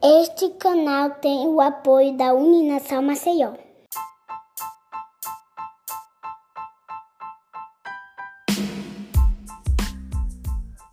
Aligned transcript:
Este 0.00 0.50
canal 0.50 1.10
tem 1.16 1.48
o 1.48 1.60
apoio 1.60 2.16
da 2.16 2.32
Uninação 2.32 3.02
Maceió. 3.02 3.54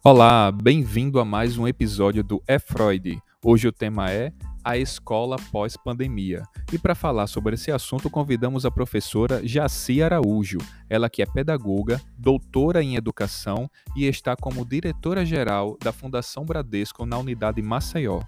Olá, 0.03 0.51
bem-vindo 0.51 1.19
a 1.19 1.25
mais 1.25 1.59
um 1.59 1.67
episódio 1.67 2.23
do 2.23 2.41
É 2.47 2.57
Freud. 2.57 3.21
Hoje 3.43 3.67
o 3.67 3.71
tema 3.71 4.09
é 4.09 4.33
a 4.63 4.75
escola 4.79 5.37
pós-pandemia. 5.51 6.41
E 6.73 6.79
para 6.79 6.95
falar 6.95 7.27
sobre 7.27 7.53
esse 7.53 7.71
assunto, 7.71 8.09
convidamos 8.09 8.65
a 8.65 8.71
professora 8.71 9.47
Jaci 9.47 10.01
Araújo, 10.01 10.57
ela 10.89 11.07
que 11.07 11.21
é 11.21 11.25
pedagoga, 11.27 12.01
doutora 12.17 12.81
em 12.81 12.95
educação 12.95 13.69
e 13.95 14.07
está 14.07 14.35
como 14.35 14.65
diretora-geral 14.65 15.77
da 15.79 15.91
Fundação 15.91 16.43
Bradesco 16.43 17.05
na 17.05 17.19
unidade 17.19 17.61
Maceió. 17.61 18.21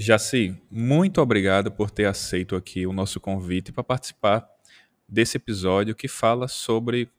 Jaci, 0.00 0.56
muito 0.70 1.20
obrigado 1.20 1.72
por 1.72 1.90
ter 1.90 2.04
aceito 2.04 2.54
aqui 2.54 2.86
o 2.86 2.92
nosso 2.92 3.18
convite 3.18 3.72
para 3.72 3.82
participar 3.82 4.48
desse 5.08 5.38
episódio 5.38 5.92
que 5.92 6.06
fala 6.06 6.46
sobre 6.46 7.10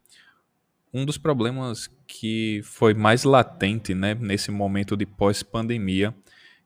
um 0.93 1.03
dos 1.03 1.17
problemas 1.17 1.91
que 2.07 2.61
foi 2.63 2.93
mais 2.93 3.25
latente 3.25 3.93
né, 3.93 4.15
nesse 4.15 4.49
momento 4.49 4.95
de 4.95 5.05
pós-pandemia, 5.05 6.15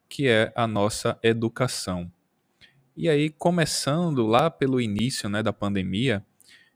que 0.08 0.27
é 0.27 0.53
a 0.55 0.67
nossa 0.67 1.17
educação. 1.23 2.12
E 2.95 3.09
aí, 3.09 3.31
começando 3.31 4.23
lá 4.23 4.52
pelo 4.52 4.80
início 4.80 5.27
né, 5.27 5.41
da 5.41 5.52
pandemia, 5.52 6.23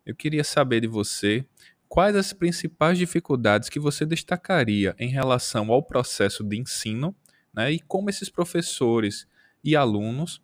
eu 0.04 0.16
queria 0.16 0.44
saber 0.44 0.82
de 0.82 0.88
você 0.88 1.46
quais 1.88 2.16
as 2.16 2.34
principais 2.34 2.98
dificuldades 2.98 3.70
que 3.70 3.80
você 3.80 4.04
destacaria 4.04 4.96
em 4.98 5.10
relação 5.10 5.72
ao 5.72 5.84
processo 5.84 6.44
de 6.44 6.58
ensino 6.58 7.16
né, 7.57 7.71
e 7.71 7.79
como 7.79 8.07
esses 8.07 8.29
professores 8.29 9.27
e 9.63 9.76
alunos 9.76 10.40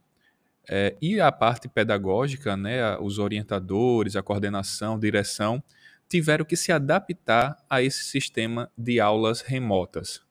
é, 0.67 0.95
e 0.99 1.21
a 1.21 1.31
parte 1.31 1.69
pedagógica, 1.69 2.57
né, 2.57 2.97
os 2.97 3.19
orientadores, 3.19 4.15
a 4.15 4.23
coordenação, 4.23 4.97
direção, 4.97 5.63
tiveram 6.09 6.43
que 6.43 6.55
se 6.55 6.71
adaptar 6.71 7.55
a 7.69 7.83
esse 7.83 8.03
sistema 8.05 8.71
de 8.75 8.99
aulas 8.99 9.41
remotas. 9.41 10.21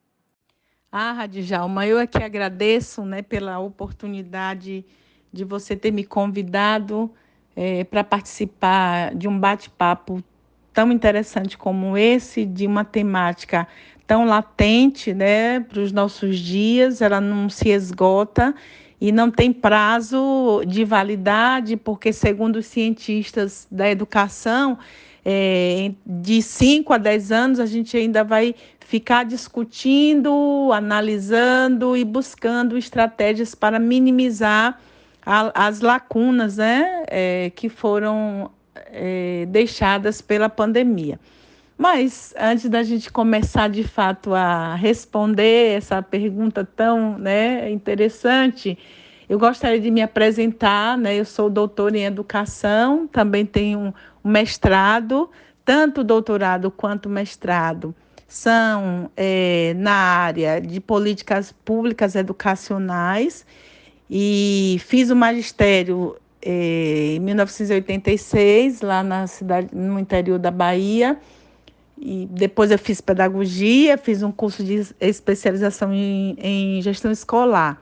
Ah, 0.90 1.12
Radjalma, 1.12 1.86
eu 1.86 1.98
aqui 1.98 2.22
agradeço 2.22 3.04
né, 3.04 3.22
pela 3.22 3.60
oportunidade 3.60 4.84
de 5.32 5.44
você 5.44 5.76
ter 5.76 5.92
me 5.92 6.04
convidado 6.04 7.10
é, 7.54 7.84
para 7.84 8.02
participar 8.02 9.14
de 9.14 9.28
um 9.28 9.38
bate-papo 9.38 10.22
tão 10.72 10.90
interessante 10.90 11.56
como 11.56 11.96
esse, 11.96 12.44
de 12.44 12.66
uma 12.66 12.84
temática 12.84 13.68
tão 14.12 14.26
latente 14.26 15.14
né, 15.14 15.60
para 15.60 15.80
os 15.80 15.90
nossos 15.90 16.38
dias, 16.38 17.00
ela 17.00 17.18
não 17.18 17.48
se 17.48 17.70
esgota 17.70 18.54
e 19.00 19.10
não 19.10 19.30
tem 19.30 19.50
prazo 19.50 20.62
de 20.66 20.84
validade, 20.84 21.78
porque, 21.78 22.12
segundo 22.12 22.56
os 22.56 22.66
cientistas 22.66 23.66
da 23.70 23.88
educação, 23.90 24.78
é, 25.24 25.92
de 26.04 26.42
5 26.42 26.92
a 26.92 26.98
10 26.98 27.32
anos, 27.32 27.58
a 27.58 27.64
gente 27.64 27.96
ainda 27.96 28.22
vai 28.22 28.54
ficar 28.80 29.24
discutindo, 29.24 30.70
analisando 30.74 31.96
e 31.96 32.04
buscando 32.04 32.76
estratégias 32.76 33.54
para 33.54 33.78
minimizar 33.78 34.78
a, 35.24 35.68
as 35.68 35.80
lacunas 35.80 36.58
né, 36.58 37.04
é, 37.08 37.50
que 37.56 37.70
foram 37.70 38.50
é, 38.74 39.46
deixadas 39.48 40.20
pela 40.20 40.50
pandemia. 40.50 41.18
Mas 41.82 42.32
antes 42.38 42.68
da 42.68 42.84
gente 42.84 43.10
começar 43.10 43.68
de 43.68 43.82
fato 43.82 44.32
a 44.32 44.76
responder 44.76 45.78
essa 45.78 46.00
pergunta 46.00 46.64
tão 46.64 47.18
né, 47.18 47.68
interessante, 47.72 48.78
eu 49.28 49.36
gostaria 49.36 49.80
de 49.80 49.90
me 49.90 50.00
apresentar, 50.00 50.96
né? 50.96 51.16
Eu 51.16 51.24
sou 51.24 51.50
doutora 51.50 51.98
em 51.98 52.04
educação, 52.04 53.08
também 53.08 53.44
tenho 53.44 53.92
um 54.24 54.30
mestrado, 54.30 55.28
tanto 55.64 56.04
doutorado 56.04 56.70
quanto 56.70 57.08
mestrado 57.08 57.92
são 58.28 59.10
é, 59.16 59.74
na 59.76 59.92
área 59.92 60.60
de 60.60 60.80
políticas 60.80 61.50
públicas 61.64 62.14
educacionais 62.14 63.44
e 64.08 64.76
fiz 64.86 65.10
o 65.10 65.16
magistério 65.16 66.14
é, 66.40 67.14
em 67.16 67.18
1986 67.18 68.82
lá 68.82 69.02
na 69.02 69.26
cidade 69.26 69.74
no 69.74 69.98
interior 69.98 70.38
da 70.38 70.52
Bahia 70.52 71.18
e 72.04 72.26
depois 72.26 72.72
eu 72.72 72.78
fiz 72.78 73.00
pedagogia, 73.00 73.96
fiz 73.96 74.24
um 74.24 74.32
curso 74.32 74.64
de 74.64 74.84
especialização 75.00 75.94
em, 75.94 76.36
em 76.36 76.82
gestão 76.82 77.12
escolar. 77.12 77.80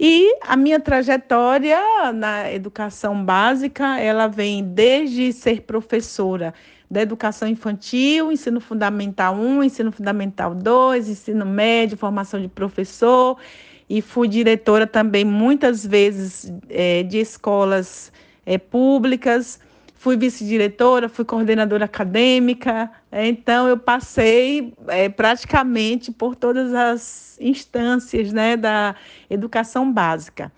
E 0.00 0.36
a 0.40 0.56
minha 0.56 0.80
trajetória 0.80 1.78
na 2.12 2.52
educação 2.52 3.24
básica, 3.24 4.00
ela 4.00 4.26
vem 4.26 4.64
desde 4.64 5.32
ser 5.32 5.60
professora 5.60 6.52
da 6.90 7.00
educação 7.00 7.46
infantil, 7.46 8.32
ensino 8.32 8.60
fundamental 8.60 9.36
1, 9.36 9.62
ensino 9.62 9.92
fundamental 9.92 10.56
2, 10.56 11.08
ensino 11.08 11.46
médio, 11.46 11.96
formação 11.96 12.40
de 12.40 12.48
professor, 12.48 13.38
e 13.88 14.02
fui 14.02 14.26
diretora 14.26 14.88
também 14.88 15.24
muitas 15.24 15.86
vezes 15.86 16.52
é, 16.68 17.04
de 17.04 17.18
escolas 17.18 18.12
é, 18.44 18.58
públicas 18.58 19.60
fui 20.02 20.16
vice-diretora, 20.16 21.08
fui 21.08 21.24
coordenadora 21.24 21.84
acadêmica, 21.84 22.90
é, 23.08 23.24
então 23.28 23.68
eu 23.68 23.78
passei 23.78 24.74
é, 24.88 25.08
praticamente 25.08 26.10
por 26.10 26.34
todas 26.34 26.74
as 26.74 27.38
instâncias 27.40 28.32
né, 28.32 28.56
da 28.56 28.96
educação 29.30 29.92
básica. 29.92 30.50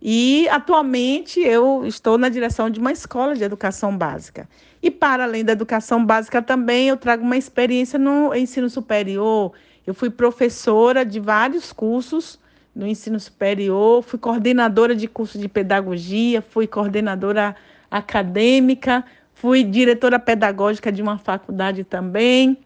E 0.00 0.48
atualmente 0.48 1.40
eu 1.40 1.84
estou 1.84 2.16
na 2.16 2.28
direção 2.28 2.70
de 2.70 2.78
uma 2.78 2.92
escola 2.92 3.34
de 3.34 3.42
educação 3.42 3.98
básica. 3.98 4.48
E 4.80 4.92
para 4.92 5.24
além 5.24 5.44
da 5.44 5.54
educação 5.54 6.06
básica 6.06 6.40
também 6.40 6.86
eu 6.86 6.96
trago 6.96 7.24
uma 7.24 7.36
experiência 7.36 7.98
no 7.98 8.32
ensino 8.32 8.70
superior. 8.70 9.54
Eu 9.84 9.92
fui 9.92 10.08
professora 10.08 11.04
de 11.04 11.18
vários 11.18 11.72
cursos 11.72 12.38
no 12.72 12.86
ensino 12.86 13.18
superior, 13.18 14.04
fui 14.04 14.20
coordenadora 14.20 14.94
de 14.94 15.08
curso 15.08 15.36
de 15.36 15.48
pedagogia, 15.48 16.40
fui 16.40 16.68
coordenadora 16.68 17.56
acadêmica, 17.94 19.04
fui 19.34 19.62
diretora 19.62 20.18
pedagógica 20.18 20.90
de 20.90 21.00
uma 21.00 21.16
faculdade 21.16 21.84
também, 21.84 22.58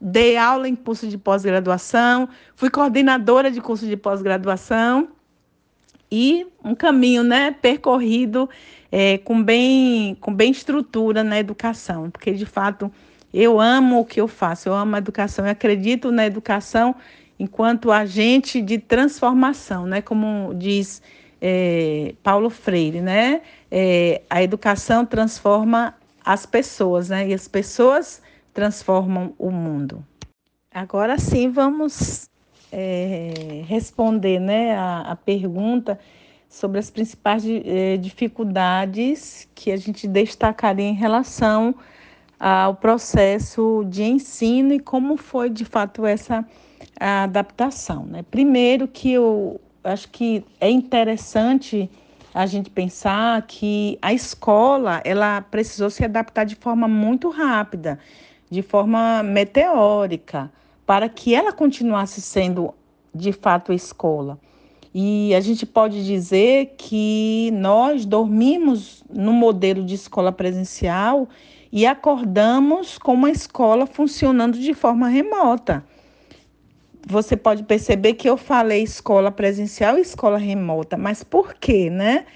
dei 0.00 0.36
aula 0.36 0.68
em 0.68 0.76
curso 0.76 1.08
de 1.08 1.18
pós-graduação, 1.18 2.28
fui 2.54 2.70
coordenadora 2.70 3.50
de 3.50 3.60
curso 3.60 3.84
de 3.84 3.96
pós-graduação 3.96 5.08
e 6.08 6.46
um 6.62 6.72
caminho 6.72 7.24
né, 7.24 7.50
percorrido 7.50 8.48
é, 8.92 9.18
com, 9.18 9.42
bem, 9.42 10.16
com 10.20 10.32
bem 10.32 10.52
estrutura 10.52 11.24
na 11.24 11.36
educação, 11.36 12.08
porque 12.08 12.30
de 12.30 12.46
fato 12.46 12.88
eu 13.34 13.60
amo 13.60 13.98
o 13.98 14.04
que 14.04 14.20
eu 14.20 14.28
faço, 14.28 14.68
eu 14.68 14.74
amo 14.74 14.94
a 14.94 14.98
educação, 14.98 15.44
eu 15.44 15.50
acredito 15.50 16.12
na 16.12 16.24
educação 16.24 16.94
enquanto 17.40 17.90
agente 17.90 18.62
de 18.62 18.78
transformação, 18.78 19.84
né, 19.84 20.00
como 20.00 20.54
diz 20.54 21.02
é, 21.40 22.14
Paulo 22.22 22.50
Freire, 22.50 23.00
né? 23.00 23.42
É, 23.70 24.22
a 24.28 24.42
educação 24.42 25.04
transforma 25.04 25.94
as 26.24 26.46
pessoas, 26.46 27.08
né? 27.08 27.28
E 27.28 27.34
as 27.34 27.46
pessoas 27.46 28.22
transformam 28.52 29.34
o 29.38 29.50
mundo. 29.50 30.04
Agora 30.72 31.18
sim, 31.18 31.50
vamos 31.50 32.28
é, 32.72 33.62
responder 33.66 34.38
né, 34.38 34.76
a, 34.76 35.12
a, 35.12 35.16
pergunta 35.16 35.98
sobre 36.48 36.78
as 36.78 36.90
principais 36.90 37.44
é, 37.46 37.96
dificuldades 37.96 39.48
que 39.54 39.70
a 39.70 39.76
gente 39.76 40.06
destacaria 40.06 40.86
em 40.86 40.94
relação 40.94 41.74
ao 42.38 42.74
processo 42.74 43.84
de 43.88 44.02
ensino 44.02 44.74
e 44.74 44.78
como 44.78 45.16
foi 45.16 45.48
de 45.48 45.64
fato 45.64 46.04
essa 46.04 46.46
adaptação. 46.98 48.04
Né? 48.04 48.22
Primeiro 48.30 48.86
que 48.86 49.18
o, 49.18 49.60
acho 49.88 50.08
que 50.08 50.44
é 50.60 50.68
interessante 50.68 51.90
a 52.34 52.44
gente 52.44 52.68
pensar 52.68 53.42
que 53.46 53.98
a 54.02 54.12
escola 54.12 55.00
ela 55.04 55.40
precisou 55.40 55.88
se 55.88 56.04
adaptar 56.04 56.44
de 56.44 56.54
forma 56.54 56.86
muito 56.86 57.30
rápida, 57.30 57.98
de 58.50 58.62
forma 58.62 59.22
meteórica, 59.22 60.52
para 60.84 61.08
que 61.08 61.34
ela 61.34 61.52
continuasse 61.52 62.20
sendo 62.20 62.74
de 63.14 63.32
fato 63.32 63.72
escola. 63.72 64.38
E 64.94 65.34
a 65.34 65.40
gente 65.40 65.64
pode 65.64 66.04
dizer 66.04 66.74
que 66.76 67.50
nós 67.54 68.04
dormimos 68.04 69.02
no 69.10 69.32
modelo 69.32 69.84
de 69.84 69.94
escola 69.94 70.32
presencial 70.32 71.28
e 71.72 71.86
acordamos 71.86 72.98
com 72.98 73.14
uma 73.14 73.30
escola 73.30 73.86
funcionando 73.86 74.58
de 74.58 74.74
forma 74.74 75.08
remota 75.08 75.84
você 77.06 77.36
pode 77.36 77.62
perceber 77.62 78.14
que 78.14 78.28
eu 78.28 78.36
falei 78.36 78.82
escola 78.82 79.30
presencial 79.30 79.96
e 79.96 80.00
escola 80.00 80.36
remota, 80.36 80.96
mas 80.96 81.22
por 81.22 81.54
quê, 81.54 81.88
né? 81.88 82.26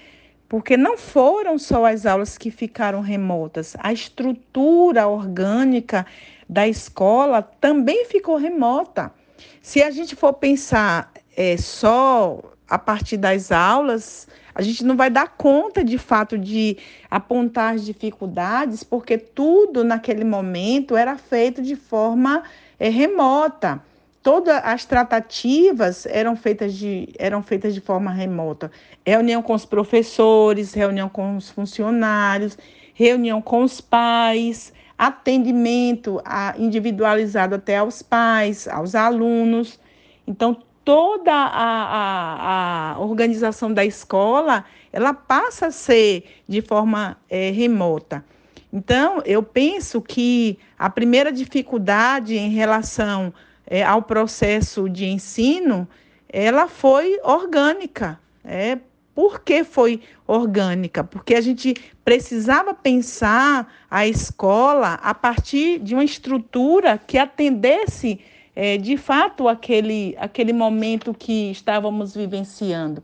porque 0.51 0.75
não 0.75 0.97
foram 0.97 1.57
só 1.57 1.85
as 1.85 2.05
aulas 2.05 2.37
que 2.37 2.51
ficaram 2.51 2.99
remotas, 2.99 3.73
a 3.79 3.93
estrutura 3.93 5.07
orgânica 5.07 6.05
da 6.49 6.67
escola 6.67 7.41
também 7.41 8.03
ficou 8.03 8.35
remota. 8.35 9.13
Se 9.61 9.81
a 9.81 9.89
gente 9.89 10.13
for 10.13 10.33
pensar 10.33 11.09
é, 11.37 11.55
só 11.55 12.41
a 12.67 12.77
partir 12.77 13.15
das 13.15 13.49
aulas, 13.49 14.27
a 14.53 14.61
gente 14.61 14.83
não 14.83 14.97
vai 14.97 15.09
dar 15.09 15.29
conta 15.37 15.85
de 15.85 15.97
fato 15.97 16.37
de 16.37 16.77
apontar 17.09 17.75
as 17.75 17.85
dificuldades, 17.85 18.83
porque 18.83 19.17
tudo 19.17 19.85
naquele 19.85 20.25
momento 20.25 20.97
era 20.97 21.17
feito 21.17 21.61
de 21.61 21.77
forma 21.77 22.43
é, 22.77 22.89
remota 22.89 23.81
todas 24.23 24.61
as 24.63 24.85
tratativas 24.85 26.05
eram 26.05 26.35
feitas 26.35 26.73
de, 26.73 27.09
eram 27.17 27.41
feitas 27.41 27.73
de 27.73 27.81
forma 27.81 28.11
remota. 28.11 28.71
Reunião 29.05 29.41
com 29.41 29.53
os 29.53 29.65
professores, 29.65 30.73
reunião 30.73 31.09
com 31.09 31.37
os 31.37 31.49
funcionários, 31.49 32.57
reunião 32.93 33.41
com 33.41 33.63
os 33.63 33.81
pais, 33.81 34.73
atendimento 34.97 36.21
individualizado 36.57 37.55
até 37.55 37.77
aos 37.77 38.01
pais, 38.01 38.67
aos 38.67 38.93
alunos. 38.93 39.79
Então, 40.27 40.55
toda 40.85 41.33
a, 41.33 42.91
a, 42.91 42.91
a 42.93 42.99
organização 42.99 43.73
da 43.73 43.83
escola, 43.83 44.63
ela 44.93 45.13
passa 45.13 45.67
a 45.67 45.71
ser 45.71 46.25
de 46.47 46.61
forma 46.61 47.17
é, 47.29 47.49
remota. 47.49 48.23
Então, 48.71 49.21
eu 49.25 49.43
penso 49.43 50.01
que 50.01 50.57
a 50.77 50.89
primeira 50.89 51.31
dificuldade 51.31 52.37
em 52.37 52.49
relação 52.49 53.33
é, 53.71 53.81
ao 53.81 54.01
processo 54.01 54.89
de 54.89 55.05
ensino, 55.05 55.87
ela 56.27 56.67
foi 56.67 57.17
orgânica. 57.23 58.19
É, 58.43 58.77
por 59.15 59.39
que 59.39 59.63
foi 59.63 60.01
orgânica? 60.27 61.05
Porque 61.05 61.35
a 61.35 61.39
gente 61.39 61.75
precisava 62.03 62.73
pensar 62.73 63.73
a 63.89 64.05
escola 64.05 64.95
a 64.95 65.13
partir 65.13 65.79
de 65.79 65.93
uma 65.93 66.03
estrutura 66.03 66.97
que 66.97 67.17
atendesse 67.17 68.19
é, 68.53 68.75
de 68.75 68.97
fato 68.97 69.47
aquele, 69.47 70.17
aquele 70.19 70.51
momento 70.51 71.13
que 71.13 71.49
estávamos 71.51 72.13
vivenciando. 72.13 73.01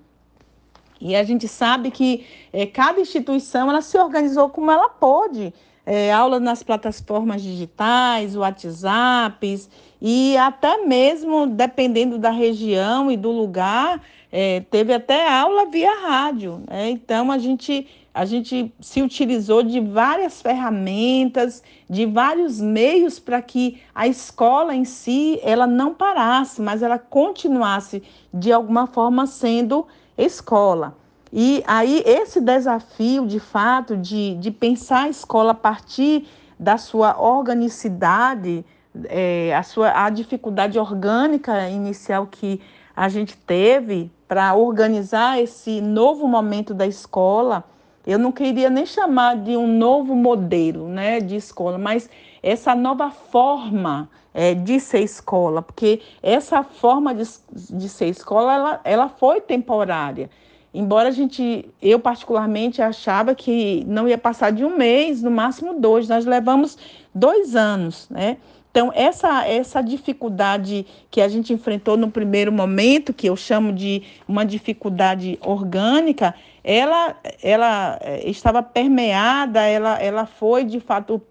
E 0.99 1.15
a 1.15 1.23
gente 1.23 1.47
sabe 1.47 1.91
que 1.91 2.25
é, 2.51 2.65
cada 2.65 2.99
instituição 2.99 3.69
ela 3.69 3.81
se 3.81 3.97
organizou 3.97 4.49
como 4.49 4.69
ela 4.69 4.89
pôde. 4.89 5.53
É, 5.85 6.11
aula 6.11 6.37
nas 6.37 6.61
plataformas 6.61 7.41
digitais, 7.41 8.35
WhatsApps, 8.35 9.69
e 10.01 10.37
até 10.37 10.85
mesmo, 10.85 11.47
dependendo 11.47 12.17
da 12.17 12.29
região 12.29 13.11
e 13.11 13.17
do 13.17 13.31
lugar, 13.31 14.01
é, 14.31 14.61
teve 14.69 14.93
até 14.93 15.27
aula 15.27 15.65
via 15.65 15.93
rádio. 15.99 16.61
Né? 16.67 16.91
Então, 16.91 17.31
a 17.31 17.37
gente, 17.37 17.87
a 18.13 18.23
gente 18.23 18.71
se 18.79 19.01
utilizou 19.01 19.63
de 19.63 19.79
várias 19.79 20.41
ferramentas, 20.41 21.63
de 21.89 22.05
vários 22.05 22.61
meios 22.61 23.17
para 23.17 23.41
que 23.41 23.81
a 23.95 24.07
escola 24.07 24.75
em 24.75 24.85
si 24.85 25.39
ela 25.41 25.65
não 25.65 25.93
parasse, 25.93 26.61
mas 26.61 26.83
ela 26.83 26.99
continuasse, 26.99 28.03
de 28.31 28.51
alguma 28.51 28.85
forma, 28.85 29.25
sendo 29.25 29.87
escola. 30.17 30.95
E 31.33 31.63
aí, 31.65 32.03
esse 32.05 32.39
desafio, 32.39 33.25
de 33.25 33.39
fato, 33.39 33.97
de, 33.97 34.35
de 34.35 34.51
pensar 34.51 35.05
a 35.05 35.09
escola 35.09 35.51
a 35.51 35.55
partir 35.55 36.27
da 36.59 36.77
sua 36.77 37.19
organicidade, 37.19 38.63
é, 39.05 39.55
a, 39.55 39.63
sua, 39.63 40.05
a 40.05 40.09
dificuldade 40.09 40.77
orgânica 40.79 41.69
inicial 41.69 42.27
que 42.27 42.61
a 42.95 43.09
gente 43.09 43.37
teve 43.37 44.11
para 44.27 44.55
organizar 44.55 45.39
esse 45.41 45.79
novo 45.81 46.27
momento 46.27 46.73
da 46.73 46.85
escola, 46.85 47.63
eu 48.05 48.17
não 48.17 48.31
queria 48.31 48.69
nem 48.69 48.85
chamar 48.85 49.37
de 49.37 49.55
um 49.55 49.67
novo 49.67 50.15
modelo 50.15 50.87
né, 50.87 51.19
de 51.19 51.35
escola, 51.35 51.77
mas 51.77 52.09
essa 52.41 52.73
nova 52.73 53.11
forma 53.11 54.09
é, 54.33 54.53
de 54.53 54.79
ser 54.79 55.01
escola, 55.01 55.61
porque 55.61 56.01
essa 56.21 56.63
forma 56.63 57.13
de, 57.13 57.23
de 57.51 57.89
ser 57.89 58.07
escola, 58.07 58.53
ela, 58.53 58.81
ela 58.83 59.09
foi 59.09 59.41
temporária. 59.41 60.29
Embora 60.73 61.09
a 61.09 61.11
gente, 61.11 61.67
eu 61.81 61.99
particularmente 61.99 62.81
achava 62.81 63.33
que 63.33 63.83
não 63.87 64.07
ia 64.07 64.17
passar 64.17 64.51
de 64.51 64.63
um 64.63 64.77
mês, 64.77 65.23
no 65.23 65.31
máximo 65.31 65.79
dois, 65.79 66.07
nós 66.07 66.25
levamos 66.25 66.77
dois 67.13 67.55
anos, 67.55 68.07
né? 68.09 68.37
Então, 68.71 68.91
essa, 68.93 69.47
essa 69.47 69.81
dificuldade 69.81 70.85
que 71.09 71.19
a 71.19 71.27
gente 71.27 71.51
enfrentou 71.51 71.97
no 71.97 72.11
primeiro 72.11 72.51
momento, 72.51 73.13
que 73.13 73.27
eu 73.27 73.35
chamo 73.35 73.73
de 73.73 74.03
uma 74.27 74.45
dificuldade 74.45 75.39
orgânica, 75.41 76.35
ela, 76.63 77.15
ela 77.41 77.97
eh, 78.01 78.29
estava 78.29 78.61
permeada, 78.61 79.61
ela, 79.61 79.99
ela 79.99 80.25
foi, 80.25 80.63
de 80.63 80.79
fato, 80.79 81.21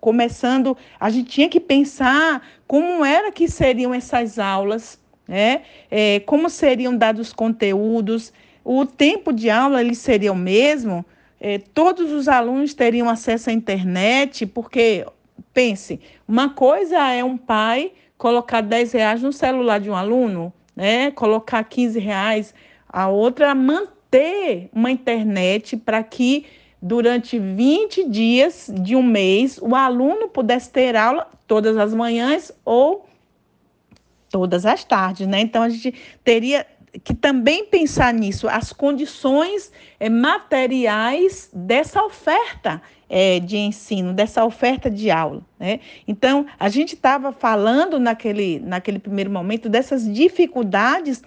começando. 0.00 0.76
A 0.98 1.10
gente 1.10 1.30
tinha 1.30 1.48
que 1.48 1.60
pensar 1.60 2.42
como 2.66 3.04
era 3.04 3.30
que 3.30 3.48
seriam 3.48 3.94
essas 3.94 4.38
aulas, 4.38 4.98
né? 5.26 5.62
É, 5.90 6.20
como 6.20 6.48
seriam 6.48 6.96
dados 6.96 7.28
os 7.28 7.32
conteúdos, 7.32 8.32
o 8.64 8.84
tempo 8.86 9.32
de 9.32 9.50
aula 9.50 9.80
ele 9.80 9.94
seria 9.94 10.32
o 10.32 10.36
mesmo, 10.36 11.04
é, 11.40 11.58
todos 11.58 12.10
os 12.10 12.26
alunos 12.26 12.74
teriam 12.74 13.08
acesso 13.08 13.50
à 13.50 13.52
internet, 13.52 14.44
porque 14.46 15.06
Pense, 15.52 16.00
uma 16.26 16.50
coisa 16.50 17.12
é 17.12 17.22
um 17.22 17.36
pai 17.36 17.92
colocar 18.16 18.60
10 18.60 18.92
reais 18.92 19.22
no 19.22 19.32
celular 19.32 19.78
de 19.80 19.90
um 19.90 19.94
aluno, 19.94 20.52
né? 20.74 21.10
colocar 21.12 21.62
15 21.64 21.98
reais, 21.98 22.54
a 22.88 23.08
outra 23.08 23.54
manter 23.54 24.68
uma 24.72 24.90
internet 24.90 25.76
para 25.76 26.02
que 26.02 26.46
durante 26.80 27.38
20 27.38 28.08
dias 28.08 28.70
de 28.82 28.94
um 28.94 29.02
mês 29.02 29.58
o 29.60 29.74
aluno 29.74 30.28
pudesse 30.28 30.70
ter 30.70 30.96
aula 30.96 31.28
todas 31.46 31.76
as 31.76 31.94
manhãs 31.94 32.52
ou 32.64 33.06
todas 34.30 34.66
as 34.66 34.84
tardes, 34.84 35.26
né? 35.26 35.40
Então 35.40 35.62
a 35.62 35.68
gente 35.68 35.94
teria 36.22 36.66
que 37.04 37.14
também 37.14 37.66
pensar 37.66 38.12
nisso, 38.12 38.48
as 38.48 38.72
condições 38.72 39.70
é, 39.98 40.08
materiais 40.08 41.50
dessa 41.52 42.02
oferta 42.02 42.80
é, 43.08 43.40
de 43.40 43.56
ensino, 43.56 44.12
dessa 44.12 44.44
oferta 44.44 44.90
de 44.90 45.10
aula. 45.10 45.42
Né? 45.58 45.80
Então, 46.06 46.46
a 46.58 46.68
gente 46.68 46.94
estava 46.94 47.32
falando 47.32 47.98
naquele, 47.98 48.58
naquele 48.60 48.98
primeiro 48.98 49.30
momento 49.30 49.68
dessas 49.68 50.10
dificuldades 50.12 51.22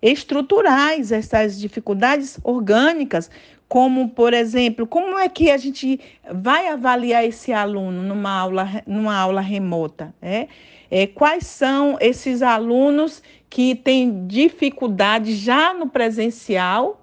estruturais, 0.00 1.10
essas 1.10 1.58
dificuldades 1.58 2.38
orgânicas, 2.44 3.30
como, 3.68 4.10
por 4.10 4.32
exemplo, 4.32 4.86
como 4.86 5.18
é 5.18 5.28
que 5.28 5.50
a 5.50 5.56
gente 5.56 5.98
vai 6.32 6.68
avaliar 6.68 7.24
esse 7.24 7.52
aluno 7.52 8.02
numa 8.02 8.30
aula, 8.30 8.82
numa 8.86 9.16
aula 9.16 9.40
remota? 9.40 10.14
Né? 10.22 10.48
É, 10.90 11.06
quais 11.06 11.46
são 11.46 11.96
esses 12.00 12.42
alunos 12.42 13.22
que 13.50 13.74
têm 13.74 14.26
dificuldade 14.26 15.34
já 15.34 15.74
no 15.74 15.88
presencial 15.88 17.02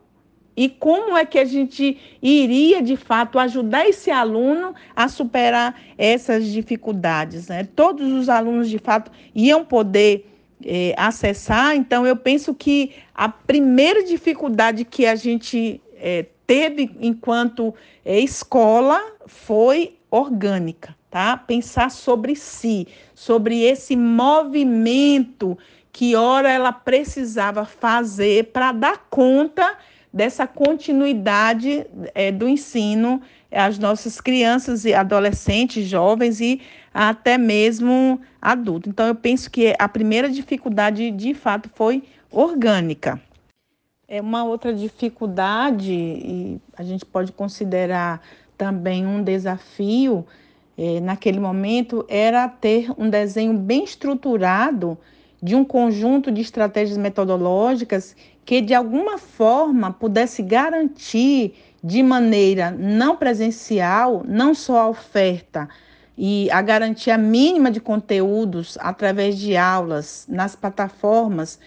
e 0.55 0.69
como 0.69 1.17
é 1.17 1.25
que 1.25 1.39
a 1.39 1.45
gente 1.45 1.97
iria, 2.21 2.81
de 2.81 2.95
fato, 2.95 3.39
ajudar 3.39 3.87
esse 3.87 4.11
aluno 4.11 4.73
a 4.95 5.09
superar 5.09 5.81
essas 5.97 6.45
dificuldades? 6.45 7.49
Né? 7.49 7.67
Todos 7.75 8.09
os 8.09 8.29
alunos, 8.29 8.69
de 8.69 8.77
fato, 8.77 9.11
iam 9.35 9.65
poder 9.65 10.29
é, 10.65 10.93
acessar, 10.95 11.75
então 11.75 12.07
eu 12.07 12.15
penso 12.15 12.53
que 12.53 12.91
a 13.13 13.27
primeira 13.27 14.01
dificuldade 14.03 14.85
que 14.85 15.05
a 15.05 15.15
gente 15.15 15.81
é, 15.97 16.25
teve 16.45 16.95
enquanto 16.99 17.73
é, 18.03 18.19
escola 18.19 18.99
foi 19.25 19.97
orgânica, 20.09 20.95
tá? 21.09 21.35
Pensar 21.37 21.89
sobre 21.89 22.35
si, 22.35 22.87
sobre 23.15 23.61
esse 23.63 23.95
movimento 23.95 25.57
que 25.91 26.15
ora 26.15 26.51
ela 26.51 26.71
precisava 26.71 27.65
fazer 27.65 28.45
para 28.51 28.71
dar 28.71 29.07
conta 29.09 29.77
dessa 30.11 30.45
continuidade 30.45 31.85
é, 32.13 32.31
do 32.31 32.47
ensino 32.47 33.21
às 33.51 33.79
nossas 33.79 34.21
crianças 34.21 34.85
e 34.85 34.93
adolescentes, 34.93 35.87
jovens 35.87 36.39
e 36.39 36.61
até 36.93 37.37
mesmo 37.37 38.21
adultos. 38.41 38.89
Então, 38.91 39.07
eu 39.07 39.15
penso 39.15 39.49
que 39.49 39.73
a 39.77 39.87
primeira 39.87 40.29
dificuldade, 40.29 41.09
de 41.11 41.33
fato, 41.33 41.69
foi 41.73 42.03
orgânica. 42.29 43.19
É 44.15 44.21
uma 44.21 44.43
outra 44.43 44.71
dificuldade, 44.71 45.91
e 45.91 46.61
a 46.77 46.83
gente 46.83 47.03
pode 47.03 47.31
considerar 47.31 48.21
também 48.55 49.07
um 49.07 49.23
desafio, 49.23 50.23
é, 50.77 50.99
naquele 50.99 51.39
momento, 51.39 52.05
era 52.07 52.47
ter 52.47 52.91
um 52.95 53.09
desenho 53.09 53.57
bem 53.57 53.83
estruturado 53.83 54.95
de 55.41 55.55
um 55.55 55.65
conjunto 55.65 56.31
de 56.31 56.41
estratégias 56.41 56.95
metodológicas 56.95 58.15
que, 58.45 58.61
de 58.61 58.75
alguma 58.75 59.17
forma, 59.17 59.91
pudesse 59.91 60.43
garantir 60.43 61.55
de 61.83 62.03
maneira 62.03 62.69
não 62.69 63.17
presencial, 63.17 64.21
não 64.27 64.53
só 64.53 64.81
a 64.81 64.89
oferta 64.89 65.67
e 66.15 66.51
a 66.51 66.61
garantia 66.61 67.17
mínima 67.17 67.71
de 67.71 67.79
conteúdos 67.79 68.77
através 68.79 69.39
de 69.39 69.57
aulas 69.57 70.27
nas 70.29 70.55
plataformas 70.55 71.57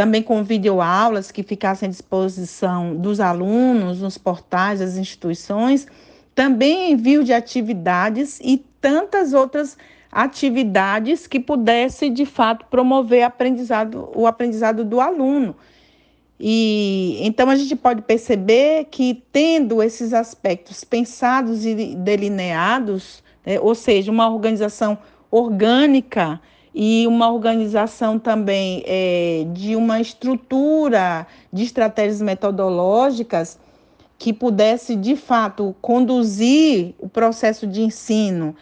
também 0.00 0.22
com 0.22 0.42
videoaulas 0.42 1.30
que 1.30 1.42
ficassem 1.42 1.86
à 1.86 1.90
disposição 1.90 2.96
dos 2.96 3.20
alunos 3.20 4.00
nos 4.00 4.16
portais 4.16 4.80
das 4.80 4.96
instituições, 4.96 5.86
também 6.34 6.92
envio 6.92 7.22
de 7.22 7.34
atividades 7.34 8.40
e 8.42 8.64
tantas 8.80 9.34
outras 9.34 9.76
atividades 10.10 11.26
que 11.26 11.38
pudesse 11.38 12.08
de 12.08 12.24
fato 12.24 12.64
promover 12.70 13.24
aprendizado, 13.24 14.08
o 14.14 14.26
aprendizado 14.26 14.86
do 14.86 15.02
aluno. 15.02 15.54
E 16.40 17.18
então 17.20 17.50
a 17.50 17.54
gente 17.54 17.76
pode 17.76 18.00
perceber 18.00 18.86
que 18.90 19.22
tendo 19.30 19.82
esses 19.82 20.14
aspectos 20.14 20.82
pensados 20.82 21.66
e 21.66 21.94
delineados, 21.94 23.22
né, 23.44 23.60
ou 23.60 23.74
seja, 23.74 24.10
uma 24.10 24.30
organização 24.30 24.96
orgânica 25.30 26.40
e 26.74 27.06
uma 27.06 27.30
organização 27.30 28.18
também 28.18 28.82
é, 28.86 29.46
de 29.52 29.74
uma 29.74 30.00
estrutura 30.00 31.26
de 31.52 31.64
estratégias 31.64 32.20
metodológicas 32.20 33.58
que 34.18 34.32
pudesse 34.32 34.94
de 34.96 35.16
fato 35.16 35.74
conduzir 35.80 36.94
o 36.98 37.08
processo 37.08 37.66
de 37.66 37.82
ensino 37.82 38.54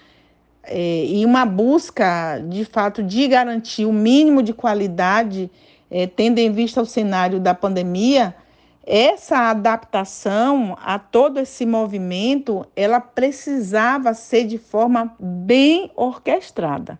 é, 0.62 1.04
e 1.04 1.24
uma 1.24 1.44
busca 1.44 2.38
de 2.48 2.64
fato 2.64 3.02
de 3.02 3.26
garantir 3.28 3.84
o 3.84 3.92
mínimo 3.92 4.42
de 4.42 4.52
qualidade 4.52 5.50
é, 5.90 6.06
tendo 6.06 6.38
em 6.38 6.52
vista 6.52 6.82
o 6.82 6.86
cenário 6.86 7.40
da 7.40 7.54
pandemia, 7.54 8.34
essa 8.86 9.50
adaptação 9.50 10.76
a 10.80 10.98
todo 10.98 11.38
esse 11.38 11.66
movimento, 11.66 12.66
ela 12.74 13.00
precisava 13.00 14.14
ser 14.14 14.44
de 14.44 14.58
forma 14.58 15.14
bem 15.20 15.90
orquestrada. 15.94 16.98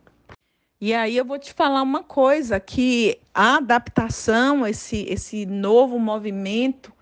E 0.81 0.95
aí 0.95 1.17
eu 1.17 1.25
vou 1.25 1.39
te 1.39 1.53
falar 1.53 1.83
uma 1.83 2.03
coisa, 2.03 2.61
que 2.61 3.19
a 3.35 3.57
adaptação, 3.57 4.67
esse, 4.67 5.05
esse 5.09 5.45
novo 5.45 5.99
movimento 5.99 6.93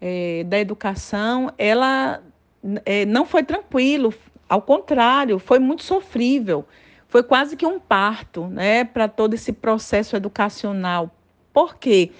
é, 0.00 0.44
da 0.44 0.58
educação, 0.58 1.52
ela 1.56 2.22
é, 2.84 3.04
não 3.04 3.24
foi 3.24 3.42
tranquilo, 3.42 4.12
ao 4.48 4.60
contrário, 4.60 5.38
foi 5.38 5.58
muito 5.58 5.84
sofrível 5.84 6.66
foi 7.14 7.22
quase 7.22 7.56
que 7.56 7.64
um 7.64 7.78
parto 7.78 8.48
né, 8.48 8.82
para 8.82 9.06
todo 9.06 9.34
esse 9.34 9.52
processo 9.52 10.16
educacional. 10.16 11.14
Por 11.52 11.76
quê? 11.76 12.10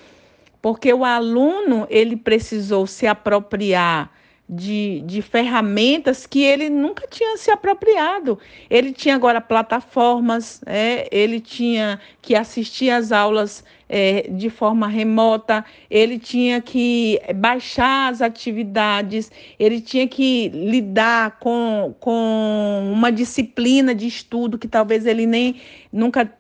Porque 0.63 0.95
o 0.95 1.05
aluno 1.05 1.85
ele 1.91 2.17
precisou 2.17 2.87
se 2.87 3.05
apropriar 3.05 4.13
de, 4.49 5.03
de 5.07 5.23
ferramentas 5.23 6.27
que 6.27 6.43
ele 6.43 6.69
nunca 6.69 7.07
tinha 7.09 7.37
se 7.37 7.51
apropriado. 7.51 8.39
Ele 8.69 8.93
tinha 8.93 9.15
agora 9.15 9.41
plataformas, 9.41 10.61
é, 10.67 11.09
ele 11.11 11.41
tinha 11.41 11.99
que 12.21 12.35
assistir 12.35 12.91
às 12.91 13.11
aulas 13.11 13.65
é, 13.89 14.29
de 14.31 14.51
forma 14.51 14.87
remota, 14.87 15.65
ele 15.91 16.19
tinha 16.19 16.61
que 16.61 17.21
baixar 17.37 18.13
as 18.13 18.21
atividades, 18.21 19.31
ele 19.59 19.81
tinha 19.81 20.07
que 20.07 20.49
lidar 20.49 21.39
com, 21.39 21.95
com 21.99 22.91
uma 22.93 23.11
disciplina 23.11 23.95
de 23.95 24.07
estudo 24.07 24.59
que 24.59 24.69
talvez 24.69 25.07
ele 25.07 25.27
nem 25.27 25.57
nunca 25.93 26.31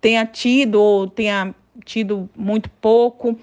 tenha 0.00 0.24
tido 0.26 0.80
ou 0.80 1.06
tenha 1.06 1.54
tido 1.84 2.28
muito 2.36 2.68
pouco 2.80 3.38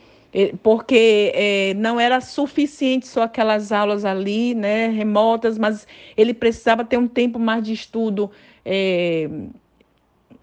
porque 0.63 1.31
é, 1.35 1.73
não 1.75 1.99
era 1.99 2.19
suficiente 2.19 3.07
só 3.07 3.23
aquelas 3.23 3.71
aulas 3.71 4.03
ali, 4.03 4.55
né, 4.55 4.87
remotas, 4.87 5.57
mas 5.57 5.87
ele 6.17 6.33
precisava 6.33 6.83
ter 6.83 6.97
um 6.97 7.07
tempo 7.07 7.37
mais 7.37 7.63
de 7.63 7.73
estudo, 7.73 8.31
é, 8.65 9.29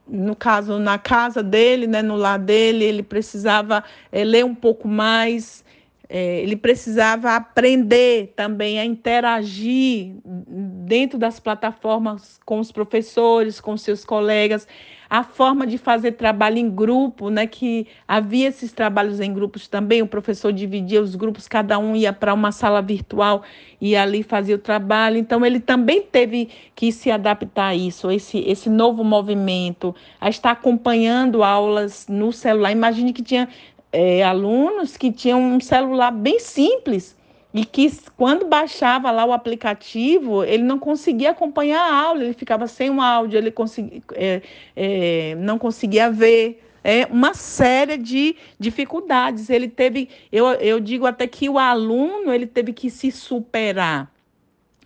no 0.06 0.36
caso, 0.36 0.78
na 0.78 0.98
casa 0.98 1.42
dele, 1.42 1.86
né, 1.86 2.02
no 2.02 2.16
lar 2.16 2.38
dele, 2.38 2.84
ele 2.84 3.02
precisava 3.02 3.82
é, 4.12 4.24
ler 4.24 4.44
um 4.44 4.54
pouco 4.54 4.86
mais, 4.86 5.64
é, 6.12 6.40
ele 6.40 6.56
precisava 6.56 7.36
aprender 7.36 8.32
também 8.34 8.80
a 8.80 8.84
interagir 8.84 10.16
dentro 10.24 11.16
das 11.16 11.38
plataformas 11.38 12.40
com 12.44 12.58
os 12.58 12.72
professores, 12.72 13.60
com 13.60 13.76
seus 13.76 14.04
colegas, 14.04 14.66
a 15.08 15.22
forma 15.22 15.64
de 15.64 15.78
fazer 15.78 16.12
trabalho 16.12 16.58
em 16.58 16.68
grupo, 16.68 17.30
né, 17.30 17.46
que 17.46 17.86
havia 18.08 18.48
esses 18.48 18.72
trabalhos 18.72 19.20
em 19.20 19.32
grupos 19.32 19.68
também, 19.68 20.02
o 20.02 20.06
professor 20.06 20.52
dividia 20.52 21.00
os 21.00 21.14
grupos, 21.14 21.46
cada 21.46 21.78
um 21.78 21.94
ia 21.94 22.12
para 22.12 22.34
uma 22.34 22.50
sala 22.50 22.82
virtual 22.82 23.44
e 23.80 23.94
ali 23.94 24.24
fazia 24.24 24.56
o 24.56 24.58
trabalho. 24.58 25.16
Então 25.16 25.46
ele 25.46 25.60
também 25.60 26.02
teve 26.02 26.48
que 26.74 26.90
se 26.90 27.08
adaptar 27.08 27.68
a 27.68 27.74
isso, 27.74 28.10
esse 28.10 28.38
esse 28.38 28.68
novo 28.68 29.04
movimento, 29.04 29.94
a 30.20 30.28
estar 30.28 30.50
acompanhando 30.50 31.44
aulas 31.44 32.06
no 32.08 32.32
celular. 32.32 32.72
Imagine 32.72 33.12
que 33.12 33.22
tinha 33.22 33.48
é, 33.92 34.22
alunos 34.22 34.96
que 34.96 35.10
tinham 35.10 35.40
um 35.40 35.60
celular 35.60 36.10
bem 36.10 36.38
simples 36.38 37.16
e 37.52 37.64
que 37.64 37.90
quando 38.16 38.46
baixava 38.46 39.10
lá 39.10 39.24
o 39.24 39.32
aplicativo, 39.32 40.44
ele 40.44 40.62
não 40.62 40.78
conseguia 40.78 41.30
acompanhar 41.30 41.80
a 41.80 41.94
aula, 41.94 42.22
ele 42.22 42.32
ficava 42.32 42.66
sem 42.66 42.90
o 42.90 43.00
áudio, 43.00 43.38
ele 43.38 43.50
conseguia, 43.50 44.02
é, 44.14 44.42
é, 44.76 45.34
não 45.36 45.58
conseguia 45.58 46.10
ver. 46.10 46.62
É 46.82 47.06
uma 47.06 47.34
série 47.34 47.98
de 47.98 48.36
dificuldades. 48.58 49.50
Ele 49.50 49.68
teve, 49.68 50.08
eu, 50.32 50.46
eu 50.46 50.80
digo 50.80 51.04
até 51.04 51.26
que 51.26 51.46
o 51.46 51.58
aluno 51.58 52.32
ele 52.32 52.46
teve 52.46 52.72
que 52.72 52.88
se 52.88 53.10
superar. 53.10 54.10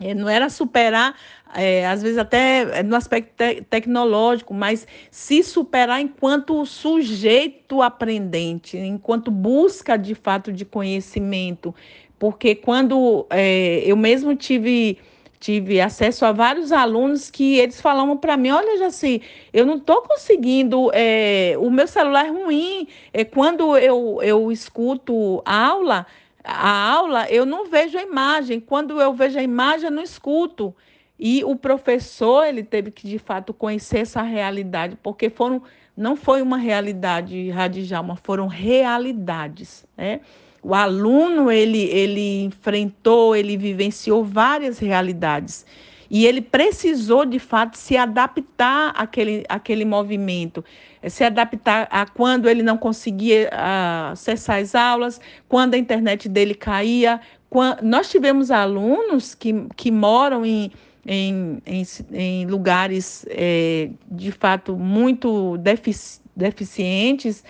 É, 0.04 0.12
não 0.12 0.28
era 0.28 0.50
superar, 0.50 1.14
é, 1.54 1.86
às 1.86 2.02
vezes 2.02 2.18
até 2.18 2.82
no 2.82 2.94
aspecto 2.94 3.32
te 3.36 3.62
tecnológico, 3.62 4.52
mas 4.52 4.86
se 5.10 5.42
superar 5.42 5.98
enquanto 6.00 6.66
sujeito 6.66 7.80
aprendente, 7.80 8.76
enquanto 8.76 9.30
busca 9.30 9.96
de 9.96 10.14
fato 10.14 10.52
de 10.52 10.66
conhecimento, 10.66 11.74
porque 12.18 12.54
quando 12.54 13.26
é, 13.30 13.82
eu 13.86 13.96
mesmo 13.96 14.36
tive 14.36 14.98
tive 15.44 15.78
acesso 15.78 16.24
a 16.24 16.32
vários 16.32 16.72
alunos 16.72 17.30
que 17.30 17.58
eles 17.58 17.78
falavam 17.78 18.16
para 18.16 18.34
mim, 18.34 18.48
olha, 18.48 18.78
Jaci, 18.78 19.20
eu 19.52 19.66
não 19.66 19.76
estou 19.76 20.00
conseguindo, 20.00 20.90
é, 20.94 21.54
o 21.58 21.70
meu 21.70 21.86
celular 21.86 22.24
é 22.24 22.30
ruim, 22.30 22.88
é, 23.12 23.26
quando 23.26 23.76
eu, 23.76 24.20
eu 24.22 24.50
escuto 24.50 25.42
aula, 25.44 26.06
a 26.44 26.92
aula, 26.92 27.26
eu 27.30 27.46
não 27.46 27.66
vejo 27.70 27.96
a 27.96 28.02
imagem, 28.02 28.60
quando 28.60 29.00
eu 29.00 29.14
vejo 29.14 29.38
a 29.38 29.42
imagem, 29.42 29.86
eu 29.86 29.90
não 29.90 30.02
escuto. 30.02 30.74
E 31.18 31.42
o 31.44 31.56
professor, 31.56 32.44
ele 32.44 32.62
teve 32.62 32.90
que, 32.90 33.08
de 33.08 33.18
fato, 33.18 33.54
conhecer 33.54 34.00
essa 34.00 34.20
realidade, 34.20 34.98
porque 35.02 35.30
foram, 35.30 35.62
não 35.96 36.16
foi 36.16 36.42
uma 36.42 36.58
realidade 36.58 37.48
radical, 37.50 38.04
foram 38.22 38.46
realidades, 38.46 39.86
né? 39.96 40.20
O 40.62 40.74
aluno 40.74 41.50
ele, 41.50 41.82
ele 41.82 42.44
enfrentou, 42.44 43.36
ele 43.36 43.56
vivenciou 43.56 44.24
várias 44.24 44.78
realidades 44.78 45.66
e 46.14 46.26
ele 46.26 46.40
precisou 46.40 47.26
de 47.26 47.40
fato 47.40 47.76
se 47.76 47.96
adaptar 47.96 48.92
àquele, 48.94 49.42
àquele 49.48 49.84
movimento, 49.84 50.64
eh, 51.02 51.08
se 51.08 51.24
adaptar 51.24 51.88
a 51.90 52.06
quando 52.06 52.48
ele 52.48 52.62
não 52.62 52.78
conseguia 52.78 53.50
uh, 53.52 54.12
acessar 54.12 54.60
as 54.60 54.76
aulas, 54.76 55.20
quando 55.48 55.74
a 55.74 55.76
internet 55.76 56.28
dele 56.28 56.54
caía. 56.54 57.20
Quando... 57.50 57.82
Nós 57.82 58.08
tivemos 58.08 58.52
alunos 58.52 59.34
que, 59.34 59.66
que 59.74 59.90
moram 59.90 60.46
em, 60.46 60.70
em, 61.04 61.60
em, 61.66 61.82
em 62.12 62.46
lugares 62.46 63.26
é, 63.28 63.90
de 64.08 64.30
fato 64.30 64.76
muito 64.76 65.58
defici 65.58 66.22
deficientes 66.36 67.42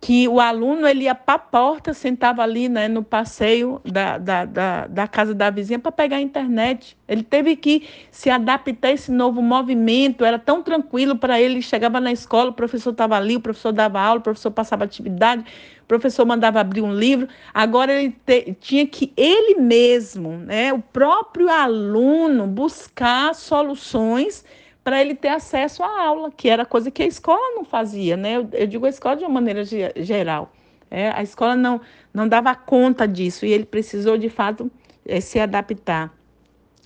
que 0.00 0.26
o 0.26 0.40
aluno 0.40 0.88
ele 0.88 1.04
ia 1.04 1.14
para 1.14 1.34
a 1.34 1.38
porta, 1.38 1.92
sentava 1.92 2.42
ali 2.42 2.70
né, 2.70 2.88
no 2.88 3.02
passeio 3.02 3.82
da, 3.84 4.16
da, 4.16 4.44
da, 4.46 4.86
da 4.86 5.06
casa 5.06 5.34
da 5.34 5.50
vizinha 5.50 5.78
para 5.78 5.92
pegar 5.92 6.16
a 6.16 6.20
internet. 6.22 6.96
Ele 7.06 7.22
teve 7.22 7.54
que 7.54 7.86
se 8.10 8.30
adaptar 8.30 8.88
a 8.88 8.92
esse 8.92 9.12
novo 9.12 9.42
movimento, 9.42 10.24
era 10.24 10.38
tão 10.38 10.62
tranquilo 10.62 11.16
para 11.16 11.38
ele, 11.38 11.60
chegava 11.60 12.00
na 12.00 12.10
escola, 12.10 12.48
o 12.48 12.54
professor 12.54 12.92
estava 12.92 13.14
ali, 13.14 13.36
o 13.36 13.40
professor 13.40 13.72
dava 13.72 14.00
aula, 14.00 14.20
o 14.20 14.22
professor 14.22 14.50
passava 14.50 14.84
atividade, 14.84 15.44
o 15.82 15.86
professor 15.86 16.24
mandava 16.24 16.60
abrir 16.60 16.80
um 16.80 16.94
livro. 16.94 17.28
Agora 17.52 17.92
ele 17.92 18.16
te, 18.24 18.56
tinha 18.58 18.86
que 18.86 19.12
ele 19.14 19.60
mesmo, 19.60 20.30
né, 20.30 20.72
o 20.72 20.80
próprio 20.80 21.50
aluno, 21.50 22.46
buscar 22.46 23.34
soluções 23.34 24.46
para 24.82 25.00
ele 25.00 25.14
ter 25.14 25.28
acesso 25.28 25.82
à 25.82 26.02
aula, 26.02 26.30
que 26.30 26.48
era 26.48 26.64
coisa 26.64 26.90
que 26.90 27.02
a 27.02 27.06
escola 27.06 27.54
não 27.54 27.64
fazia, 27.64 28.16
né? 28.16 28.36
Eu, 28.36 28.48
eu 28.52 28.66
digo 28.66 28.86
a 28.86 28.88
escola 28.88 29.16
de 29.16 29.24
uma 29.24 29.34
maneira 29.34 29.62
geral. 29.64 30.52
É, 30.90 31.10
a 31.10 31.22
escola 31.22 31.54
não, 31.54 31.80
não 32.12 32.26
dava 32.26 32.54
conta 32.54 33.06
disso 33.06 33.46
e 33.46 33.52
ele 33.52 33.64
precisou, 33.64 34.18
de 34.18 34.28
fato, 34.28 34.70
é, 35.06 35.20
se 35.20 35.38
adaptar. 35.38 36.12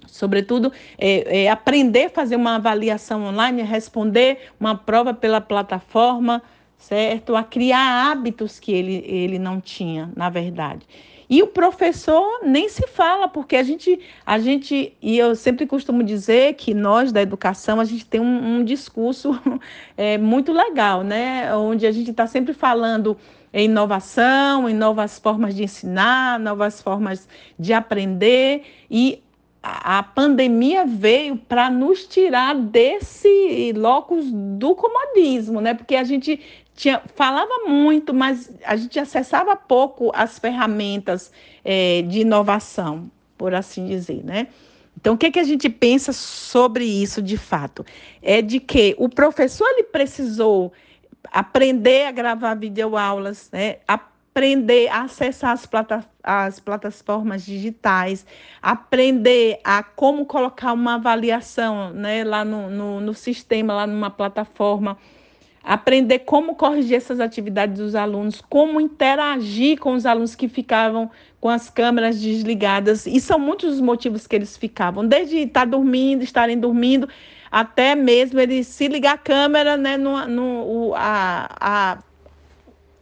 Sobretudo, 0.07 0.71
é, 0.99 1.45
é, 1.45 1.51
aprender 1.51 2.07
a 2.07 2.11
fazer 2.11 2.37
uma 2.37 2.57
avaliação 2.57 3.25
online, 3.25 3.63
responder 3.63 4.39
uma 4.61 4.77
prova 4.77 5.15
pela 5.15 5.41
plataforma, 5.41 6.43
certo? 6.77 7.35
A 7.35 7.43
criar 7.43 8.11
hábitos 8.11 8.61
que 8.61 8.73
ele, 8.73 9.03
ele 9.07 9.39
não 9.39 9.61
tinha, 9.61 10.13
na 10.15 10.29
verdade. 10.29 10.87
E 11.28 11.43
o 11.43 11.47
professor 11.47 12.40
nem 12.43 12.69
se 12.69 12.87
fala, 12.87 13.28
porque 13.28 13.57
a 13.57 13.62
gente, 13.62 13.99
a 14.25 14.38
gente, 14.38 14.97
e 15.00 15.19
eu 15.19 15.35
sempre 15.35 15.66
costumo 15.66 16.02
dizer 16.02 16.54
que 16.54 16.75
nós 16.75 17.12
da 17.12 17.23
educação, 17.23 17.81
a 17.81 17.85
gente 17.85 18.07
tem 18.07 18.21
um, 18.21 18.59
um 18.59 18.64
discurso 18.64 19.38
é, 19.97 20.16
muito 20.19 20.52
legal, 20.52 21.02
né? 21.02 21.54
Onde 21.54 21.87
a 21.87 21.93
gente 21.93 22.11
está 22.11 22.26
sempre 22.26 22.52
falando 22.52 23.16
em 23.52 23.66
inovação, 23.66 24.69
em 24.69 24.75
novas 24.75 25.19
formas 25.19 25.54
de 25.54 25.62
ensinar, 25.62 26.40
novas 26.40 26.83
formas 26.83 27.28
de 27.59 27.73
aprender, 27.73 28.64
e 28.90 29.23
a 29.66 30.02
pandemia 30.02 30.85
veio 30.85 31.38
para 31.38 31.71
nos 31.71 32.04
tirar 32.04 32.54
desse 32.54 33.73
locus 33.75 34.26
do 34.31 34.75
comodismo, 34.75 35.59
né? 35.59 35.73
Porque 35.73 35.97
a 35.97 36.04
gente 36.04 36.38
tinha, 36.75 37.00
falava 37.14 37.66
muito, 37.66 38.12
mas 38.12 38.50
a 38.64 38.76
gente 38.76 38.99
acessava 38.99 39.54
pouco 39.57 40.11
as 40.14 40.38
ferramentas 40.38 41.31
é, 41.64 42.02
de 42.02 42.21
inovação, 42.21 43.11
por 43.38 43.54
assim 43.54 43.87
dizer, 43.87 44.25
né? 44.25 44.49
Então, 44.97 45.14
o 45.14 45.19
que, 45.19 45.31
que 45.31 45.38
a 45.38 45.45
gente 45.45 45.69
pensa 45.69 46.12
sobre 46.12 46.85
isso 46.85 47.21
de 47.21 47.37
fato? 47.37 47.85
É 48.23 48.40
de 48.40 48.59
que 48.59 48.95
o 48.99 49.09
professor 49.09 49.66
ele 49.69 49.85
precisou 49.85 50.73
aprender 51.31 52.07
a 52.07 52.11
gravar 52.11 52.54
videoaulas, 52.54 53.50
né? 53.52 53.76
aprender 53.87 54.88
a 54.88 55.02
acessar 55.02 55.50
as, 55.50 55.66
plata 55.66 56.04
as 56.23 56.59
plataformas 56.59 57.45
digitais, 57.45 58.25
aprender 58.62 59.61
a 59.62 59.83
como 59.83 60.25
colocar 60.25 60.73
uma 60.73 60.95
avaliação 60.95 61.90
né? 61.90 62.25
lá 62.25 62.45
no, 62.45 62.71
no, 62.71 63.00
no 63.00 63.14
sistema, 63.14 63.75
lá 63.75 63.87
numa 63.87 64.11
plataforma 64.11 64.97
aprender 65.64 66.21
como 66.21 66.54
corrigir 66.54 66.97
essas 66.97 67.18
atividades 67.21 67.78
dos 67.78 67.94
alunos, 67.94 68.42
como 68.49 68.80
interagir 68.80 69.78
com 69.78 69.94
os 69.94 70.04
alunos 70.04 70.35
que 70.35 70.47
ficavam 70.47 71.11
com 71.40 71.49
as 71.49 71.71
câmeras 71.71 72.21
desligadas. 72.21 73.06
E 73.06 73.18
são 73.21 73.38
muitos 73.38 73.75
os 73.75 73.80
motivos 73.80 74.26
que 74.26 74.37
eles 74.37 74.56
ficavam, 74.56 75.06
desde 75.06 75.38
estar 75.38 75.64
dormindo, 75.64 76.23
estarem 76.23 76.59
dormindo, 76.59 77.09
até 77.50 77.94
mesmo 77.94 78.38
ele 78.38 78.62
se 78.62 78.88
ligar 78.88 79.14
a 79.14 79.18
câmera, 79.18 79.76
né, 79.76 79.97
no, 79.97 80.26
no 80.26 80.92
a, 80.94 81.49
a 81.59 81.99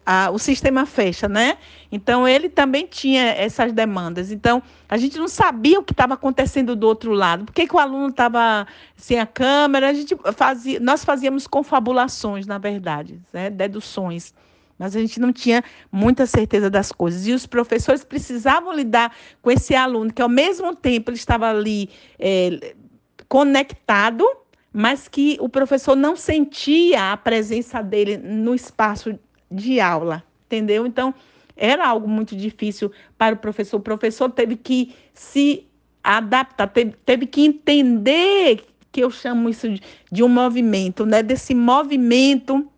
a, 0.05 0.31
o 0.31 0.39
sistema 0.39 0.85
fecha, 0.85 1.29
né? 1.29 1.57
Então 1.91 2.27
ele 2.27 2.49
também 2.49 2.87
tinha 2.87 3.23
essas 3.23 3.73
demandas. 3.73 4.33
Então 4.33 4.63
a 4.89 4.97
gente 4.97 5.19
não 5.19 5.29
sabia 5.29 5.79
o 5.79 5.83
que 5.83 5.93
estava 5.93 6.15
acontecendo 6.15 6.75
do 6.75 6.87
outro 6.87 7.13
lado. 7.13 7.45
Por 7.45 7.53
que, 7.53 7.67
que 7.67 7.75
o 7.75 7.79
aluno 7.79 8.09
estava 8.09 8.67
sem 8.97 9.19
a 9.19 9.27
câmera? 9.27 9.89
A 9.89 9.93
gente 9.93 10.17
fazia, 10.35 10.81
nós 10.81 11.05
fazíamos 11.05 11.47
confabulações, 11.47 12.47
na 12.47 12.59
verdade, 12.59 13.21
né? 13.33 13.49
deduções. 13.49 14.35
Mas 14.79 14.97
a 14.97 15.01
gente 15.01 15.21
não 15.21 15.33
tinha 15.33 15.63
muita 15.93 16.27
certeza 16.27 16.69
das 16.69 16.91
coisas. 16.91 17.27
E 17.27 17.33
os 17.33 17.47
professores 17.47 18.03
precisavam 18.03 18.73
lidar 18.73 19.15
com 19.41 19.51
esse 19.51 19.75
aluno, 19.77 20.13
que 20.13 20.21
ao 20.21 20.29
mesmo 20.29 20.75
tempo 20.75 21.11
ele 21.11 21.17
estava 21.17 21.49
ali 21.49 21.89
é, 22.19 22.75
conectado, 23.29 24.27
mas 24.73 25.07
que 25.07 25.37
o 25.41 25.49
professor 25.49 25.95
não 25.95 26.17
sentia 26.17 27.13
a 27.13 27.17
presença 27.17 27.81
dele 27.81 28.17
no 28.17 28.55
espaço 28.55 29.17
de 29.53 29.81
aula, 29.81 30.25
entendeu? 30.47 30.87
Então, 30.87 31.15
era 31.57 31.87
algo 31.87 32.09
muito 32.09 32.35
difícil 32.35 32.91
para 33.19 33.35
o 33.35 33.39
professor. 33.39 33.77
O 33.77 33.81
professor 33.81 34.31
teve 34.31 34.57
que 34.57 34.95
se 35.13 35.67
adaptar, 36.03 36.67
teve, 36.69 36.95
teve 37.05 37.27
que 37.27 37.45
entender 37.45 38.65
que 38.91 39.01
eu 39.03 39.11
chamo 39.11 39.49
isso 39.49 39.69
de, 39.69 39.81
de 40.11 40.23
um 40.23 40.29
movimento, 40.29 41.07
né? 41.07 41.23
Desse 41.23 41.55
movimento 41.55 42.69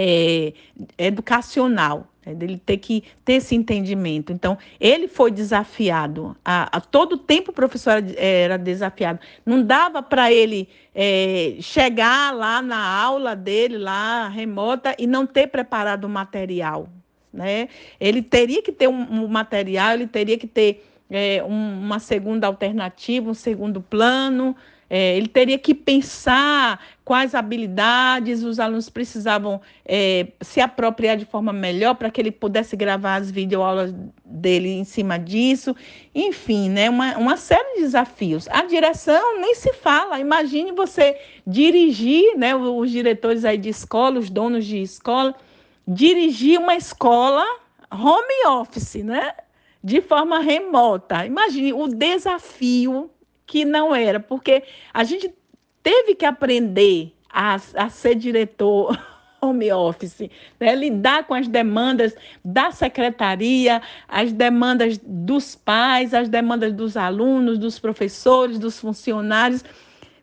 é, 0.00 0.52
educacional, 0.96 2.06
né? 2.24 2.32
dele 2.32 2.62
ter 2.64 2.76
que 2.76 3.02
ter 3.24 3.34
esse 3.34 3.56
entendimento. 3.56 4.32
Então, 4.32 4.56
ele 4.78 5.08
foi 5.08 5.32
desafiado. 5.32 6.36
A, 6.44 6.76
a 6.76 6.80
todo 6.80 7.18
tempo 7.18 7.50
o 7.50 7.54
professor 7.54 8.00
era 8.16 8.56
desafiado. 8.56 9.18
Não 9.44 9.60
dava 9.60 10.00
para 10.00 10.32
ele 10.32 10.68
é, 10.94 11.56
chegar 11.60 12.32
lá 12.32 12.62
na 12.62 12.78
aula 12.78 13.34
dele, 13.34 13.76
lá 13.76 14.28
remota, 14.28 14.94
e 14.96 15.04
não 15.04 15.26
ter 15.26 15.48
preparado 15.48 16.04
o 16.04 16.08
material. 16.08 16.88
Né? 17.32 17.68
Ele 17.98 18.22
teria 18.22 18.62
que 18.62 18.70
ter 18.70 18.88
um, 18.88 19.24
um 19.24 19.26
material, 19.26 19.94
ele 19.94 20.06
teria 20.06 20.38
que 20.38 20.46
ter 20.46 20.84
é, 21.10 21.42
um, 21.42 21.80
uma 21.80 21.98
segunda 21.98 22.46
alternativa, 22.46 23.28
um 23.28 23.34
segundo 23.34 23.80
plano. 23.80 24.54
É, 24.90 25.16
ele 25.16 25.28
teria 25.28 25.58
que 25.58 25.74
pensar 25.74 26.80
quais 27.04 27.34
habilidades 27.34 28.42
os 28.42 28.58
alunos 28.58 28.88
precisavam 28.88 29.60
é, 29.84 30.28
se 30.40 30.60
apropriar 30.60 31.16
de 31.16 31.24
forma 31.24 31.52
melhor 31.52 31.94
para 31.94 32.10
que 32.10 32.20
ele 32.20 32.30
pudesse 32.30 32.74
gravar 32.76 33.16
as 33.16 33.30
videoaulas 33.30 33.94
dele 34.24 34.70
em 34.70 34.84
cima 34.84 35.18
disso. 35.18 35.76
Enfim, 36.14 36.70
né, 36.70 36.88
uma, 36.88 37.16
uma 37.18 37.36
série 37.36 37.74
de 37.74 37.80
desafios. 37.80 38.48
A 38.48 38.64
direção 38.64 39.40
nem 39.40 39.54
se 39.54 39.72
fala. 39.74 40.20
Imagine 40.20 40.72
você 40.72 41.18
dirigir, 41.46 42.36
né, 42.36 42.54
os 42.54 42.90
diretores 42.90 43.44
aí 43.44 43.58
de 43.58 43.68
escola, 43.68 44.18
os 44.18 44.30
donos 44.30 44.64
de 44.64 44.80
escola, 44.80 45.34
dirigir 45.86 46.58
uma 46.58 46.76
escola 46.76 47.44
home 47.90 48.46
office, 48.46 49.02
né? 49.02 49.34
De 49.82 50.00
forma 50.00 50.40
remota. 50.40 51.24
Imagine 51.24 51.72
o 51.72 51.88
desafio 51.88 53.10
que 53.48 53.64
não 53.64 53.96
era, 53.96 54.20
porque 54.20 54.62
a 54.92 55.02
gente 55.02 55.34
teve 55.82 56.14
que 56.14 56.26
aprender 56.26 57.14
a, 57.32 57.54
a 57.74 57.88
ser 57.88 58.14
diretor 58.14 58.96
home 59.40 59.72
office, 59.72 60.28
né? 60.60 60.74
lidar 60.74 61.26
com 61.26 61.32
as 61.32 61.48
demandas 61.48 62.14
da 62.44 62.70
secretaria, 62.70 63.80
as 64.06 64.32
demandas 64.32 65.00
dos 65.02 65.56
pais, 65.56 66.12
as 66.12 66.28
demandas 66.28 66.74
dos 66.74 66.96
alunos, 66.96 67.58
dos 67.58 67.78
professores, 67.78 68.58
dos 68.58 68.78
funcionários. 68.78 69.64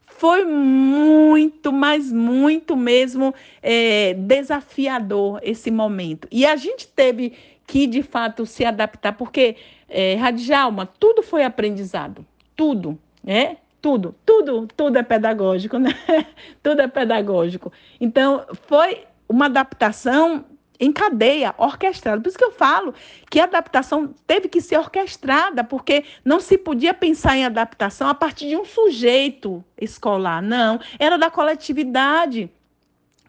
Foi 0.05 0.45
muito, 0.45 1.73
mas 1.73 2.11
muito 2.11 2.77
mesmo 2.77 3.33
é, 3.61 4.13
desafiador 4.13 5.39
esse 5.41 5.71
momento. 5.71 6.27
E 6.31 6.45
a 6.45 6.55
gente 6.55 6.87
teve 6.87 7.33
que, 7.65 7.87
de 7.87 8.03
fato, 8.03 8.45
se 8.45 8.63
adaptar, 8.63 9.13
porque, 9.13 9.55
é, 9.89 10.13
Radjalma, 10.15 10.85
tudo 10.85 11.23
foi 11.23 11.43
aprendizado, 11.43 12.25
tudo 12.55 12.99
né? 13.25 13.57
Tudo, 13.81 14.15
tudo, 14.25 14.67
tudo 14.75 14.97
é 14.97 15.03
pedagógico, 15.03 15.77
né? 15.77 15.91
tudo 16.61 16.81
é 16.81 16.87
pedagógico. 16.87 17.71
Então, 17.99 18.45
foi 18.67 19.03
uma 19.27 19.45
adaptação 19.45 20.45
em 20.79 20.91
cadeia, 20.91 21.55
orquestrada. 21.57 22.21
Por 22.21 22.29
isso 22.29 22.37
que 22.37 22.43
eu 22.43 22.51
falo 22.51 22.93
que 23.29 23.39
a 23.39 23.45
adaptação 23.45 24.13
teve 24.27 24.47
que 24.47 24.61
ser 24.61 24.77
orquestrada, 24.77 25.63
porque 25.63 26.03
não 26.23 26.39
se 26.39 26.57
podia 26.57 26.93
pensar 26.93 27.37
em 27.37 27.45
adaptação 27.45 28.09
a 28.09 28.13
partir 28.13 28.49
de 28.49 28.57
um 28.57 28.65
sujeito 28.65 29.63
escolar, 29.79 30.41
não. 30.41 30.79
Era 30.99 31.17
da 31.17 31.29
coletividade. 31.29 32.49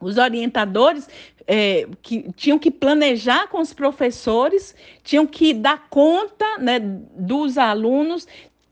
Os 0.00 0.18
orientadores 0.18 1.08
é, 1.46 1.88
que 2.02 2.30
tinham 2.32 2.58
que 2.58 2.70
planejar 2.70 3.46
com 3.48 3.60
os 3.60 3.72
professores, 3.72 4.74
tinham 5.02 5.26
que 5.26 5.54
dar 5.54 5.88
conta 5.88 6.58
né, 6.58 6.78
dos 6.80 7.56
alunos, 7.56 8.26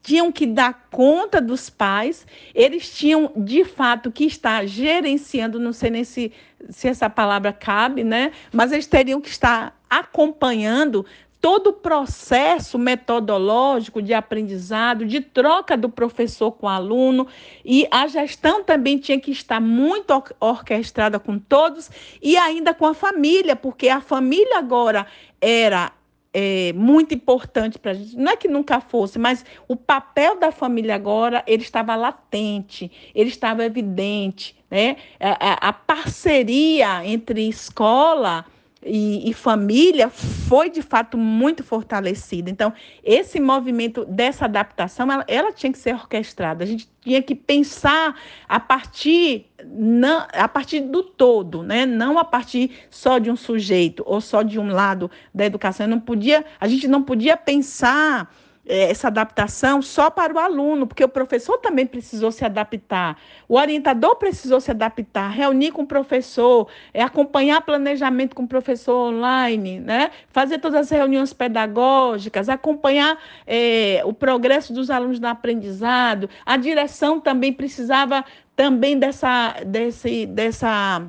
tinham 0.04 0.30
que 0.30 0.46
dar 0.46 0.86
conta 0.90 1.40
dos 1.40 1.70
pais, 1.70 2.26
eles 2.54 2.94
tinham 2.94 3.32
de 3.34 3.64
fato 3.64 4.12
que 4.12 4.26
estar 4.26 4.66
gerenciando, 4.66 5.58
não 5.58 5.72
sei 5.72 5.88
nem 5.88 6.04
se, 6.04 6.30
se 6.68 6.86
essa 6.86 7.08
palavra 7.08 7.54
cabe, 7.54 8.04
né? 8.04 8.30
Mas 8.52 8.70
eles 8.70 8.86
teriam 8.86 9.18
que 9.18 9.30
estar 9.30 9.74
acompanhando 9.88 11.06
todo 11.40 11.68
o 11.68 11.72
processo 11.72 12.78
metodológico 12.78 14.02
de 14.02 14.12
aprendizado, 14.12 15.06
de 15.06 15.22
troca 15.22 15.74
do 15.74 15.88
professor 15.88 16.52
com 16.52 16.66
o 16.66 16.68
aluno, 16.68 17.26
e 17.64 17.88
a 17.90 18.06
gestão 18.06 18.62
também 18.62 18.98
tinha 18.98 19.18
que 19.18 19.30
estar 19.30 19.60
muito 19.60 20.22
orquestrada 20.38 21.18
com 21.18 21.38
todos 21.38 21.90
e 22.20 22.36
ainda 22.36 22.74
com 22.74 22.86
a 22.86 22.94
família, 22.94 23.56
porque 23.56 23.88
a 23.88 24.02
família 24.02 24.58
agora 24.58 25.06
era 25.40 25.92
é, 26.34 26.72
muito 26.72 27.14
importante 27.14 27.78
para 27.78 27.92
a 27.92 27.94
gente. 27.94 28.16
Não 28.16 28.32
é 28.32 28.36
que 28.36 28.48
nunca 28.48 28.80
fosse, 28.80 29.18
mas 29.20 29.44
o 29.68 29.76
papel 29.76 30.38
da 30.38 30.50
família 30.50 30.96
agora 30.96 31.44
ele 31.46 31.62
estava 31.62 31.94
latente, 31.94 32.90
ele 33.14 33.30
estava 33.30 33.64
evidente. 33.64 34.56
Né? 34.68 34.96
A, 35.20 35.68
a, 35.68 35.68
a 35.68 35.72
parceria 35.72 37.06
entre 37.06 37.48
escola 37.48 38.44
e, 38.84 39.30
e, 39.30 39.32
família 39.32 40.10
foi 40.10 40.68
de 40.68 40.82
fato 40.82 41.16
muito 41.16 41.64
fortalecida. 41.64 42.50
Então, 42.50 42.72
esse 43.02 43.40
movimento 43.40 44.04
dessa 44.04 44.44
adaptação, 44.44 45.10
ela, 45.10 45.24
ela, 45.26 45.52
tinha 45.52 45.72
que 45.72 45.78
ser 45.78 45.94
orquestrada. 45.94 46.64
A 46.64 46.66
gente 46.66 46.88
tinha 47.00 47.22
que 47.22 47.34
pensar 47.34 48.14
a 48.48 48.60
partir, 48.60 49.46
não, 49.64 50.26
a 50.32 50.48
partir 50.48 50.80
do 50.80 51.02
todo, 51.02 51.62
né? 51.62 51.86
não 51.86 52.18
a 52.18 52.24
partir 52.24 52.70
só 52.90 53.18
de 53.18 53.30
um 53.30 53.36
sujeito 53.36 54.02
ou 54.06 54.20
só 54.20 54.42
de 54.42 54.58
um 54.58 54.68
lado 54.68 55.10
da 55.34 55.46
educação. 55.46 55.86
não 55.86 56.00
podia, 56.00 56.44
a 56.60 56.68
gente 56.68 56.86
não 56.86 57.02
podia 57.02 57.36
pensar 57.36 58.30
essa 58.66 59.08
adaptação 59.08 59.82
só 59.82 60.08
para 60.08 60.32
o 60.32 60.38
aluno, 60.38 60.86
porque 60.86 61.04
o 61.04 61.08
professor 61.08 61.58
também 61.58 61.86
precisou 61.86 62.32
se 62.32 62.44
adaptar, 62.44 63.18
o 63.46 63.56
orientador 63.56 64.16
precisou 64.16 64.60
se 64.60 64.70
adaptar, 64.70 65.28
reunir 65.28 65.70
com 65.72 65.82
o 65.82 65.86
professor, 65.86 66.68
é, 66.92 67.02
acompanhar 67.02 67.60
planejamento 67.60 68.34
com 68.34 68.44
o 68.44 68.48
professor 68.48 69.12
online, 69.12 69.80
né? 69.80 70.10
fazer 70.28 70.58
todas 70.58 70.80
as 70.80 70.90
reuniões 70.90 71.32
pedagógicas, 71.32 72.48
acompanhar 72.48 73.18
é, 73.46 74.00
o 74.04 74.12
progresso 74.12 74.72
dos 74.72 74.90
alunos 74.90 75.20
no 75.20 75.28
aprendizado. 75.28 76.30
A 76.46 76.56
direção 76.56 77.20
também 77.20 77.52
precisava 77.52 78.24
também 78.56 78.98
dessa, 78.98 79.56
desse, 79.66 80.26
dessa, 80.26 81.02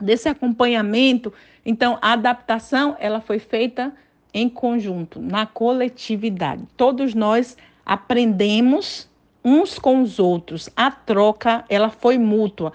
desse 0.00 0.28
acompanhamento. 0.28 1.32
Então, 1.64 1.98
a 2.02 2.12
adaptação 2.12 2.96
ela 2.98 3.20
foi 3.20 3.38
feita 3.38 3.92
em 4.34 4.48
conjunto, 4.48 5.20
na 5.20 5.46
coletividade. 5.46 6.64
Todos 6.76 7.14
nós 7.14 7.56
aprendemos 7.86 9.08
uns 9.44 9.78
com 9.78 10.02
os 10.02 10.18
outros. 10.18 10.68
A 10.74 10.90
troca, 10.90 11.64
ela 11.68 11.88
foi 11.88 12.18
mútua. 12.18 12.72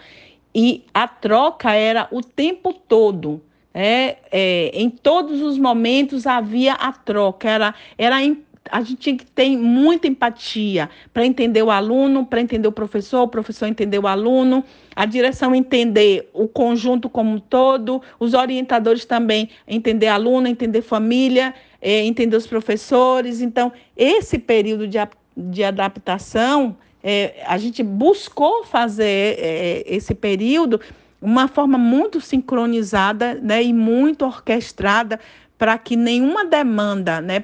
E 0.56 0.86
a 0.93 1.08
troca 1.08 1.74
era 1.74 2.08
o 2.12 2.22
tempo 2.22 2.74
todo. 2.74 3.41
É, 3.74 4.17
é, 4.32 4.72
em 4.74 4.89
todos 4.89 5.41
os 5.41 5.58
momentos 5.58 6.26
havia 6.26 6.74
a 6.74 6.91
troca, 6.91 7.48
era, 7.48 7.76
era 7.98 8.15
a 8.15 8.24
gente 8.77 8.95
tinha 8.95 9.17
que 9.17 9.25
ter 9.25 9.58
muita 9.58 10.08
empatia 10.08 10.89
para 11.13 11.25
entender 11.25 11.63
o 11.63 11.71
aluno, 11.71 12.25
para 12.25 12.39
entender 12.39 12.67
o 12.67 12.71
professor, 12.71 13.23
o 13.23 13.27
professor 13.27 13.65
entender 13.67 13.99
o 13.99 14.08
aluno, 14.08 14.63
a 14.95 15.05
direção 15.05 15.55
entender 15.55 16.29
o 16.34 16.47
conjunto 16.47 17.10
como 17.10 17.32
um 17.32 17.39
todo, 17.39 18.01
os 18.19 18.34
orientadores 18.34 19.05
também 19.05 19.49
entender 19.67 20.08
aluno, 20.08 20.47
entender 20.47 20.82
família, 20.82 21.53
é, 21.82 22.03
entender 22.05 22.38
os 22.38 22.47
professores. 22.47 23.41
Então, 23.41 23.71
esse 23.95 24.38
período 24.38 24.88
de, 24.88 24.97
de 25.36 25.63
adaptação, 25.63 26.75
é, 27.03 27.43
a 27.45 27.58
gente 27.58 27.82
buscou 27.82 28.63
fazer 28.63 29.38
é, 29.39 29.84
esse 29.88 30.13
período 30.13 30.79
uma 31.21 31.47
forma 31.47 31.77
muito 31.77 32.21
sincronizada 32.21 33.36
né, 33.36 33.63
e 33.63 33.73
muito 33.73 34.25
orquestrada 34.25 35.19
para 35.58 35.77
que 35.77 35.97
nenhuma 35.97 36.45
demanda 36.45 37.19
né, 37.19 37.43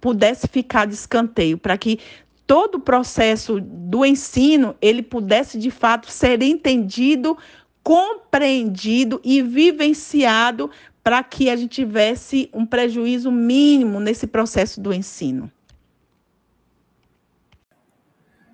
pudesse 0.00 0.48
ficar 0.48 0.86
de 0.86 0.94
escanteio, 0.94 1.58
para 1.58 1.76
que 1.76 1.98
todo 2.46 2.76
o 2.76 2.80
processo 2.80 3.60
do 3.60 4.04
ensino 4.04 4.74
ele 4.80 5.02
pudesse 5.02 5.58
de 5.58 5.70
fato 5.70 6.10
ser 6.10 6.42
entendido, 6.42 7.36
compreendido 7.82 9.20
e 9.24 9.42
vivenciado 9.42 10.70
para 11.02 11.22
que 11.22 11.50
a 11.50 11.56
gente 11.56 11.70
tivesse 11.70 12.50
um 12.52 12.66
prejuízo 12.66 13.30
mínimo 13.30 14.00
nesse 14.00 14.26
processo 14.26 14.80
do 14.80 14.92
ensino. 14.92 15.50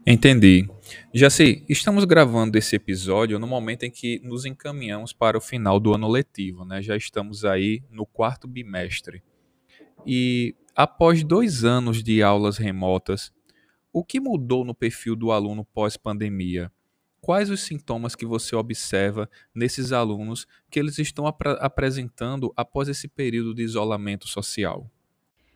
Entendi. 0.06 0.68
Jaci, 1.14 1.64
estamos 1.68 2.04
gravando 2.04 2.58
esse 2.58 2.74
episódio 2.74 3.38
no 3.38 3.46
momento 3.46 3.84
em 3.84 3.90
que 3.90 4.20
nos 4.24 4.44
encaminhamos 4.44 5.12
para 5.12 5.38
o 5.38 5.40
final 5.40 5.78
do 5.78 5.94
ano 5.94 6.08
letivo, 6.08 6.64
né? 6.64 6.82
Já 6.82 6.96
estamos 6.96 7.44
aí 7.44 7.82
no 7.90 8.04
quarto 8.04 8.48
bimestre. 8.48 9.22
E 10.06 10.54
após 10.74 11.22
dois 11.22 11.64
anos 11.64 12.02
de 12.02 12.22
aulas 12.22 12.58
remotas, 12.58 13.32
o 13.92 14.02
que 14.02 14.18
mudou 14.18 14.64
no 14.64 14.74
perfil 14.74 15.14
do 15.14 15.30
aluno 15.30 15.64
pós-pandemia? 15.64 16.70
Quais 17.20 17.50
os 17.50 17.62
sintomas 17.62 18.16
que 18.16 18.26
você 18.26 18.56
observa 18.56 19.30
nesses 19.54 19.92
alunos 19.92 20.46
que 20.68 20.78
eles 20.80 20.98
estão 20.98 21.26
ap 21.26 21.40
apresentando 21.60 22.52
após 22.56 22.88
esse 22.88 23.06
período 23.06 23.54
de 23.54 23.62
isolamento 23.62 24.26
social? 24.26 24.90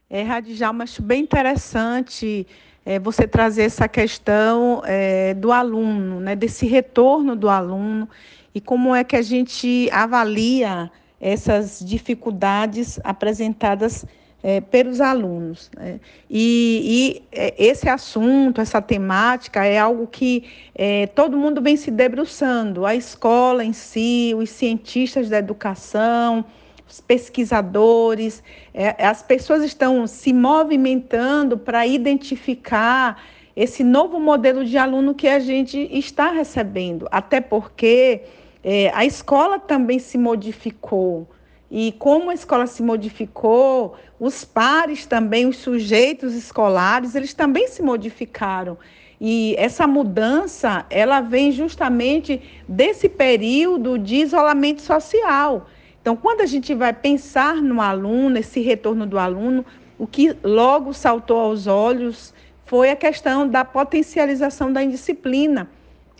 É, 0.08 0.22
Radijal, 0.22 0.72
acho 0.80 1.02
bem 1.02 1.22
interessante 1.22 2.46
é, 2.84 3.00
você 3.00 3.26
trazer 3.26 3.64
essa 3.64 3.88
questão 3.88 4.80
é, 4.84 5.34
do 5.34 5.50
aluno, 5.50 6.20
né, 6.20 6.36
desse 6.36 6.66
retorno 6.66 7.34
do 7.34 7.48
aluno 7.48 8.08
e 8.54 8.60
como 8.60 8.94
é 8.94 9.02
que 9.02 9.16
a 9.16 9.22
gente 9.22 9.88
avalia 9.90 10.88
essas 11.20 11.80
dificuldades 11.84 13.00
apresentadas 13.02 14.06
é, 14.42 14.60
pelos 14.60 15.00
alunos. 15.00 15.70
Né? 15.76 16.00
E, 16.30 17.20
e, 17.32 17.38
é, 17.38 17.54
esse 17.58 17.88
assunto, 17.88 18.60
essa 18.60 18.80
temática, 18.80 19.64
é 19.64 19.78
algo 19.78 20.06
que 20.06 20.44
é, 20.74 21.06
todo 21.08 21.36
mundo 21.36 21.60
vem 21.60 21.76
se 21.76 21.90
debruçando, 21.90 22.86
a 22.86 22.94
escola 22.94 23.64
em 23.64 23.72
si, 23.72 24.34
os 24.36 24.50
cientistas 24.50 25.28
da 25.28 25.38
educação, 25.38 26.44
os 26.88 27.00
pesquisadores, 27.00 28.42
é, 28.72 29.04
as 29.04 29.22
pessoas 29.22 29.62
estão 29.64 30.06
se 30.06 30.32
movimentando 30.32 31.58
para 31.58 31.86
identificar 31.86 33.20
esse 33.56 33.82
novo 33.82 34.20
modelo 34.20 34.64
de 34.64 34.76
aluno 34.76 35.14
que 35.14 35.26
a 35.26 35.38
gente 35.38 35.88
está 35.90 36.30
recebendo, 36.30 37.08
até 37.10 37.40
porque 37.40 38.20
é, 38.62 38.90
a 38.94 39.04
escola 39.04 39.58
também 39.58 39.98
se 39.98 40.18
modificou. 40.18 41.26
E 41.70 41.92
como 41.98 42.30
a 42.30 42.34
escola 42.34 42.66
se 42.66 42.82
modificou, 42.82 43.96
os 44.20 44.44
pares 44.44 45.04
também, 45.04 45.46
os 45.46 45.56
sujeitos 45.56 46.34
escolares, 46.34 47.14
eles 47.14 47.34
também 47.34 47.68
se 47.68 47.82
modificaram. 47.82 48.78
E 49.20 49.54
essa 49.58 49.86
mudança, 49.86 50.84
ela 50.90 51.20
vem 51.20 51.50
justamente 51.50 52.40
desse 52.68 53.08
período 53.08 53.98
de 53.98 54.16
isolamento 54.16 54.82
social. 54.82 55.68
Então, 56.00 56.14
quando 56.14 56.42
a 56.42 56.46
gente 56.46 56.74
vai 56.74 56.92
pensar 56.92 57.56
no 57.56 57.80
aluno, 57.80 58.38
esse 58.38 58.60
retorno 58.60 59.06
do 59.06 59.18
aluno, 59.18 59.64
o 59.98 60.06
que 60.06 60.36
logo 60.44 60.92
saltou 60.92 61.40
aos 61.40 61.66
olhos 61.66 62.32
foi 62.64 62.90
a 62.90 62.96
questão 62.96 63.48
da 63.48 63.64
potencialização 63.64 64.72
da 64.72 64.82
indisciplina. 64.82 65.68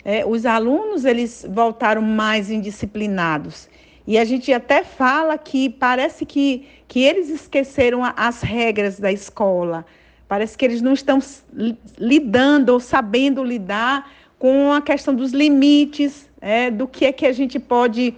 É, 0.03 0.25
os 0.25 0.45
alunos 0.45 1.05
eles 1.05 1.45
voltaram 1.49 2.01
mais 2.01 2.49
indisciplinados. 2.49 3.69
E 4.07 4.17
a 4.17 4.23
gente 4.23 4.53
até 4.53 4.85
fala 4.85 5.37
que 5.37 5.69
parece 5.69 6.25
que, 6.25 6.65
que 6.87 7.01
eles 7.01 7.29
esqueceram 7.29 8.01
as 8.15 8.41
regras 8.41 8.97
da 8.97 9.11
escola. 9.11 9.85
Parece 10.29 10.57
que 10.57 10.63
eles 10.63 10.81
não 10.81 10.93
estão 10.93 11.19
lidando 11.99 12.71
ou 12.71 12.79
sabendo 12.79 13.43
lidar 13.43 14.09
com 14.39 14.71
a 14.71 14.81
questão 14.81 15.13
dos 15.13 15.33
limites, 15.33 16.29
é, 16.39 16.71
do 16.71 16.87
que 16.87 17.05
é 17.05 17.11
que 17.11 17.25
a 17.25 17.33
gente 17.33 17.59
pode, 17.59 18.13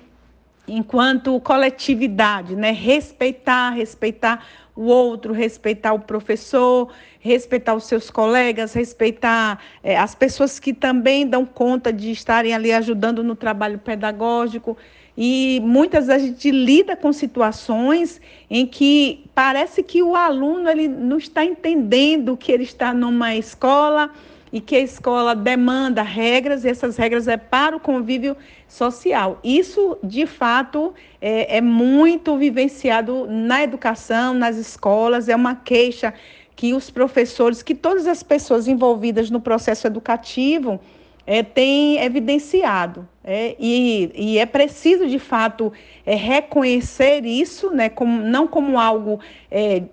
enquanto 0.67 1.39
coletividade, 1.39 2.55
né, 2.55 2.71
respeitar, 2.71 3.71
respeitar 3.71 4.45
o 4.75 4.83
outro, 4.83 5.33
respeitar 5.33 5.93
o 5.93 5.99
professor, 5.99 6.91
respeitar 7.19 7.73
os 7.73 7.85
seus 7.85 8.09
colegas, 8.09 8.73
respeitar 8.73 9.59
é, 9.83 9.97
as 9.97 10.13
pessoas 10.13 10.59
que 10.59 10.73
também 10.73 11.27
dão 11.27 11.45
conta 11.45 11.91
de 11.91 12.11
estarem 12.11 12.53
ali 12.53 12.71
ajudando 12.71 13.23
no 13.23 13.35
trabalho 13.35 13.79
pedagógico. 13.79 14.77
E 15.21 15.59
muitas 15.65 16.07
vezes 16.07 16.23
a 16.23 16.27
gente 16.27 16.49
lida 16.49 16.95
com 16.95 17.11
situações 17.11 18.21
em 18.49 18.65
que 18.65 19.25
parece 19.35 19.83
que 19.83 20.01
o 20.01 20.15
aluno 20.15 20.69
ele 20.69 20.87
não 20.87 21.17
está 21.17 21.43
entendendo 21.43 22.37
que 22.37 22.49
ele 22.49 22.63
está 22.63 22.93
numa 22.93 23.35
escola 23.35 24.11
e 24.53 24.61
que 24.61 24.77
a 24.77 24.79
escola 24.79 25.35
demanda 25.35 26.01
regras, 26.01 26.63
e 26.63 26.69
essas 26.69 26.95
regras 26.95 27.27
é 27.27 27.35
para 27.35 27.75
o 27.75 27.81
convívio 27.81 28.33
social. 28.65 29.41
Isso, 29.43 29.97
de 30.01 30.25
fato, 30.25 30.93
é, 31.19 31.57
é 31.57 31.61
muito 31.61 32.37
vivenciado 32.37 33.27
na 33.29 33.61
educação, 33.61 34.33
nas 34.33 34.55
escolas, 34.55 35.27
é 35.27 35.35
uma 35.35 35.53
queixa 35.53 36.13
que 36.55 36.73
os 36.73 36.89
professores, 36.89 37.61
que 37.61 37.75
todas 37.75 38.07
as 38.07 38.23
pessoas 38.23 38.69
envolvidas 38.69 39.29
no 39.29 39.41
processo 39.41 39.85
educativo, 39.85 40.79
é, 41.27 41.43
tem 41.43 41.99
evidenciado. 41.99 43.05
É, 43.31 43.55
e, 43.59 44.11
e, 44.15 44.39
é 44.39 44.45
preciso, 44.47 45.05
de 45.05 45.19
fato, 45.19 45.71
é, 46.03 46.15
reconhecer 46.15 47.23
isso, 47.23 47.69
né, 47.69 47.87
como, 47.87 48.23
não 48.23 48.47
como 48.47 48.79
algo 48.79 49.19
é, 49.51 49.83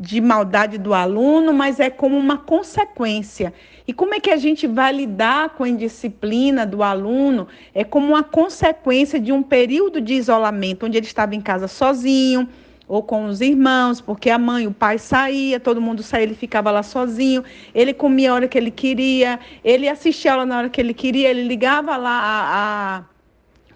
de 0.00 0.20
maldade 0.20 0.76
do 0.76 0.92
aluno, 0.92 1.54
mas 1.54 1.78
é 1.78 1.88
como 1.88 2.18
uma 2.18 2.36
consequência. 2.36 3.54
E 3.86 3.92
como 3.92 4.14
é 4.14 4.18
que 4.18 4.32
a 4.32 4.36
gente 4.36 4.66
vai 4.66 4.92
lidar 4.92 5.50
com 5.50 5.62
a 5.62 5.68
indisciplina 5.68 6.66
do 6.66 6.82
aluno? 6.82 7.46
É 7.72 7.84
como 7.84 8.08
uma 8.08 8.24
consequência 8.24 9.20
de 9.20 9.30
um 9.30 9.44
período 9.44 10.00
de 10.00 10.14
isolamento, 10.14 10.86
onde 10.86 10.98
ele 10.98 11.06
estava 11.06 11.36
em 11.36 11.40
casa 11.40 11.68
sozinho, 11.68 12.48
ou 12.90 13.04
com 13.04 13.26
os 13.26 13.40
irmãos, 13.40 14.00
porque 14.00 14.28
a 14.28 14.36
mãe, 14.36 14.66
o 14.66 14.72
pai 14.72 14.98
saía, 14.98 15.60
todo 15.60 15.80
mundo 15.80 16.02
saía, 16.02 16.24
ele 16.24 16.34
ficava 16.34 16.72
lá 16.72 16.82
sozinho, 16.82 17.44
ele 17.72 17.94
comia 17.94 18.32
a 18.32 18.34
hora 18.34 18.48
que 18.48 18.58
ele 18.58 18.72
queria, 18.72 19.38
ele 19.62 19.88
assistia 19.88 20.32
a 20.32 20.34
aula 20.34 20.46
na 20.46 20.58
hora 20.58 20.68
que 20.68 20.80
ele 20.80 20.92
queria, 20.92 21.28
ele 21.28 21.44
ligava 21.44 21.96
lá 21.96 22.10
a, 22.20 23.04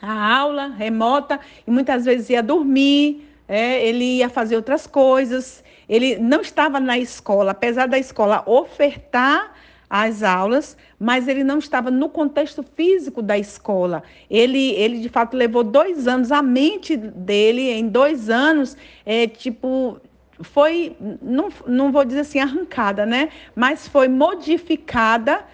a, 0.02 0.10
a 0.10 0.36
aula 0.36 0.66
remota 0.66 1.38
e 1.64 1.70
muitas 1.70 2.04
vezes 2.04 2.28
ia 2.28 2.42
dormir, 2.42 3.24
é, 3.46 3.86
ele 3.86 4.16
ia 4.16 4.28
fazer 4.28 4.56
outras 4.56 4.84
coisas, 4.84 5.62
ele 5.88 6.16
não 6.18 6.40
estava 6.40 6.80
na 6.80 6.98
escola, 6.98 7.52
apesar 7.52 7.86
da 7.86 7.96
escola 7.96 8.42
ofertar 8.46 9.53
as 9.88 10.22
aulas, 10.22 10.76
mas 10.98 11.28
ele 11.28 11.44
não 11.44 11.58
estava 11.58 11.90
no 11.90 12.08
contexto 12.08 12.62
físico 12.62 13.22
da 13.22 13.38
escola. 13.38 14.02
Ele, 14.30 14.70
ele 14.72 15.00
de 15.00 15.08
fato 15.08 15.36
levou 15.36 15.62
dois 15.62 16.08
anos, 16.08 16.32
a 16.32 16.42
mente 16.42 16.96
dele, 16.96 17.70
em 17.70 17.88
dois 17.88 18.28
anos, 18.28 18.76
é, 19.04 19.26
tipo, 19.26 20.00
foi, 20.40 20.96
não, 21.22 21.48
não 21.66 21.92
vou 21.92 22.04
dizer 22.04 22.20
assim 22.20 22.40
arrancada, 22.40 23.06
né? 23.06 23.28
Mas 23.54 23.86
foi 23.86 24.08
modificada 24.08 25.44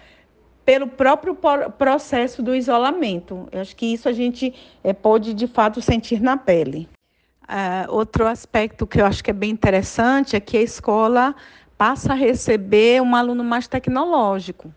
pelo 0.65 0.87
próprio 0.87 1.37
processo 1.77 2.41
do 2.41 2.55
isolamento. 2.55 3.47
Eu 3.51 3.61
acho 3.61 3.75
que 3.75 3.85
isso 3.85 4.07
a 4.07 4.13
gente 4.13 4.53
é, 4.83 4.93
pode, 4.93 5.33
de 5.33 5.47
fato, 5.47 5.81
sentir 5.81 6.21
na 6.21 6.37
pele. 6.37 6.87
Uh, 7.43 7.91
outro 7.91 8.25
aspecto 8.25 8.87
que 8.87 9.01
eu 9.01 9.05
acho 9.05 9.21
que 9.21 9.29
é 9.29 9.33
bem 9.33 9.49
interessante 9.49 10.37
é 10.37 10.39
que 10.39 10.55
a 10.55 10.61
escola 10.61 11.35
passa 11.81 12.13
a 12.13 12.15
receber 12.15 13.01
um 13.01 13.15
aluno 13.15 13.43
mais 13.43 13.67
tecnológico 13.67 14.71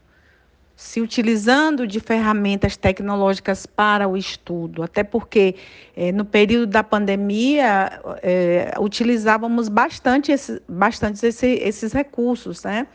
se 0.75 1.03
utilizando 1.03 1.87
de 1.87 2.01
ferramentas 2.01 2.79
tecnológicas 2.79 3.67
para 3.67 4.09
o 4.09 4.17
estudo, 4.17 4.83
até 4.83 5.05
porque 5.05 5.55
eh, 5.95 6.13
no 6.13 6.25
período 6.25 6.67
da 6.67 6.83
pandemia 6.83 8.01
eh, 8.23 8.73
utilizávamos 8.81 9.69
bastante, 9.69 10.33
esse, 10.33 10.63
bastante 10.67 11.27
esse, 11.27 11.47
esses 11.57 11.93
recursos, 11.93 12.63
né? 12.63 12.87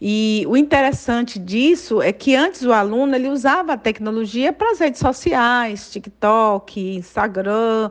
E 0.00 0.44
o 0.46 0.56
interessante 0.56 1.36
disso 1.36 2.00
é 2.00 2.12
que 2.12 2.36
antes 2.36 2.62
o 2.62 2.72
aluno 2.72 3.16
ele 3.16 3.28
usava 3.28 3.72
a 3.72 3.76
tecnologia 3.76 4.52
para 4.52 4.70
as 4.70 4.78
redes 4.78 5.00
sociais, 5.00 5.90
TikTok, 5.90 6.94
Instagram, 6.98 7.90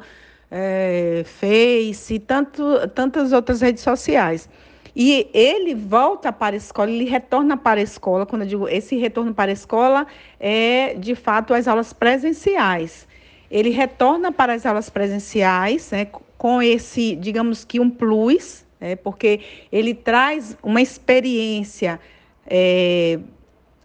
eh, 0.50 1.24
Face, 1.26 2.18
tanto, 2.20 2.64
tantas 2.96 3.34
outras 3.34 3.60
redes 3.60 3.84
sociais. 3.84 4.48
E 4.96 5.30
ele 5.34 5.76
volta 5.76 6.32
para 6.32 6.56
a 6.56 6.58
escola, 6.58 6.90
ele 6.90 7.06
retorna 7.06 7.56
para 7.56 7.80
a 7.80 7.84
escola. 7.84 8.26
Quando 8.26 8.44
eu 8.44 8.48
digo 8.48 8.68
esse 8.68 8.98
retorno 8.98 9.34
para 9.34 9.52
a 9.52 9.54
escola, 9.54 10.08
é 10.40 10.96
de 10.96 11.16
fato 11.16 11.54
as 11.54 11.68
aulas 11.68 11.94
presenciais. 11.94 13.08
Ele 13.50 13.70
retorna 13.70 14.32
para 14.32 14.54
as 14.54 14.66
aulas 14.66 14.90
presenciais, 14.90 15.92
né, 15.92 16.08
com 16.38 16.62
esse, 16.62 17.16
digamos 17.16 17.66
que 17.66 17.80
um 17.80 17.90
plus, 17.90 18.66
né, 18.80 18.96
porque 18.96 19.42
ele 19.72 19.94
traz 19.94 20.56
uma 20.62 20.82
experiência 20.82 22.00
é, 22.46 23.20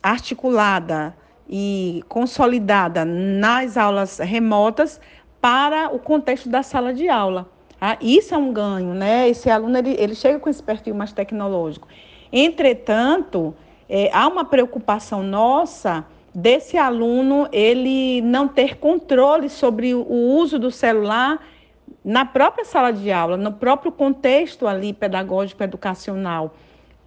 articulada 0.02 1.16
e 1.48 2.02
consolidada 2.08 3.04
nas 3.04 3.76
aulas 3.76 4.18
remotas 4.18 5.00
para 5.40 5.94
o 5.94 5.98
contexto 5.98 6.48
da 6.48 6.62
sala 6.62 6.92
de 6.92 7.08
aula. 7.08 7.53
Ah, 7.86 7.98
isso 8.00 8.34
é 8.34 8.38
um 8.38 8.50
ganho, 8.50 8.94
né? 8.94 9.28
Esse 9.28 9.50
aluno 9.50 9.76
ele, 9.76 9.94
ele 9.98 10.14
chega 10.14 10.38
com 10.38 10.48
esse 10.48 10.62
perfil 10.62 10.94
mais 10.94 11.12
tecnológico. 11.12 11.86
Entretanto, 12.32 13.54
é, 13.86 14.08
há 14.10 14.26
uma 14.26 14.42
preocupação 14.42 15.22
nossa 15.22 16.02
desse 16.34 16.78
aluno 16.78 17.46
ele 17.52 18.22
não 18.22 18.48
ter 18.48 18.78
controle 18.78 19.50
sobre 19.50 19.92
o 19.92 20.10
uso 20.10 20.58
do 20.58 20.70
celular 20.70 21.38
na 22.02 22.24
própria 22.24 22.64
sala 22.64 22.90
de 22.90 23.12
aula, 23.12 23.36
no 23.36 23.52
próprio 23.52 23.92
contexto 23.92 24.66
ali 24.66 24.94
pedagógico 24.94 25.62
educacional. 25.62 26.54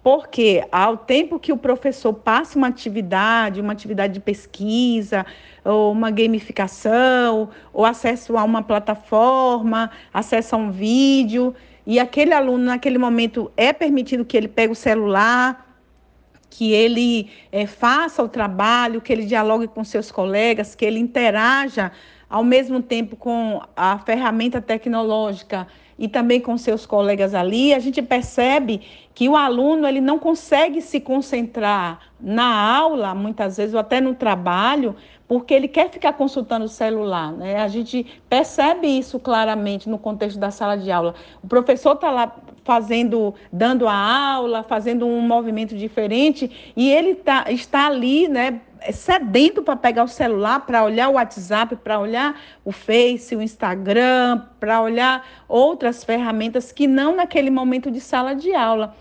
Porque 0.08 0.64
ao 0.72 0.96
tempo 0.96 1.38
que 1.38 1.52
o 1.52 1.56
professor 1.58 2.14
passa 2.14 2.56
uma 2.56 2.68
atividade, 2.68 3.60
uma 3.60 3.74
atividade 3.74 4.14
de 4.14 4.20
pesquisa, 4.20 5.26
ou 5.62 5.92
uma 5.92 6.10
gamificação, 6.10 7.50
ou 7.74 7.84
acesso 7.84 8.34
a 8.38 8.42
uma 8.42 8.62
plataforma, 8.62 9.90
acesso 10.10 10.54
a 10.54 10.58
um 10.58 10.70
vídeo, 10.70 11.54
e 11.86 12.00
aquele 12.00 12.32
aluno, 12.32 12.64
naquele 12.64 12.96
momento, 12.96 13.52
é 13.54 13.70
permitido 13.70 14.24
que 14.24 14.34
ele 14.34 14.48
pegue 14.48 14.72
o 14.72 14.74
celular, 14.74 15.76
que 16.48 16.72
ele 16.72 17.30
é, 17.52 17.66
faça 17.66 18.22
o 18.22 18.30
trabalho, 18.30 19.02
que 19.02 19.12
ele 19.12 19.26
dialogue 19.26 19.68
com 19.68 19.84
seus 19.84 20.10
colegas, 20.10 20.74
que 20.74 20.86
ele 20.86 20.98
interaja 20.98 21.92
ao 22.30 22.42
mesmo 22.42 22.80
tempo 22.80 23.14
com 23.14 23.60
a 23.76 23.98
ferramenta 23.98 24.58
tecnológica 24.58 25.66
e 25.98 26.06
também 26.06 26.40
com 26.40 26.56
seus 26.56 26.86
colegas 26.86 27.34
ali, 27.34 27.74
a 27.74 27.78
gente 27.78 28.00
percebe 28.00 28.80
que 29.14 29.28
o 29.28 29.34
aluno 29.34 29.86
ele 29.86 30.00
não 30.00 30.18
consegue 30.18 30.80
se 30.80 31.00
concentrar 31.00 31.98
na 32.20 32.76
aula, 32.76 33.14
muitas 33.14 33.56
vezes, 33.56 33.74
ou 33.74 33.80
até 33.80 34.00
no 34.00 34.14
trabalho, 34.14 34.94
porque 35.26 35.52
ele 35.52 35.68
quer 35.68 35.90
ficar 35.90 36.12
consultando 36.12 36.64
o 36.64 36.68
celular. 36.68 37.32
Né? 37.32 37.56
A 37.56 37.68
gente 37.68 38.06
percebe 38.28 38.86
isso 38.86 39.18
claramente 39.18 39.88
no 39.88 39.98
contexto 39.98 40.38
da 40.38 40.50
sala 40.50 40.76
de 40.76 40.90
aula. 40.90 41.14
O 41.42 41.48
professor 41.48 41.94
está 41.94 42.10
lá 42.10 42.34
fazendo, 42.64 43.34
dando 43.52 43.88
a 43.88 43.94
aula, 43.94 44.62
fazendo 44.62 45.06
um 45.06 45.20
movimento 45.20 45.74
diferente, 45.76 46.72
e 46.76 46.90
ele 46.90 47.14
tá, 47.14 47.46
está 47.48 47.86
ali, 47.86 48.28
né, 48.28 48.60
sedento 48.92 49.62
para 49.62 49.76
pegar 49.76 50.04
o 50.04 50.08
celular, 50.08 50.60
para 50.66 50.84
olhar 50.84 51.08
o 51.08 51.12
WhatsApp, 51.12 51.76
para 51.76 51.98
olhar 51.98 52.40
o 52.64 52.72
Face, 52.72 53.34
o 53.34 53.42
Instagram, 53.42 54.42
para 54.58 54.80
olhar 54.80 55.26
outras 55.48 56.04
ferramentas 56.04 56.72
que 56.72 56.86
não 56.86 57.16
naquele 57.16 57.50
momento 57.50 57.90
de 57.90 58.00
sala 58.00 58.34
de 58.34 58.54
aula. 58.54 58.94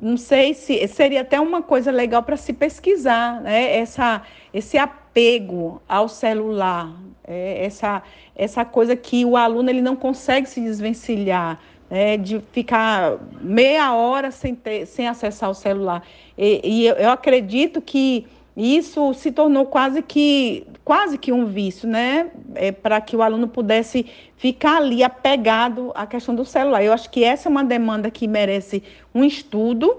Não 0.00 0.16
sei 0.16 0.54
se 0.54 0.86
seria 0.88 1.22
até 1.22 1.40
uma 1.40 1.62
coisa 1.62 1.90
legal 1.90 2.22
para 2.22 2.36
se 2.36 2.52
pesquisar, 2.52 3.40
né? 3.40 3.78
Essa, 3.78 4.22
esse 4.52 4.76
apego 4.76 5.80
ao 5.88 6.08
celular, 6.08 6.92
é, 7.24 7.64
essa, 7.64 8.02
essa 8.36 8.64
coisa 8.64 8.94
que 8.94 9.24
o 9.24 9.36
aluno 9.36 9.70
ele 9.70 9.82
não 9.82 9.96
consegue 9.96 10.48
se 10.48 10.60
desvencilhar. 10.60 11.58
É, 11.90 12.18
de 12.18 12.38
ficar 12.52 13.16
meia 13.40 13.94
hora 13.94 14.30
sem, 14.30 14.54
ter, 14.54 14.84
sem 14.84 15.08
acessar 15.08 15.48
o 15.48 15.54
celular. 15.54 16.02
E, 16.36 16.60
e 16.62 16.86
eu, 16.86 16.96
eu 16.96 17.08
acredito 17.08 17.80
que 17.80 18.26
isso 18.58 19.14
se 19.14 19.30
tornou 19.30 19.66
quase 19.66 20.02
que, 20.02 20.66
quase 20.84 21.16
que 21.16 21.30
um 21.30 21.44
vício, 21.44 21.88
né? 21.88 22.28
É, 22.56 22.72
para 22.72 23.00
que 23.00 23.14
o 23.14 23.22
aluno 23.22 23.46
pudesse 23.46 24.04
ficar 24.36 24.78
ali 24.78 25.04
apegado 25.04 25.92
à 25.94 26.04
questão 26.08 26.34
do 26.34 26.44
celular. 26.44 26.82
Eu 26.82 26.92
acho 26.92 27.08
que 27.08 27.22
essa 27.22 27.48
é 27.48 27.50
uma 27.50 27.62
demanda 27.62 28.10
que 28.10 28.26
merece 28.26 28.82
um 29.14 29.22
estudo 29.24 29.98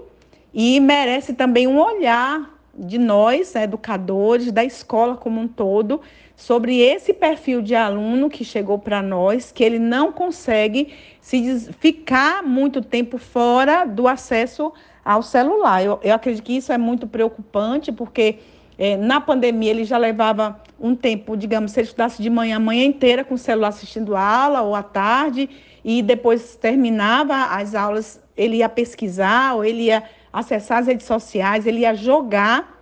e 0.52 0.78
merece 0.78 1.32
também 1.32 1.66
um 1.66 1.80
olhar 1.80 2.54
de 2.74 2.98
nós, 2.98 3.54
né, 3.54 3.64
educadores, 3.64 4.52
da 4.52 4.62
escola 4.62 5.16
como 5.16 5.40
um 5.40 5.48
todo, 5.48 6.02
sobre 6.36 6.80
esse 6.80 7.14
perfil 7.14 7.62
de 7.62 7.74
aluno 7.74 8.28
que 8.28 8.44
chegou 8.44 8.78
para 8.78 9.00
nós, 9.00 9.50
que 9.50 9.64
ele 9.64 9.78
não 9.78 10.12
consegue 10.12 10.92
se 11.18 11.72
ficar 11.78 12.42
muito 12.42 12.82
tempo 12.82 13.16
fora 13.16 13.86
do 13.86 14.06
acesso 14.06 14.70
ao 15.04 15.22
celular. 15.22 15.84
Eu, 15.84 16.00
eu 16.02 16.14
acredito 16.14 16.44
que 16.44 16.56
isso 16.56 16.72
é 16.72 16.78
muito 16.78 17.06
preocupante, 17.06 17.90
porque 17.90 18.38
é, 18.78 18.96
na 18.96 19.20
pandemia 19.20 19.70
ele 19.70 19.84
já 19.84 19.98
levava 19.98 20.60
um 20.80 20.94
tempo, 20.94 21.36
digamos, 21.36 21.72
se 21.72 21.80
ele 21.80 21.86
estudasse 21.86 22.22
de 22.22 22.30
manhã, 22.30 22.56
a 22.56 22.60
manhã 22.60 22.84
inteira 22.84 23.24
com 23.24 23.34
o 23.34 23.38
celular 23.38 23.68
assistindo 23.68 24.16
a 24.16 24.22
aula 24.22 24.62
ou 24.62 24.74
à 24.74 24.82
tarde, 24.82 25.48
e 25.84 26.02
depois 26.02 26.56
terminava 26.56 27.34
as 27.56 27.74
aulas, 27.74 28.20
ele 28.36 28.56
ia 28.56 28.68
pesquisar, 28.68 29.54
ou 29.54 29.64
ele 29.64 29.84
ia 29.84 30.02
acessar 30.32 30.78
as 30.78 30.86
redes 30.86 31.06
sociais, 31.06 31.66
ele 31.66 31.80
ia 31.80 31.94
jogar, 31.94 32.80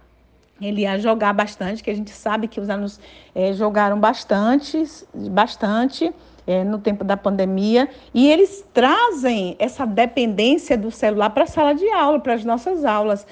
ele 0.60 0.82
ia 0.82 0.98
jogar 0.98 1.32
bastante, 1.32 1.82
que 1.82 1.90
a 1.90 1.94
gente 1.94 2.10
sabe 2.10 2.46
que 2.46 2.60
os 2.60 2.68
alunos 2.68 3.00
é, 3.34 3.52
jogaram 3.52 3.98
bastante, 3.98 4.84
bastante 5.14 6.12
é, 6.48 6.64
no 6.64 6.78
tempo 6.78 7.04
da 7.04 7.14
pandemia, 7.14 7.90
e 8.14 8.26
eles 8.26 8.66
trazem 8.72 9.54
essa 9.58 9.84
dependência 9.84 10.78
do 10.78 10.90
celular 10.90 11.28
para 11.28 11.44
a 11.44 11.46
sala 11.46 11.74
de 11.74 11.86
aula, 11.90 12.18
para 12.18 12.32
as 12.32 12.42
nossas 12.42 12.86
aulas. 12.86 13.26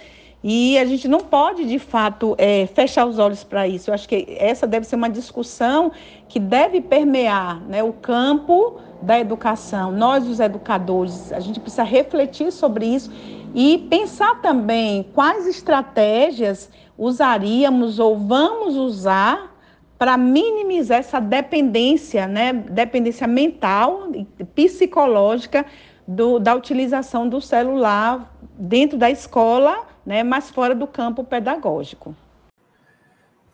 E 0.44 0.78
a 0.78 0.84
gente 0.84 1.08
não 1.08 1.20
pode, 1.20 1.64
de 1.64 1.78
fato, 1.78 2.36
é, 2.36 2.66
fechar 2.66 3.06
os 3.06 3.18
olhos 3.18 3.42
para 3.42 3.66
isso. 3.66 3.88
Eu 3.88 3.94
acho 3.94 4.06
que 4.06 4.36
essa 4.38 4.66
deve 4.66 4.86
ser 4.86 4.96
uma 4.96 5.08
discussão 5.08 5.90
que 6.28 6.38
deve 6.38 6.82
permear 6.82 7.60
né, 7.62 7.82
o 7.82 7.92
campo 7.94 8.78
da 9.00 9.18
educação. 9.18 9.90
Nós, 9.90 10.28
os 10.28 10.38
educadores, 10.38 11.32
a 11.32 11.40
gente 11.40 11.58
precisa 11.58 11.82
refletir 11.84 12.52
sobre 12.52 12.84
isso 12.84 13.10
e 13.54 13.78
pensar 13.88 14.42
também 14.42 15.06
quais 15.14 15.46
estratégias 15.46 16.70
usaríamos 16.98 17.98
ou 17.98 18.18
vamos 18.18 18.76
usar 18.76 19.55
para 19.98 20.16
minimizar 20.16 20.98
essa 20.98 21.20
dependência, 21.20 22.26
né, 22.26 22.52
dependência 22.52 23.26
mental 23.26 24.12
e 24.14 24.44
psicológica 24.44 25.64
do, 26.06 26.38
da 26.38 26.54
utilização 26.54 27.28
do 27.28 27.40
celular 27.40 28.36
dentro 28.58 28.98
da 28.98 29.10
escola, 29.10 29.86
né, 30.04 30.22
mas 30.22 30.50
fora 30.50 30.74
do 30.74 30.86
campo 30.86 31.24
pedagógico. 31.24 32.14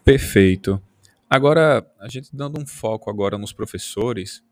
Perfeito. 0.04 0.82
Agora, 1.30 1.86
a 1.98 2.08
gente 2.08 2.34
dando 2.34 2.60
um 2.60 2.66
foco 2.66 3.08
agora 3.08 3.38
nos 3.38 3.52
professores, 3.52 4.42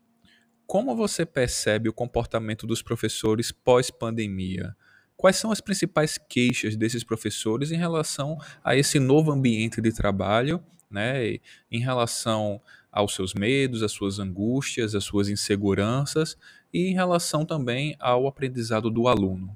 como 0.65 0.95
você 0.95 1.25
percebe 1.25 1.89
o 1.89 1.93
comportamento 1.93 2.65
dos 2.65 2.81
professores 2.81 3.51
pós-pandemia? 3.51 4.75
Quais 5.21 5.35
são 5.35 5.51
as 5.51 5.61
principais 5.61 6.17
queixas 6.17 6.75
desses 6.75 7.03
professores 7.03 7.71
em 7.71 7.77
relação 7.77 8.39
a 8.63 8.75
esse 8.75 8.99
novo 8.99 9.31
ambiente 9.31 9.79
de 9.79 9.93
trabalho 9.93 10.59
né, 10.89 11.37
em 11.71 11.79
relação 11.79 12.59
aos 12.91 13.13
seus 13.13 13.35
medos, 13.35 13.83
às 13.83 13.91
suas 13.91 14.17
angústias, 14.17 14.95
às 14.95 15.03
suas 15.03 15.29
inseguranças 15.29 16.35
e 16.73 16.87
em 16.87 16.95
relação 16.95 17.45
também 17.45 17.95
ao 17.99 18.25
aprendizado 18.25 18.89
do 18.89 19.07
aluno. 19.07 19.55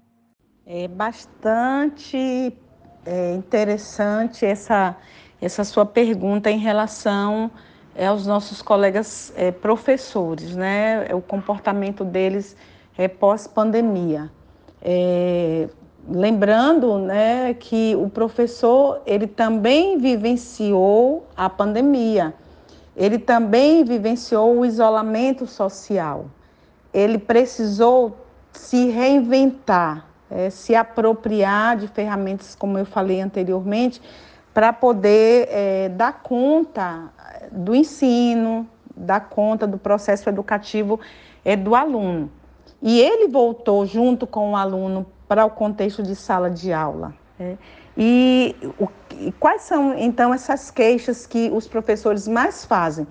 É 0.68 0.88
bastante 0.88 2.54
é, 3.04 3.34
interessante 3.34 4.46
essa, 4.46 4.96
essa 5.42 5.64
sua 5.64 5.84
pergunta 5.84 6.52
em 6.52 6.60
relação 6.60 7.50
é, 7.96 8.06
aos 8.06 8.28
nossos 8.28 8.62
colegas 8.62 9.34
é, 9.36 9.52
professores, 9.52 10.56
né? 10.56 11.12
O 11.12 11.24
comportamento 11.24 12.06
deles 12.06 12.56
é, 12.96 13.08
pós-pandemia. 13.08 14.32
É, 14.88 15.68
lembrando 16.08 17.00
né, 17.00 17.56
que 17.56 17.96
o 17.96 18.08
professor 18.08 19.02
ele 19.04 19.26
também 19.26 19.98
vivenciou 19.98 21.26
a 21.36 21.50
pandemia, 21.50 22.36
ele 22.96 23.18
também 23.18 23.84
vivenciou 23.84 24.60
o 24.60 24.64
isolamento 24.64 25.48
social, 25.48 26.28
ele 26.94 27.18
precisou 27.18 28.16
se 28.54 28.92
reinventar, 28.92 30.06
é, 30.30 30.52
se 30.52 30.76
apropriar 30.76 31.78
de 31.78 31.88
ferramentas, 31.88 32.54
como 32.54 32.78
eu 32.78 32.86
falei 32.86 33.22
anteriormente, 33.22 34.00
para 34.54 34.72
poder 34.72 35.48
é, 35.50 35.90
dar 35.90 36.22
conta 36.22 37.12
do 37.52 37.74
ensino, 37.74 38.70
dar 38.96 39.30
conta 39.30 39.66
do 39.66 39.80
processo 39.80 40.30
educativo 40.30 41.00
é, 41.44 41.56
do 41.56 41.74
aluno. 41.74 42.30
E 42.86 43.02
ele 43.02 43.28
voltou 43.28 43.84
junto 43.84 44.28
com 44.28 44.52
o 44.52 44.56
aluno 44.56 45.08
para 45.28 45.44
o 45.44 45.50
contexto 45.50 46.04
de 46.04 46.16
sala 46.16 46.52
de 46.52 46.72
aula. 46.72 47.16
É. 47.40 47.56
E, 47.98 48.56
o, 48.80 48.88
e 49.20 49.32
quais 49.32 49.64
são, 49.64 49.98
então, 49.98 50.32
essas 50.32 50.70
queixas 50.70 51.26
que 51.26 51.50
os 51.52 51.68
professores 51.68 52.28
mais 52.28 52.64
fazem? 52.64 53.08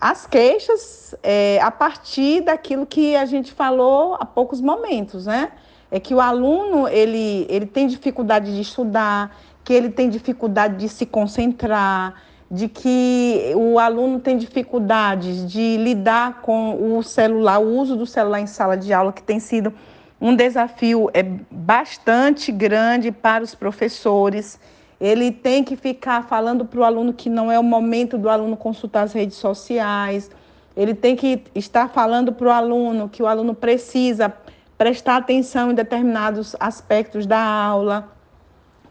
As 0.00 0.26
queixas 0.26 1.14
é, 1.22 1.60
a 1.62 1.70
partir 1.70 2.40
daquilo 2.40 2.84
que 2.84 3.14
a 3.14 3.24
gente 3.24 3.52
falou 3.52 4.16
há 4.18 4.24
poucos 4.24 4.60
momentos, 4.60 5.26
né? 5.26 5.52
É 5.92 6.00
que 6.00 6.12
o 6.12 6.20
aluno 6.20 6.88
ele, 6.88 7.46
ele 7.48 7.66
tem 7.66 7.86
dificuldade 7.86 8.52
de 8.52 8.60
estudar, 8.60 9.38
que 9.62 9.72
ele 9.72 9.90
tem 9.90 10.10
dificuldade 10.10 10.76
de 10.76 10.88
se 10.88 11.06
concentrar, 11.06 12.20
de 12.50 12.68
que 12.68 13.52
o 13.54 13.78
aluno 13.78 14.18
tem 14.18 14.36
dificuldades 14.38 15.50
de 15.50 15.76
lidar 15.76 16.40
com 16.40 16.96
o 16.96 17.02
celular, 17.02 17.58
o 17.58 17.76
uso 17.76 17.94
do 17.94 18.06
celular 18.06 18.40
em 18.40 18.46
sala 18.46 18.76
de 18.76 18.92
aula, 18.92 19.12
que 19.12 19.22
tem 19.22 19.38
sido 19.38 19.72
um 20.20 20.34
desafio 20.34 21.10
é 21.14 21.22
bastante 21.22 22.50
grande 22.50 23.12
para 23.12 23.44
os 23.44 23.54
professores. 23.54 24.58
Ele 25.00 25.30
tem 25.30 25.62
que 25.62 25.76
ficar 25.76 26.24
falando 26.24 26.64
para 26.64 26.80
o 26.80 26.84
aluno 26.84 27.12
que 27.12 27.30
não 27.30 27.52
é 27.52 27.58
o 27.58 27.62
momento 27.62 28.18
do 28.18 28.28
aluno 28.28 28.56
consultar 28.56 29.02
as 29.02 29.12
redes 29.12 29.36
sociais. 29.36 30.30
Ele 30.76 30.94
tem 30.94 31.14
que 31.14 31.44
estar 31.54 31.88
falando 31.88 32.32
para 32.32 32.48
o 32.48 32.50
aluno 32.50 33.08
que 33.08 33.22
o 33.22 33.26
aluno 33.26 33.54
precisa 33.54 34.32
prestar 34.76 35.16
atenção 35.16 35.70
em 35.70 35.74
determinados 35.74 36.56
aspectos 36.58 37.26
da 37.26 37.40
aula 37.40 38.17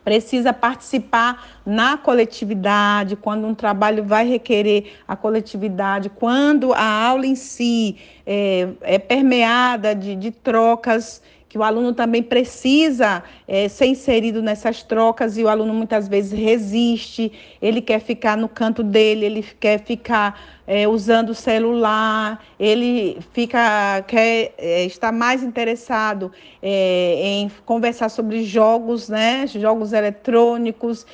precisa 0.08 0.54
participar 0.54 1.60
na 1.65 1.98
coletividade, 1.98 3.17
quando 3.17 3.46
um 3.46 3.54
trabalho 3.54 4.06
vai 4.06 4.26
requerer 4.26 4.93
a 5.06 5.17
coletividade, 5.17 6.10
quando 6.10 6.72
a 6.72 6.82
aula 6.82 7.28
em 7.28 7.36
si 7.36 7.98
é, 8.26 8.70
é 8.84 8.98
permeada 9.00 9.93
de, 9.93 10.15
de 10.15 10.32
trocas 10.32 11.22
que 11.49 11.57
o 11.57 11.63
aluno 11.63 11.93
também 11.93 12.21
precisa 12.21 13.23
é, 13.47 13.67
ser 13.69 13.86
inserido 13.86 14.41
nessas 14.41 14.83
trocas 14.83 15.38
e 15.38 15.43
o 15.43 15.47
aluno 15.47 15.73
muitas 15.73 16.07
vezes 16.07 16.38
resiste, 16.38 17.31
ele 17.62 17.81
quer 17.81 17.99
ficar 17.99 18.36
no 18.38 18.49
canto 18.49 18.83
dele, 18.83 19.25
ele 19.25 19.43
quer 19.60 19.79
ficar 19.83 20.57
é, 20.67 20.88
usando 20.88 21.29
o 21.29 21.36
celular, 21.36 22.43
ele 22.60 23.17
fica 23.31 24.03
quer 24.07 24.53
é, 24.57 24.86
estar 24.86 25.12
mais 25.12 25.41
interessado 25.41 26.31
em 26.62 27.49
conversar 27.65 28.10
sobre 28.10 28.43
jogos, 28.43 29.07
né, 29.07 29.47
jogos 29.47 29.93
eletrônicos, 29.93 31.05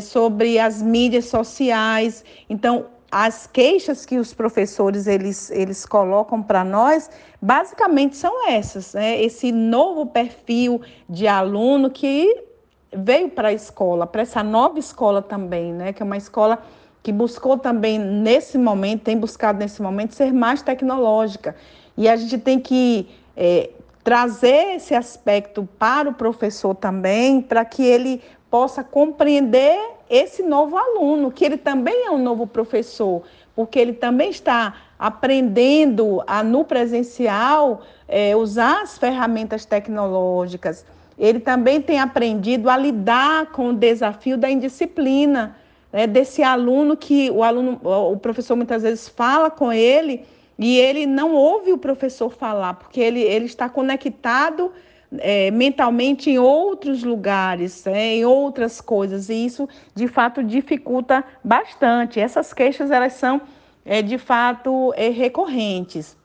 sobre 0.00 0.58
as 0.58 0.80
mídias 0.80 1.26
sociais. 1.26 2.24
Então 2.48 2.86
as 3.12 3.46
queixas 3.46 4.06
que 4.06 4.18
os 4.18 4.32
professores 4.32 5.06
eles, 5.06 5.50
eles 5.50 5.84
colocam 5.84 6.42
para 6.42 6.64
nós, 6.64 7.10
basicamente 7.42 8.16
são 8.16 8.48
essas, 8.48 8.94
né? 8.94 9.22
Esse 9.22 9.52
novo 9.52 10.06
perfil 10.06 10.80
de 11.06 11.28
aluno 11.28 11.90
que 11.90 12.44
veio 12.90 13.28
para 13.28 13.48
a 13.48 13.52
escola, 13.52 14.06
para 14.06 14.22
essa 14.22 14.42
nova 14.42 14.78
escola 14.78 15.20
também, 15.20 15.74
né? 15.74 15.92
Que 15.92 16.02
é 16.02 16.06
uma 16.06 16.16
escola 16.16 16.62
que 17.02 17.12
buscou 17.12 17.58
também 17.58 17.98
nesse 17.98 18.56
momento, 18.56 19.02
tem 19.02 19.18
buscado 19.18 19.58
nesse 19.58 19.82
momento 19.82 20.14
ser 20.14 20.32
mais 20.32 20.62
tecnológica. 20.62 21.54
E 21.98 22.08
a 22.08 22.16
gente 22.16 22.38
tem 22.38 22.58
que 22.58 23.10
é, 23.36 23.68
trazer 24.02 24.76
esse 24.76 24.94
aspecto 24.94 25.68
para 25.78 26.08
o 26.08 26.14
professor 26.14 26.74
também, 26.74 27.42
para 27.42 27.62
que 27.62 27.82
ele 27.84 28.22
possa 28.52 28.84
compreender 28.84 29.80
esse 30.10 30.42
novo 30.42 30.76
aluno, 30.76 31.32
que 31.32 31.42
ele 31.42 31.56
também 31.56 32.04
é 32.04 32.10
um 32.10 32.22
novo 32.22 32.46
professor, 32.46 33.22
porque 33.56 33.78
ele 33.78 33.94
também 33.94 34.28
está 34.28 34.74
aprendendo 34.98 36.22
a, 36.26 36.42
no 36.42 36.62
presencial, 36.62 37.80
é, 38.06 38.36
usar 38.36 38.82
as 38.82 38.98
ferramentas 38.98 39.64
tecnológicas. 39.64 40.84
Ele 41.18 41.40
também 41.40 41.80
tem 41.80 41.98
aprendido 41.98 42.68
a 42.68 42.76
lidar 42.76 43.46
com 43.52 43.70
o 43.70 43.72
desafio 43.72 44.36
da 44.36 44.50
indisciplina, 44.50 45.56
né, 45.90 46.06
desse 46.06 46.42
aluno 46.42 46.94
que 46.94 47.30
o 47.30 47.42
aluno, 47.42 47.80
o 47.82 48.18
professor 48.18 48.54
muitas 48.54 48.82
vezes 48.82 49.08
fala 49.08 49.50
com 49.50 49.72
ele 49.72 50.26
e 50.58 50.78
ele 50.78 51.06
não 51.06 51.34
ouve 51.34 51.72
o 51.72 51.78
professor 51.78 52.28
falar, 52.28 52.74
porque 52.74 53.00
ele, 53.00 53.22
ele 53.22 53.46
está 53.46 53.66
conectado 53.66 54.70
é, 55.18 55.50
mentalmente 55.50 56.30
em 56.30 56.38
outros 56.38 57.02
lugares, 57.02 57.86
é, 57.86 58.16
em 58.16 58.24
outras 58.24 58.80
coisas, 58.80 59.28
e 59.28 59.44
isso 59.46 59.68
de 59.94 60.08
fato 60.08 60.42
dificulta 60.42 61.24
bastante. 61.42 62.20
Essas 62.20 62.52
queixas 62.52 62.90
elas 62.90 63.14
são 63.14 63.40
é, 63.84 64.02
de 64.02 64.18
fato 64.18 64.92
é, 64.96 65.08
recorrentes. 65.08 66.16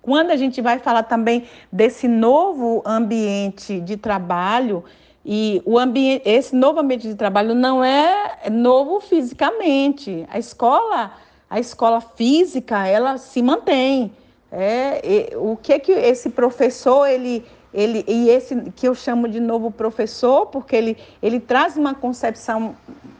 Quando 0.00 0.32
a 0.32 0.36
gente 0.36 0.60
vai 0.60 0.78
falar 0.78 1.04
também 1.04 1.44
desse 1.70 2.08
novo 2.08 2.82
ambiente 2.84 3.80
de 3.80 3.96
trabalho, 3.96 4.84
e 5.24 5.62
o 5.64 5.78
ambiente, 5.78 6.28
esse 6.28 6.54
novo 6.56 6.80
ambiente 6.80 7.06
de 7.06 7.14
trabalho 7.14 7.54
não 7.54 7.84
é 7.84 8.50
novo 8.50 9.00
fisicamente. 9.00 10.26
A 10.28 10.38
escola, 10.38 11.12
a 11.48 11.60
escola 11.60 12.00
física, 12.00 12.86
ela 12.86 13.16
se 13.18 13.40
mantém. 13.40 14.12
É, 14.50 15.32
o 15.36 15.56
que 15.56 15.78
que 15.78 15.92
esse 15.92 16.28
professor 16.28 17.06
ele 17.06 17.44
ele, 17.72 18.04
e 18.06 18.28
esse 18.28 18.70
que 18.76 18.86
eu 18.86 18.94
chamo 18.94 19.26
de 19.26 19.40
novo 19.40 19.70
professor, 19.70 20.46
porque 20.46 20.76
ele, 20.76 20.98
ele 21.22 21.40
traz 21.40 21.76
uma 21.76 21.94
concepção 21.94 22.74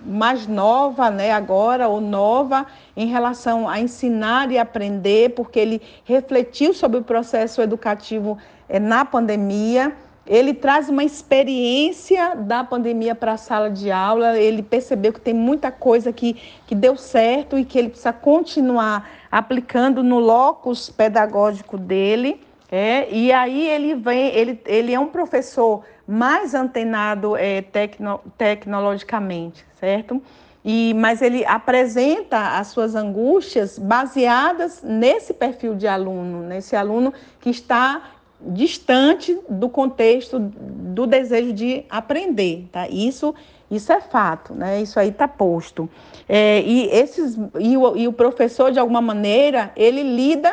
mais 0.05 0.47
nova, 0.47 1.11
né, 1.11 1.33
agora, 1.33 1.89
ou 1.89 2.01
nova, 2.01 2.67
em 2.97 3.07
relação 3.07 3.69
a 3.69 3.81
ensinar 3.81 4.51
e 4.51 4.59
aprender, 4.59 5.31
porque 5.31 5.59
ele 5.59 5.81
refletiu 6.05 6.75
sobre 6.75 6.99
o 6.99 7.03
processo 7.03 7.63
educativo 7.63 8.37
é, 8.69 8.79
na 8.79 9.05
pandemia. 9.05 9.95
Ele 10.27 10.53
traz 10.53 10.89
uma 10.89 11.03
experiência 11.03 12.37
da 12.37 12.63
pandemia 12.63 13.15
para 13.15 13.33
a 13.33 13.37
sala 13.37 13.71
de 13.71 13.91
aula, 13.91 14.39
ele 14.39 14.63
percebeu 14.63 15.13
que 15.13 15.21
tem 15.21 15.35
muita 15.35 15.73
coisa 15.73 16.13
que, 16.13 16.35
que 16.67 16.75
deu 16.75 16.97
certo 16.97 17.59
e 17.59 17.65
que 17.65 17.79
ele 17.79 17.89
precisa 17.89 18.13
continuar 18.13 19.09
aplicando 19.31 20.03
no 20.03 20.19
locus 20.19 20.91
pedagógico 20.91 21.79
dele. 21.79 22.41
É, 22.75 23.07
e 23.13 23.31
aí 23.31 23.69
ele 23.69 23.95
vem, 23.95 24.35
ele, 24.35 24.59
ele 24.65 24.95
é 24.95 24.99
um 24.99 25.09
professor 25.09 25.85
mais 26.09 26.55
antenado 26.55 27.37
é, 27.37 27.61
tecno, 27.61 28.19
tecnologicamente, 28.39 29.63
certo? 29.79 30.23
E, 30.65 30.95
mas 30.95 31.21
ele 31.21 31.45
apresenta 31.45 32.57
as 32.59 32.69
suas 32.69 32.95
angústias 32.95 33.79
baseadas 33.79 34.83
nesse 34.83 35.35
perfil 35.35 35.75
de 35.75 35.87
aluno, 35.87 36.45
nesse 36.45 36.75
aluno 36.75 37.13
que 37.41 37.51
está 37.51 38.11
distante 38.41 39.39
do 39.51 39.69
contexto 39.69 40.39
do 40.39 41.07
desejo 41.07 41.53
de 41.53 41.85
aprender, 41.91 42.71
tá? 42.73 42.89
Isso, 42.89 43.35
isso 43.71 43.93
é 43.93 44.01
fato, 44.01 44.55
né? 44.55 44.81
Isso 44.81 44.99
aí 44.99 45.11
está 45.11 45.29
posto. 45.29 45.91
É, 46.27 46.63
e, 46.63 46.87
esses, 46.87 47.37
e 47.61 47.77
o, 47.77 47.97
e 47.99 48.09
o 48.09 48.15
professor, 48.15 48.73
de 48.73 48.79
alguma 48.79 49.03
maneira, 49.03 49.71
ele 49.77 50.03
lida 50.03 50.51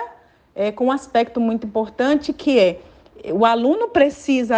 é, 0.56 0.72
com 0.72 0.86
um 0.86 0.92
aspecto 0.92 1.40
muito 1.40 1.68
importante 1.68 2.34
que 2.34 2.60
é 2.60 2.80
o 3.34 3.46
aluno 3.46 3.90
precisa 3.90 4.58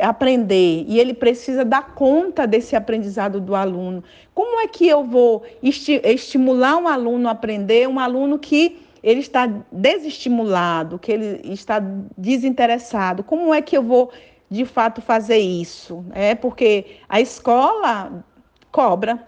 aprender 0.00 0.84
e 0.86 0.98
ele 0.98 1.14
precisa 1.14 1.64
dar 1.64 1.94
conta 1.94 2.46
desse 2.46 2.76
aprendizado 2.76 3.40
do 3.40 3.54
aluno. 3.54 4.02
Como 4.34 4.60
é 4.60 4.66
que 4.66 4.86
eu 4.86 5.04
vou 5.04 5.42
esti 5.62 6.00
estimular 6.04 6.76
um 6.76 6.88
aluno 6.88 7.28
a 7.28 7.32
aprender, 7.32 7.88
um 7.88 7.98
aluno 7.98 8.38
que 8.38 8.80
ele 9.02 9.20
está 9.20 9.46
desestimulado, 9.70 10.98
que 10.98 11.12
ele 11.12 11.52
está 11.52 11.80
desinteressado? 12.16 13.22
Como 13.22 13.54
é 13.54 13.62
que 13.62 13.76
eu 13.76 13.82
vou 13.82 14.10
de 14.50 14.64
fato 14.64 15.00
fazer 15.00 15.38
isso? 15.38 16.04
É 16.12 16.34
porque 16.34 16.98
a 17.08 17.20
escola 17.20 18.24
cobra, 18.70 19.26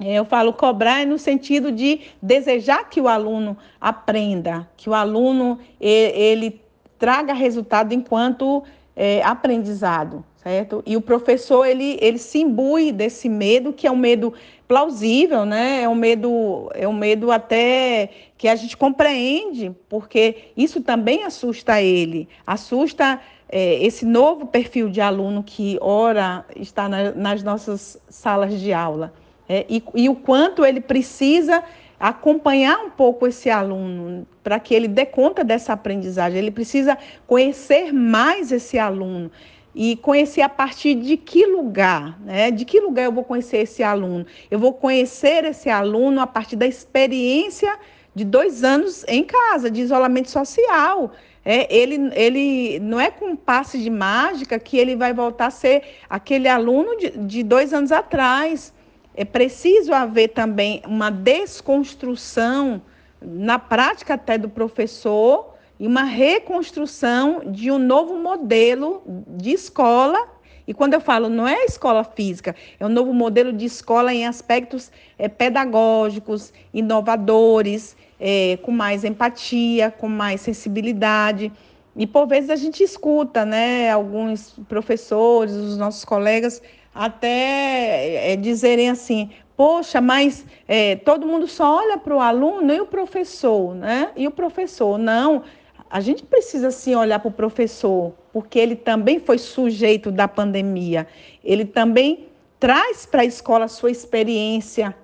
eu 0.00 0.24
falo 0.24 0.52
cobrar 0.52 1.06
no 1.06 1.18
sentido 1.18 1.70
de 1.70 2.00
desejar 2.20 2.88
que 2.88 3.00
o 3.00 3.06
aluno 3.06 3.56
aprenda, 3.80 4.68
que 4.76 4.90
o 4.90 4.94
aluno 4.94 5.58
ele, 5.80 6.18
ele 6.18 6.60
traga 6.98 7.32
resultado 7.32 7.92
enquanto 7.92 8.64
é, 8.96 9.22
aprendizado, 9.22 10.24
certo? 10.42 10.82
E 10.84 10.96
o 10.96 11.00
professor 11.00 11.64
ele, 11.64 11.96
ele 12.00 12.18
se 12.18 12.38
imbui 12.38 12.90
desse 12.90 13.28
medo, 13.28 13.72
que 13.72 13.86
é 13.86 13.90
um 13.90 13.96
medo 13.96 14.34
plausível, 14.66 15.44
né? 15.44 15.82
É 15.82 15.88
um 15.88 15.94
medo, 15.94 16.70
é 16.74 16.88
um 16.88 16.92
medo 16.92 17.30
até 17.30 18.10
que 18.36 18.48
a 18.48 18.56
gente 18.56 18.76
compreende, 18.76 19.70
porque 19.88 20.48
isso 20.56 20.80
também 20.80 21.22
assusta 21.22 21.80
ele, 21.80 22.28
assusta 22.44 23.20
é, 23.48 23.84
esse 23.84 24.04
novo 24.04 24.46
perfil 24.46 24.88
de 24.88 25.00
aluno 25.00 25.44
que 25.44 25.78
ora 25.80 26.44
está 26.56 26.88
na, 26.88 27.12
nas 27.12 27.44
nossas 27.44 27.96
salas 28.08 28.58
de 28.58 28.72
aula 28.72 29.12
é, 29.48 29.66
e, 29.68 29.82
e 29.94 30.08
o 30.08 30.14
quanto 30.14 30.64
ele 30.64 30.80
precisa 30.80 31.62
acompanhar 31.98 32.78
um 32.84 32.90
pouco 32.90 33.26
esse 33.26 33.48
aluno 33.48 34.26
para 34.42 34.58
que 34.58 34.74
ele 34.74 34.88
dê 34.88 35.06
conta 35.06 35.42
dessa 35.42 35.72
aprendizagem. 35.72 36.38
Ele 36.38 36.50
precisa 36.50 36.98
conhecer 37.26 37.92
mais 37.92 38.52
esse 38.52 38.78
aluno 38.78 39.30
e 39.74 39.96
conhecer 39.96 40.42
a 40.42 40.48
partir 40.48 40.94
de 40.94 41.16
que 41.16 41.46
lugar, 41.46 42.18
né? 42.20 42.50
De 42.50 42.64
que 42.64 42.78
lugar 42.78 43.04
eu 43.04 43.12
vou 43.12 43.24
conhecer 43.24 43.58
esse 43.58 43.82
aluno? 43.82 44.24
Eu 44.50 44.58
vou 44.58 44.72
conhecer 44.72 45.44
esse 45.44 45.68
aluno 45.68 46.20
a 46.20 46.26
partir 46.26 46.56
da 46.56 46.66
experiência 46.66 47.76
de 48.14 48.24
dois 48.24 48.62
anos 48.62 49.04
em 49.08 49.24
casa, 49.24 49.70
de 49.70 49.80
isolamento 49.80 50.30
social. 50.30 51.12
É, 51.44 51.74
ele, 51.74 52.10
ele 52.14 52.78
não 52.78 53.00
é 53.00 53.10
com 53.10 53.30
um 53.30 53.36
passe 53.36 53.78
de 53.78 53.90
mágica 53.90 54.58
que 54.58 54.78
ele 54.78 54.94
vai 54.94 55.12
voltar 55.12 55.46
a 55.46 55.50
ser 55.50 55.82
aquele 56.08 56.48
aluno 56.48 56.96
de, 56.96 57.10
de 57.10 57.42
dois 57.42 57.74
anos 57.74 57.90
atrás. 57.90 58.72
É 59.14 59.24
preciso 59.24 59.92
haver 59.92 60.28
também 60.28 60.82
uma 60.86 61.10
desconstrução 61.10 62.82
na 63.22 63.58
prática 63.58 64.14
até 64.14 64.36
do 64.36 64.48
professor 64.48 65.54
e 65.78 65.86
uma 65.86 66.02
reconstrução 66.02 67.42
de 67.46 67.70
um 67.70 67.78
novo 67.78 68.16
modelo 68.18 69.02
de 69.28 69.52
escola. 69.52 70.18
E 70.66 70.74
quando 70.74 70.94
eu 70.94 71.00
falo 71.00 71.28
não 71.28 71.46
é 71.46 71.64
escola 71.64 72.02
física, 72.02 72.56
é 72.80 72.84
um 72.84 72.88
novo 72.88 73.12
modelo 73.12 73.52
de 73.52 73.66
escola 73.66 74.12
em 74.12 74.26
aspectos 74.26 74.90
é, 75.18 75.28
pedagógicos, 75.28 76.52
inovadores, 76.72 77.96
é, 78.18 78.58
com 78.62 78.72
mais 78.72 79.04
empatia, 79.04 79.90
com 79.90 80.08
mais 80.08 80.40
sensibilidade. 80.40 81.52
E 81.96 82.06
por 82.06 82.26
vezes 82.26 82.50
a 82.50 82.56
gente 82.56 82.82
escuta, 82.82 83.44
né, 83.44 83.90
alguns 83.90 84.58
professores, 84.68 85.54
os 85.54 85.76
nossos 85.76 86.04
colegas, 86.04 86.60
até 86.94 88.32
é, 88.32 88.36
dizerem 88.36 88.90
assim: 88.90 89.30
poxa, 89.56 90.00
mas 90.00 90.44
é, 90.66 90.96
todo 90.96 91.26
mundo 91.26 91.46
só 91.46 91.78
olha 91.78 91.98
para 91.98 92.14
o 92.14 92.20
aluno 92.20 92.72
e 92.72 92.80
o 92.80 92.86
professor, 92.86 93.74
né? 93.74 94.10
E 94.16 94.26
o 94.26 94.30
professor, 94.30 94.98
não. 94.98 95.42
A 95.88 96.00
gente 96.00 96.24
precisa 96.24 96.72
sim 96.72 96.94
olhar 96.96 97.20
para 97.20 97.28
o 97.28 97.32
professor, 97.32 98.12
porque 98.32 98.58
ele 98.58 98.74
também 98.74 99.20
foi 99.20 99.38
sujeito 99.38 100.10
da 100.10 100.26
pandemia. 100.26 101.06
Ele 101.44 101.64
também 101.64 102.26
traz 102.58 103.06
para 103.06 103.22
a 103.22 103.24
escola 103.24 103.66
a 103.66 103.68
sua 103.68 103.92
experiência 103.92 104.94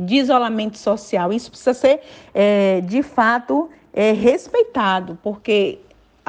de 0.00 0.16
isolamento 0.16 0.78
social. 0.78 1.32
Isso 1.32 1.50
precisa 1.50 1.74
ser, 1.74 2.00
é, 2.32 2.80
de 2.82 3.02
fato, 3.02 3.68
é, 3.92 4.12
respeitado, 4.12 5.18
porque 5.22 5.80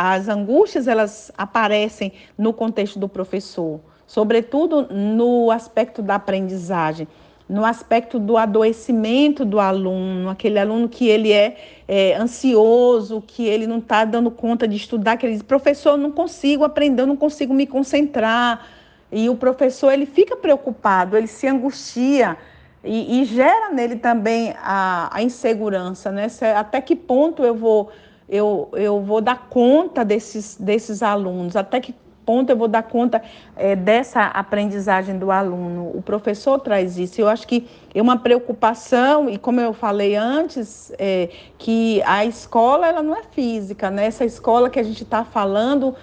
as 0.01 0.29
angústias 0.29 0.87
elas 0.87 1.29
aparecem 1.37 2.13
no 2.37 2.53
contexto 2.53 2.97
do 2.97 3.09
professor, 3.09 3.81
sobretudo 4.07 4.87
no 4.89 5.51
aspecto 5.51 6.01
da 6.01 6.15
aprendizagem 6.15 7.05
no 7.49 7.65
aspecto 7.65 8.19
do 8.19 8.37
adoecimento 8.37 9.43
do 9.43 9.59
aluno, 9.59 10.29
aquele 10.29 10.59
aluno 10.59 10.87
que 10.87 11.07
ele 11.07 11.33
é, 11.33 11.57
é 11.87 12.13
ansioso, 12.13 13.23
que 13.25 13.43
ele 13.43 13.65
não 13.65 13.79
está 13.79 14.05
dando 14.05 14.29
conta 14.29 14.67
de 14.67 14.75
estudar, 14.75 15.17
que 15.17 15.25
ele 15.25 15.33
diz, 15.33 15.41
professor, 15.41 15.93
eu 15.93 15.97
não 15.97 16.11
consigo 16.11 16.63
aprender, 16.63 17.01
eu 17.01 17.07
não 17.07 17.17
consigo 17.17 17.51
me 17.51 17.65
concentrar. 17.65 18.67
E 19.11 19.27
o 19.29 19.35
professor 19.35 19.91
ele 19.91 20.05
fica 20.05 20.37
preocupado, 20.37 21.17
ele 21.17 21.25
se 21.25 21.47
angustia 21.47 22.37
e, 22.83 23.19
e 23.19 23.25
gera 23.25 23.71
nele 23.73 23.95
também 23.95 24.53
a, 24.61 25.09
a 25.11 25.23
insegurança, 25.23 26.11
né? 26.11 26.27
Até 26.55 26.79
que 26.79 26.95
ponto 26.95 27.43
eu 27.43 27.55
vou 27.55 27.89
eu, 28.29 28.69
eu 28.73 29.01
vou 29.01 29.21
dar 29.21 29.49
conta 29.49 30.05
desses, 30.05 30.55
desses 30.55 31.01
alunos, 31.01 31.55
até 31.55 31.79
que 31.79 31.95
ponto 32.29 32.51
eu 32.51 32.55
vou 32.55 32.67
dar 32.67 32.83
conta 32.83 33.23
é, 33.57 33.75
dessa 33.75 34.25
aprendizagem 34.25 35.17
do 35.17 35.31
aluno. 35.31 35.89
O 35.95 36.01
professor 36.03 36.59
traz 36.59 36.95
isso. 36.95 37.19
Eu 37.19 37.27
acho 37.27 37.47
que 37.47 37.67
é 37.91 37.99
uma 37.99 38.19
preocupação, 38.19 39.27
e 39.27 39.35
como 39.39 39.59
eu 39.59 39.73
falei 39.73 40.15
antes, 40.15 40.93
é, 40.99 41.29
que 41.57 42.03
a 42.05 42.23
escola 42.25 42.87
ela 42.87 43.01
não 43.01 43.15
é 43.15 43.23
física, 43.31 43.89
né? 43.89 44.05
Essa 44.05 44.25
escola 44.25 44.69
que 44.69 44.79
a 44.79 44.83
gente 44.83 45.01
está 45.01 45.23
falando 45.23 45.95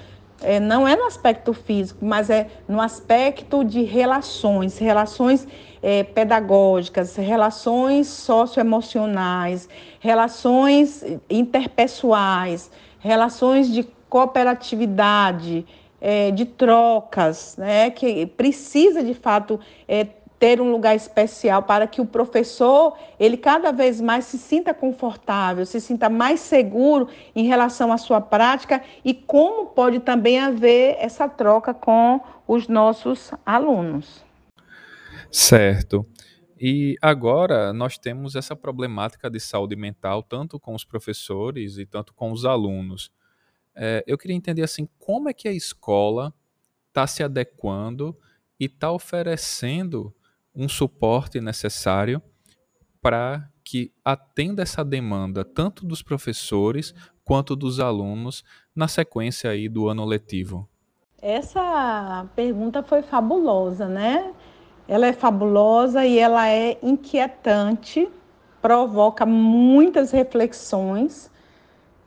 é, 0.42 0.58
não 0.58 0.86
é 0.86 0.96
no 0.96 1.04
aspecto 1.04 1.52
físico, 1.52 2.04
mas 2.04 2.28
é 2.28 2.48
no 2.68 2.80
aspecto 2.80 3.64
de 3.64 3.82
relações, 3.82 4.78
relações 4.78 5.46
é, 5.86 6.02
pedagógicas, 6.02 7.14
relações 7.14 8.08
socioemocionais, 8.08 9.68
relações 10.00 11.04
interpessoais, 11.30 12.72
relações 12.98 13.72
de 13.72 13.84
cooperatividade, 14.08 15.64
é, 16.00 16.32
de 16.32 16.44
trocas, 16.44 17.56
né, 17.56 17.88
que 17.90 18.26
precisa 18.26 19.00
de 19.00 19.14
fato 19.14 19.60
é, 19.86 20.08
ter 20.40 20.60
um 20.60 20.72
lugar 20.72 20.96
especial 20.96 21.62
para 21.62 21.86
que 21.86 22.00
o 22.00 22.04
professor 22.04 22.98
ele 23.16 23.36
cada 23.36 23.70
vez 23.70 24.00
mais 24.00 24.24
se 24.24 24.38
sinta 24.38 24.74
confortável, 24.74 25.64
se 25.64 25.80
sinta 25.80 26.10
mais 26.10 26.40
seguro 26.40 27.06
em 27.32 27.46
relação 27.46 27.92
à 27.92 27.96
sua 27.96 28.20
prática 28.20 28.82
e 29.04 29.14
como 29.14 29.66
pode 29.66 30.00
também 30.00 30.40
haver 30.40 30.96
essa 30.98 31.28
troca 31.28 31.72
com 31.72 32.20
os 32.48 32.66
nossos 32.66 33.30
alunos. 33.46 34.25
Certo. 35.30 36.06
E 36.58 36.96
agora 37.02 37.72
nós 37.72 37.98
temos 37.98 38.34
essa 38.34 38.56
problemática 38.56 39.28
de 39.28 39.38
saúde 39.38 39.76
mental 39.76 40.22
tanto 40.22 40.58
com 40.58 40.74
os 40.74 40.84
professores 40.84 41.76
e 41.76 41.84
tanto 41.84 42.14
com 42.14 42.32
os 42.32 42.44
alunos. 42.44 43.10
É, 43.74 44.02
eu 44.06 44.16
queria 44.16 44.36
entender 44.36 44.62
assim 44.62 44.88
como 44.98 45.28
é 45.28 45.34
que 45.34 45.48
a 45.48 45.52
escola 45.52 46.32
está 46.88 47.06
se 47.06 47.22
adequando 47.22 48.16
e 48.58 48.64
está 48.64 48.90
oferecendo 48.90 50.14
um 50.54 50.66
suporte 50.66 51.40
necessário 51.42 52.22
para 53.02 53.50
que 53.62 53.92
atenda 54.02 54.62
essa 54.62 54.82
demanda 54.82 55.44
tanto 55.44 55.84
dos 55.84 56.02
professores 56.02 56.94
quanto 57.22 57.54
dos 57.54 57.80
alunos 57.80 58.42
na 58.74 58.88
sequência 58.88 59.50
aí 59.50 59.68
do 59.68 59.88
ano 59.88 60.04
letivo. 60.04 60.66
Essa 61.20 62.26
pergunta 62.36 62.82
foi 62.82 63.02
fabulosa, 63.02 63.88
né? 63.88 64.32
Ela 64.88 65.06
é 65.06 65.12
fabulosa 65.12 66.04
e 66.04 66.18
ela 66.18 66.48
é 66.48 66.78
inquietante, 66.82 68.08
provoca 68.62 69.26
muitas 69.26 70.10
reflexões 70.10 71.30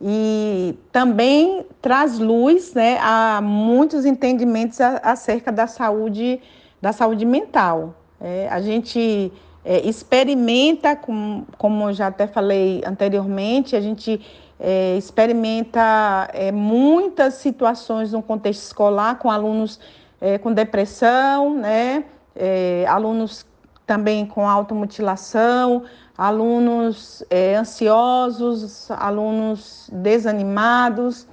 e 0.01 0.75
também 0.91 1.65
traz 1.81 2.19
luz 2.19 2.73
né, 2.73 2.97
a 3.01 3.41
muitos 3.41 4.05
entendimentos 4.05 4.79
acerca 4.79 5.51
da 5.51 5.67
saúde, 5.67 6.39
da 6.81 6.93
saúde 6.93 7.25
mental. 7.25 7.95
É, 8.21 8.47
a 8.49 8.61
gente 8.61 9.31
é, 9.63 9.87
experimenta, 9.87 10.95
com, 10.95 11.43
como 11.57 11.89
eu 11.89 11.93
já 11.93 12.07
até 12.07 12.27
falei 12.27 12.81
anteriormente, 12.85 13.75
a 13.75 13.81
gente 13.81 14.21
é, 14.59 14.97
experimenta 14.97 16.29
é, 16.33 16.51
muitas 16.51 17.35
situações 17.35 18.13
no 18.13 18.21
contexto 18.21 18.63
escolar 18.63 19.15
com 19.15 19.29
alunos 19.29 19.79
é, 20.21 20.37
com 20.37 20.53
depressão, 20.53 21.55
né, 21.55 22.03
é, 22.39 22.85
alunos 22.87 23.45
também 23.85 24.25
com 24.25 24.47
automutilação, 24.47 25.83
alunos 26.17 27.23
é, 27.29 27.55
ansiosos, 27.55 28.89
alunos 28.91 29.89
desanimados, 29.91 31.27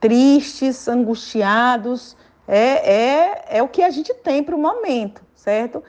tristes, 0.00 0.88
angustiados. 0.88 2.16
É, 2.46 2.92
é, 2.92 3.44
é 3.58 3.62
o 3.62 3.68
que 3.68 3.82
a 3.82 3.90
gente 3.90 4.12
tem 4.14 4.42
para 4.42 4.56
o 4.56 4.58
momento, 4.58 5.22
certo? 5.34 5.82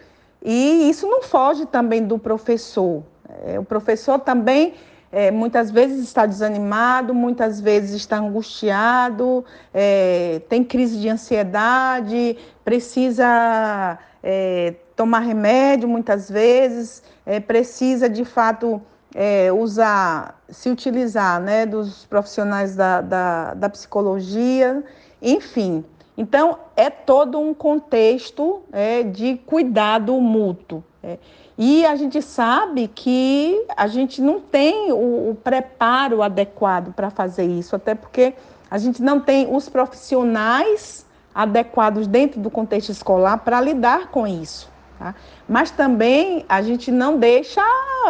E 0.44 0.90
isso 0.90 1.08
não 1.08 1.22
foge 1.22 1.66
também 1.66 2.06
do 2.06 2.20
professor. 2.20 3.04
É, 3.46 3.60
o 3.60 3.64
professor 3.64 4.20
também 4.20 4.74
é, 5.12 5.32
muitas 5.32 5.72
vezes 5.72 6.04
está 6.04 6.26
desanimado, 6.26 7.14
muitas 7.14 7.60
vezes 7.60 7.96
está 7.96 8.18
angustiado, 8.18 9.44
é, 9.74 10.42
tem 10.48 10.64
crise 10.64 11.00
de 11.00 11.10
ansiedade, 11.10 12.38
precisa 12.64 13.98
é, 14.24 14.76
tomar 14.96 15.20
remédio 15.20 15.88
muitas 15.88 16.30
vezes, 16.30 17.02
é, 17.26 17.40
precisa 17.40 18.10
de 18.10 18.26
fato 18.26 18.82
é, 19.16 19.52
usar, 19.52 20.42
se 20.50 20.70
utilizar 20.70 21.42
né, 21.42 21.66
dos 21.66 22.06
profissionais 22.06 22.76
da, 22.76 23.02
da, 23.02 23.54
da 23.54 23.70
psicologia, 23.70 24.84
enfim. 25.22 25.84
Então, 26.18 26.60
é 26.76 26.90
todo 26.90 27.40
um 27.40 27.54
contexto 27.54 28.62
é, 28.72 29.04
de 29.04 29.38
cuidado 29.46 30.14
mútuo. 30.20 30.84
É. 31.02 31.18
E 31.58 31.86
a 31.86 31.96
gente 31.96 32.22
sabe 32.22 32.88
que 32.88 33.66
a 33.76 33.88
gente 33.88 34.22
não 34.22 34.40
tem 34.40 34.92
o, 34.92 35.32
o 35.32 35.38
preparo 35.44 36.22
adequado 36.22 36.94
para 36.94 37.10
fazer 37.10 37.46
isso, 37.46 37.76
até 37.76 37.96
porque 37.96 38.34
a 38.70 38.78
gente 38.78 39.02
não 39.02 39.20
tem 39.20 39.54
os 39.54 39.68
profissionais 39.68 41.06
adequados 41.34 42.08
dentro 42.08 42.40
do 42.40 42.50
contexto 42.50 42.90
escolar 42.90 43.38
para 43.38 43.62
lidar 43.62 44.08
com 44.08 44.28
isso. 44.28 44.70
Tá? 44.98 45.16
Mas 45.48 45.72
também 45.72 46.46
a 46.50 46.62
gente 46.62 46.92
não 46.92 47.18
deixa 47.18 47.62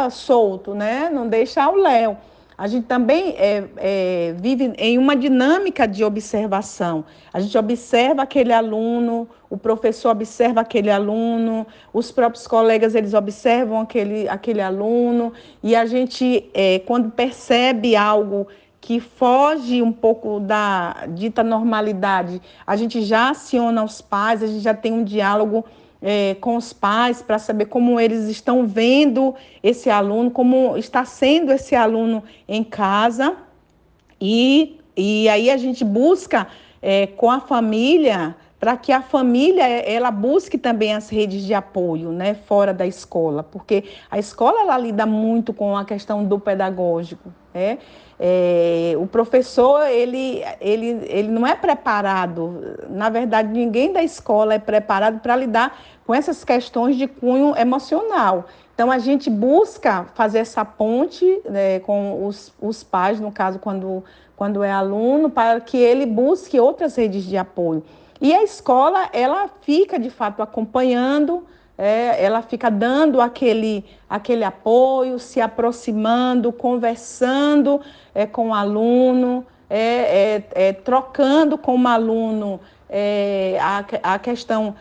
solto, 0.10 0.74
né? 0.74 1.10
não 1.12 1.28
deixa 1.28 1.68
o 1.70 1.76
léu. 1.76 2.18
A 2.60 2.68
gente 2.68 2.88
também 2.88 3.36
é, 3.38 3.64
é, 3.78 4.36
vive 4.38 4.74
em 4.78 4.98
uma 4.98 5.16
dinâmica 5.16 5.88
de 5.88 6.04
observação. 6.04 7.06
A 7.32 7.40
gente 7.40 7.58
observa 7.58 8.24
aquele 8.24 8.52
aluno, 8.52 9.30
o 9.50 9.58
professor 9.58 10.10
observa 10.10 10.60
aquele 10.60 10.92
aluno, 10.92 11.66
os 11.94 12.12
próprios 12.12 12.46
colegas 12.46 12.96
eles 12.96 13.14
observam 13.14 13.80
aquele, 13.80 14.28
aquele 14.28 14.60
aluno, 14.60 15.32
e 15.64 15.74
a 15.74 15.86
gente, 15.86 16.50
é, 16.54 16.80
quando 16.80 17.10
percebe 17.10 17.96
algo 17.96 18.46
que 18.82 19.00
foge 19.00 19.82
um 19.82 19.92
pouco 19.92 20.40
da 20.40 21.06
dita 21.10 21.44
normalidade, 21.44 22.42
a 22.66 22.76
gente 22.76 23.02
já 23.02 23.32
aciona 23.32 23.84
os 23.84 24.02
pais, 24.02 24.42
a 24.42 24.48
gente 24.48 24.62
já 24.62 24.74
tem 24.74 24.94
um 24.94 25.04
diálogo 25.04 25.66
é, 26.02 26.36
com 26.36 26.56
os 26.56 26.72
pais 26.72 27.22
para 27.22 27.38
saber 27.38 27.66
como 27.66 28.00
eles 28.00 28.28
estão 28.30 28.66
vendo 28.66 29.36
esse 29.62 29.90
aluno, 29.90 30.32
como 30.32 30.78
está 30.78 31.04
sendo 31.04 31.52
esse 31.52 31.76
aluno 31.76 32.24
em 32.48 32.64
casa. 32.64 33.36
E, 34.20 34.80
e 34.96 35.28
aí 35.30 35.50
a 35.50 35.58
gente 35.58 35.84
busca 35.84 36.48
é, 36.82 37.08
com 37.08 37.30
a 37.30 37.42
família 37.42 38.36
para 38.60 38.76
que 38.76 38.92
a 38.92 39.02
família 39.02 39.66
ela 39.66 40.12
busque 40.12 40.58
também 40.58 40.94
as 40.94 41.08
redes 41.08 41.44
de 41.44 41.54
apoio, 41.54 42.12
né, 42.12 42.34
fora 42.34 42.74
da 42.74 42.86
escola, 42.86 43.42
porque 43.42 43.86
a 44.12 44.20
escola 44.20 44.60
ela 44.62 44.78
lida 44.78 45.06
muito 45.06 45.54
com 45.54 45.78
a 45.78 45.86
questão 45.86 46.26
do 46.26 46.38
pedagógico, 46.38 47.34
né? 47.54 47.78
É, 48.22 48.96
o 48.98 49.08
professor 49.08 49.88
ele, 49.88 50.44
ele, 50.60 51.00
ele 51.08 51.30
não 51.30 51.48
é 51.48 51.56
preparado, 51.56 52.76
na 52.90 53.10
verdade 53.10 53.48
ninguém 53.48 53.94
da 53.94 54.04
escola 54.04 54.56
é 54.56 54.60
preparado 54.60 55.22
para 55.22 55.38
lidar 55.38 55.80
com 56.06 56.14
essas 56.14 56.44
questões 56.44 56.98
de 56.98 57.08
cunho 57.08 57.56
emocional. 57.56 58.46
Então 58.74 58.92
a 58.92 58.98
gente 58.98 59.30
busca 59.30 60.06
fazer 60.16 60.40
essa 60.40 60.66
ponte 60.66 61.26
né, 61.50 61.80
com 61.80 62.26
os, 62.26 62.54
os 62.62 62.84
pais, 62.84 63.20
no 63.20 63.32
caso 63.32 63.60
quando, 63.60 64.04
quando 64.36 64.64
é 64.64 64.72
aluno, 64.72 65.30
para 65.30 65.62
que 65.62 65.78
ele 65.78 66.06
busque 66.06 66.60
outras 66.60 66.96
redes 66.96 67.24
de 67.24 67.38
apoio. 67.38 67.84
E 68.22 68.34
a 68.34 68.44
escola, 68.44 69.10
ela 69.14 69.50
fica 69.62 69.98
de 69.98 70.10
fato 70.10 70.42
acompanhando, 70.42 71.46
é, 71.82 72.22
ela 72.22 72.42
fica 72.42 72.70
dando 72.70 73.22
aquele, 73.22 73.86
aquele 74.10 74.44
apoio, 74.44 75.18
se 75.18 75.40
aproximando, 75.40 76.52
conversando 76.52 77.80
é, 78.14 78.26
com 78.26 78.50
o 78.50 78.54
aluno, 78.54 79.48
é, 79.70 79.80
é, 79.80 80.68
é 80.68 80.74
trocando 80.74 81.58
com 81.58 81.82
o 81.82 81.88
aluno 81.88 82.60
é, 82.90 83.58
a, 83.62 83.86
a 84.16 84.20
questão 84.20 84.76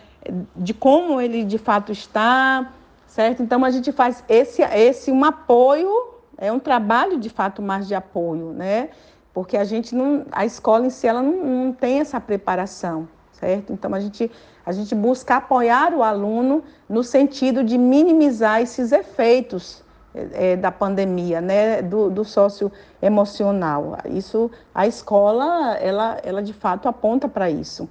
de 0.56 0.74
como 0.74 1.20
ele 1.20 1.44
de 1.44 1.56
fato 1.56 1.92
está, 1.92 2.68
certo? 3.06 3.44
Então 3.44 3.64
a 3.64 3.70
gente 3.70 3.92
faz 3.92 4.24
esse, 4.28 4.60
esse 4.62 5.12
um 5.12 5.24
apoio, 5.24 5.88
é 6.36 6.50
um 6.50 6.58
trabalho 6.58 7.16
de 7.16 7.30
fato 7.30 7.62
mais 7.62 7.86
de 7.86 7.94
apoio, 7.94 8.46
né? 8.46 8.88
Porque 9.32 9.56
a 9.56 9.62
gente 9.62 9.94
não, 9.94 10.26
a 10.32 10.44
escola 10.44 10.84
em 10.84 10.90
si 10.90 11.06
ela 11.06 11.22
não, 11.22 11.44
não 11.44 11.72
tem 11.72 12.00
essa 12.00 12.18
preparação 12.18 13.06
certo? 13.38 13.72
Então 13.72 13.94
a 13.94 14.00
gente, 14.00 14.30
a 14.68 14.72
gente 14.72 14.94
busca 14.94 15.36
apoiar 15.36 15.94
o 15.94 16.02
aluno 16.02 16.62
no 16.86 17.02
sentido 17.02 17.64
de 17.64 17.78
minimizar 17.78 18.60
esses 18.60 18.92
efeitos 18.92 19.82
é, 20.14 20.56
da 20.56 20.70
pandemia, 20.70 21.40
né, 21.40 21.80
do, 21.80 22.10
do 22.10 22.22
socioemocional. 22.22 23.96
Isso, 24.10 24.50
a 24.74 24.86
escola, 24.86 25.74
ela, 25.78 26.18
ela 26.22 26.42
de 26.42 26.52
fato 26.52 26.86
aponta 26.86 27.26
para 27.26 27.50
isso. 27.50 27.88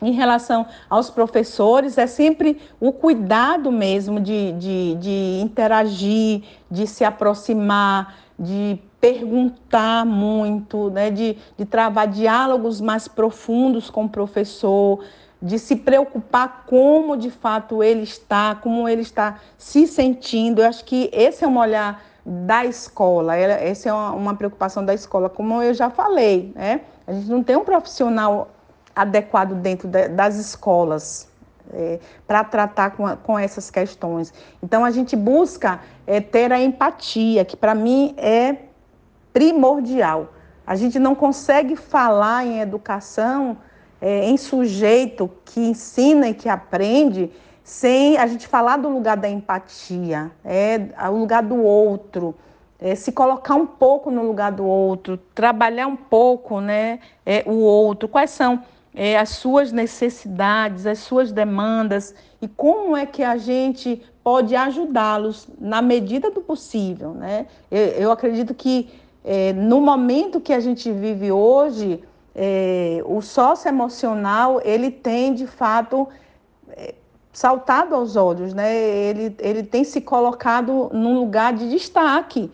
Em 0.00 0.12
relação 0.12 0.64
aos 0.88 1.10
professores, 1.10 1.98
é 1.98 2.06
sempre 2.06 2.60
o 2.78 2.92
cuidado 2.92 3.72
mesmo 3.72 4.20
de, 4.20 4.52
de, 4.52 4.94
de 5.00 5.40
interagir, 5.42 6.44
de 6.70 6.86
se 6.86 7.02
aproximar, 7.02 8.14
de 8.38 8.78
perguntar 9.00 10.06
muito, 10.06 10.88
né, 10.90 11.10
de, 11.10 11.36
de 11.58 11.64
travar 11.64 12.06
diálogos 12.06 12.80
mais 12.80 13.08
profundos 13.08 13.90
com 13.90 14.04
o 14.04 14.08
professor, 14.08 15.00
de 15.46 15.58
se 15.58 15.76
preocupar 15.76 16.64
como 16.66 17.16
de 17.16 17.30
fato 17.30 17.82
ele 17.82 18.02
está, 18.02 18.56
como 18.56 18.88
ele 18.88 19.02
está 19.02 19.38
se 19.56 19.86
sentindo. 19.86 20.60
Eu 20.60 20.68
acho 20.68 20.84
que 20.84 21.08
esse 21.12 21.44
é 21.44 21.48
um 21.48 21.56
olhar 21.56 22.02
da 22.24 22.64
escola, 22.64 23.36
essa 23.36 23.88
é 23.88 23.92
uma 23.92 24.34
preocupação 24.34 24.84
da 24.84 24.92
escola, 24.92 25.30
como 25.30 25.62
eu 25.62 25.72
já 25.72 25.88
falei, 25.88 26.52
né? 26.56 26.80
A 27.06 27.12
gente 27.12 27.30
não 27.30 27.40
tem 27.40 27.54
um 27.54 27.64
profissional 27.64 28.48
adequado 28.94 29.54
dentro 29.54 29.86
das 29.88 30.34
escolas 30.34 31.28
é, 31.72 32.00
para 32.26 32.42
tratar 32.42 32.90
com, 32.90 33.16
com 33.18 33.38
essas 33.38 33.70
questões. 33.70 34.34
Então 34.60 34.84
a 34.84 34.90
gente 34.90 35.14
busca 35.14 35.78
é, 36.04 36.20
ter 36.20 36.52
a 36.52 36.60
empatia, 36.60 37.44
que 37.44 37.56
para 37.56 37.76
mim 37.76 38.12
é 38.16 38.56
primordial. 39.32 40.32
A 40.66 40.74
gente 40.74 40.98
não 40.98 41.14
consegue 41.14 41.76
falar 41.76 42.44
em 42.44 42.58
educação, 42.58 43.56
é, 44.00 44.28
em 44.28 44.36
sujeito 44.36 45.30
que 45.44 45.60
ensina 45.60 46.28
e 46.28 46.34
que 46.34 46.48
aprende, 46.48 47.30
sem 47.64 48.16
a 48.16 48.26
gente 48.26 48.46
falar 48.46 48.76
do 48.76 48.88
lugar 48.88 49.16
da 49.16 49.28
empatia, 49.28 50.30
é, 50.44 50.88
o 51.08 51.16
lugar 51.16 51.42
do 51.42 51.56
outro, 51.62 52.34
é, 52.78 52.94
se 52.94 53.10
colocar 53.10 53.54
um 53.54 53.66
pouco 53.66 54.10
no 54.10 54.22
lugar 54.22 54.52
do 54.52 54.64
outro, 54.64 55.16
trabalhar 55.34 55.86
um 55.86 55.96
pouco 55.96 56.60
né, 56.60 57.00
é, 57.24 57.42
o 57.46 57.54
outro, 57.54 58.08
quais 58.08 58.30
são 58.30 58.62
é, 58.94 59.18
as 59.18 59.30
suas 59.30 59.72
necessidades, 59.72 60.86
as 60.86 60.98
suas 61.00 61.32
demandas 61.32 62.14
e 62.40 62.48
como 62.48 62.96
é 62.96 63.04
que 63.04 63.22
a 63.22 63.36
gente 63.36 64.02
pode 64.22 64.54
ajudá-los 64.54 65.48
na 65.58 65.80
medida 65.80 66.30
do 66.30 66.40
possível. 66.40 67.12
Né? 67.12 67.46
Eu, 67.70 67.86
eu 67.86 68.10
acredito 68.10 68.54
que 68.54 68.90
é, 69.24 69.52
no 69.52 69.80
momento 69.80 70.40
que 70.40 70.52
a 70.52 70.60
gente 70.60 70.90
vive 70.92 71.32
hoje, 71.32 72.02
é, 72.38 73.02
o 73.06 73.22
socioemocional, 73.22 74.60
ele 74.62 74.90
tem, 74.90 75.32
de 75.32 75.46
fato, 75.46 76.06
é, 76.68 76.94
saltado 77.32 77.94
aos 77.94 78.14
olhos, 78.14 78.52
né? 78.52 78.76
ele, 78.76 79.34
ele 79.38 79.62
tem 79.62 79.82
se 79.84 80.02
colocado 80.02 80.90
num 80.92 81.18
lugar 81.18 81.54
de 81.54 81.70
destaque, 81.70 82.52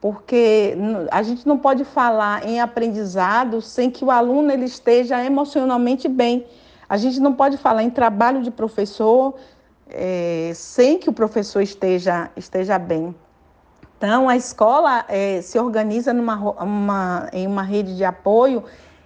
porque 0.00 0.76
a 1.10 1.22
gente 1.24 1.48
não 1.48 1.58
pode 1.58 1.84
falar 1.84 2.46
em 2.46 2.60
aprendizado 2.60 3.60
sem 3.60 3.90
que 3.90 4.04
o 4.04 4.10
aluno 4.10 4.52
ele 4.52 4.66
esteja 4.66 5.24
emocionalmente 5.24 6.06
bem. 6.06 6.46
A 6.88 6.96
gente 6.96 7.18
não 7.18 7.32
pode 7.32 7.56
falar 7.56 7.82
em 7.82 7.90
trabalho 7.90 8.40
de 8.40 8.52
professor 8.52 9.34
é, 9.88 10.52
sem 10.54 10.96
que 10.98 11.10
o 11.10 11.12
professor 11.12 11.60
esteja, 11.60 12.30
esteja 12.36 12.78
bem. 12.78 13.12
Então, 13.96 14.28
a 14.28 14.36
escola 14.36 15.04
é, 15.08 15.40
se 15.40 15.58
organiza 15.58 16.12
numa, 16.12 16.36
uma, 16.62 17.28
em 17.32 17.46
uma 17.46 17.62
rede 17.62 17.96
de 17.96 18.04
apoio 18.04 18.62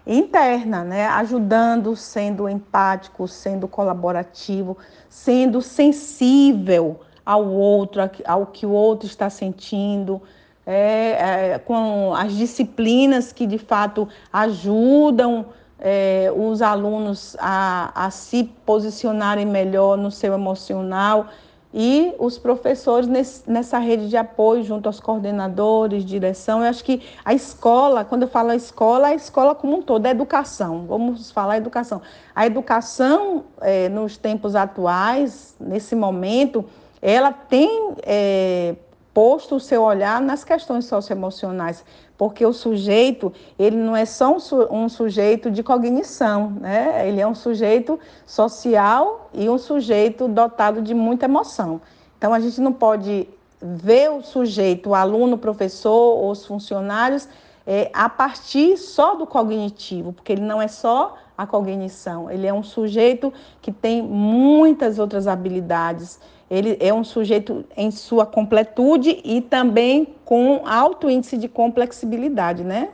interna, 0.08 0.82
né? 0.82 1.06
ajudando, 1.06 1.94
sendo 1.94 2.48
empático, 2.48 3.28
sendo 3.28 3.68
colaborativo, 3.68 4.78
sendo 5.08 5.60
sensível 5.60 7.00
ao 7.24 7.46
outro, 7.46 8.00
ao 8.26 8.46
que 8.46 8.64
o 8.64 8.70
outro 8.70 9.06
está 9.06 9.28
sentindo, 9.28 10.22
é, 10.66 11.52
é, 11.52 11.58
com 11.58 12.14
as 12.14 12.32
disciplinas 12.32 13.32
que 13.32 13.46
de 13.46 13.58
fato 13.58 14.08
ajudam 14.32 15.46
é, 15.78 16.32
os 16.34 16.62
alunos 16.62 17.36
a, 17.38 17.92
a 17.94 18.10
se 18.10 18.44
posicionarem 18.64 19.46
melhor 19.46 19.96
no 19.96 20.10
seu 20.10 20.32
emocional 20.32 21.28
e 21.72 22.14
os 22.18 22.38
professores 22.38 23.06
nesse, 23.06 23.48
nessa 23.50 23.78
rede 23.78 24.08
de 24.08 24.16
apoio, 24.16 24.62
junto 24.62 24.86
aos 24.86 25.00
coordenadores, 25.00 26.04
direção. 26.04 26.60
Eu 26.62 26.70
acho 26.70 26.82
que 26.82 27.02
a 27.24 27.34
escola, 27.34 28.04
quando 28.04 28.22
eu 28.22 28.28
falo 28.28 28.50
a 28.50 28.56
escola, 28.56 29.08
a 29.08 29.14
escola 29.14 29.54
como 29.54 29.76
um 29.76 29.82
todo, 29.82 30.06
é 30.06 30.10
educação. 30.10 30.86
Vamos 30.86 31.30
falar 31.30 31.58
educação. 31.58 32.00
A 32.34 32.46
educação, 32.46 33.44
é, 33.60 33.88
nos 33.88 34.16
tempos 34.16 34.56
atuais, 34.56 35.54
nesse 35.60 35.94
momento, 35.94 36.64
ela 37.02 37.32
tem 37.32 37.94
é, 38.02 38.74
posto 39.12 39.56
o 39.56 39.60
seu 39.60 39.82
olhar 39.82 40.20
nas 40.20 40.44
questões 40.44 40.86
socioemocionais, 40.86 41.84
porque 42.18 42.44
o 42.44 42.52
sujeito, 42.52 43.32
ele 43.56 43.76
não 43.76 43.94
é 43.94 44.04
só 44.04 44.36
um, 44.36 44.38
um 44.82 44.88
sujeito 44.88 45.52
de 45.52 45.62
cognição, 45.62 46.50
né? 46.60 47.08
ele 47.08 47.20
é 47.20 47.26
um 47.26 47.34
sujeito 47.34 47.98
social 48.26 49.30
e 49.32 49.48
um 49.48 49.56
sujeito 49.56 50.26
dotado 50.26 50.82
de 50.82 50.92
muita 50.92 51.26
emoção. 51.26 51.80
Então, 52.18 52.34
a 52.34 52.40
gente 52.40 52.60
não 52.60 52.72
pode 52.72 53.28
ver 53.62 54.10
o 54.10 54.20
sujeito, 54.20 54.90
o 54.90 54.94
aluno, 54.96 55.36
o 55.36 55.38
professor, 55.38 56.28
os 56.28 56.44
funcionários, 56.44 57.28
é, 57.64 57.88
a 57.92 58.08
partir 58.08 58.76
só 58.76 59.14
do 59.14 59.24
cognitivo, 59.24 60.12
porque 60.12 60.32
ele 60.32 60.42
não 60.42 60.60
é 60.60 60.66
só 60.66 61.14
a 61.36 61.46
cognição, 61.46 62.28
ele 62.28 62.48
é 62.48 62.52
um 62.52 62.64
sujeito 62.64 63.32
que 63.62 63.70
tem 63.70 64.02
muitas 64.02 64.98
outras 64.98 65.28
habilidades, 65.28 66.18
ele 66.50 66.76
é 66.80 66.92
um 66.92 67.04
sujeito 67.04 67.64
em 67.76 67.90
sua 67.90 68.24
completude 68.26 69.20
e 69.24 69.40
também 69.40 70.14
com 70.24 70.66
alto 70.66 71.10
índice 71.10 71.36
de 71.36 71.48
complexibilidade, 71.48 72.64
né? 72.64 72.90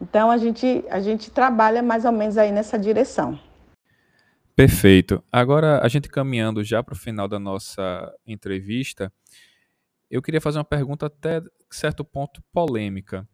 Então 0.00 0.30
a 0.30 0.36
gente, 0.36 0.84
a 0.90 1.00
gente 1.00 1.30
trabalha 1.30 1.82
mais 1.82 2.04
ou 2.04 2.12
menos 2.12 2.36
aí 2.36 2.50
nessa 2.50 2.78
direção. 2.78 3.38
Perfeito. 4.54 5.24
Agora, 5.32 5.80
a 5.82 5.88
gente 5.88 6.08
caminhando 6.08 6.62
já 6.62 6.82
para 6.82 6.92
o 6.92 6.98
final 6.98 7.26
da 7.26 7.38
nossa 7.38 8.12
entrevista, 8.26 9.10
eu 10.10 10.20
queria 10.20 10.40
fazer 10.40 10.58
uma 10.58 10.64
pergunta 10.64 11.06
até 11.06 11.40
certo 11.70 12.04
ponto 12.04 12.42
polêmica. 12.52 13.26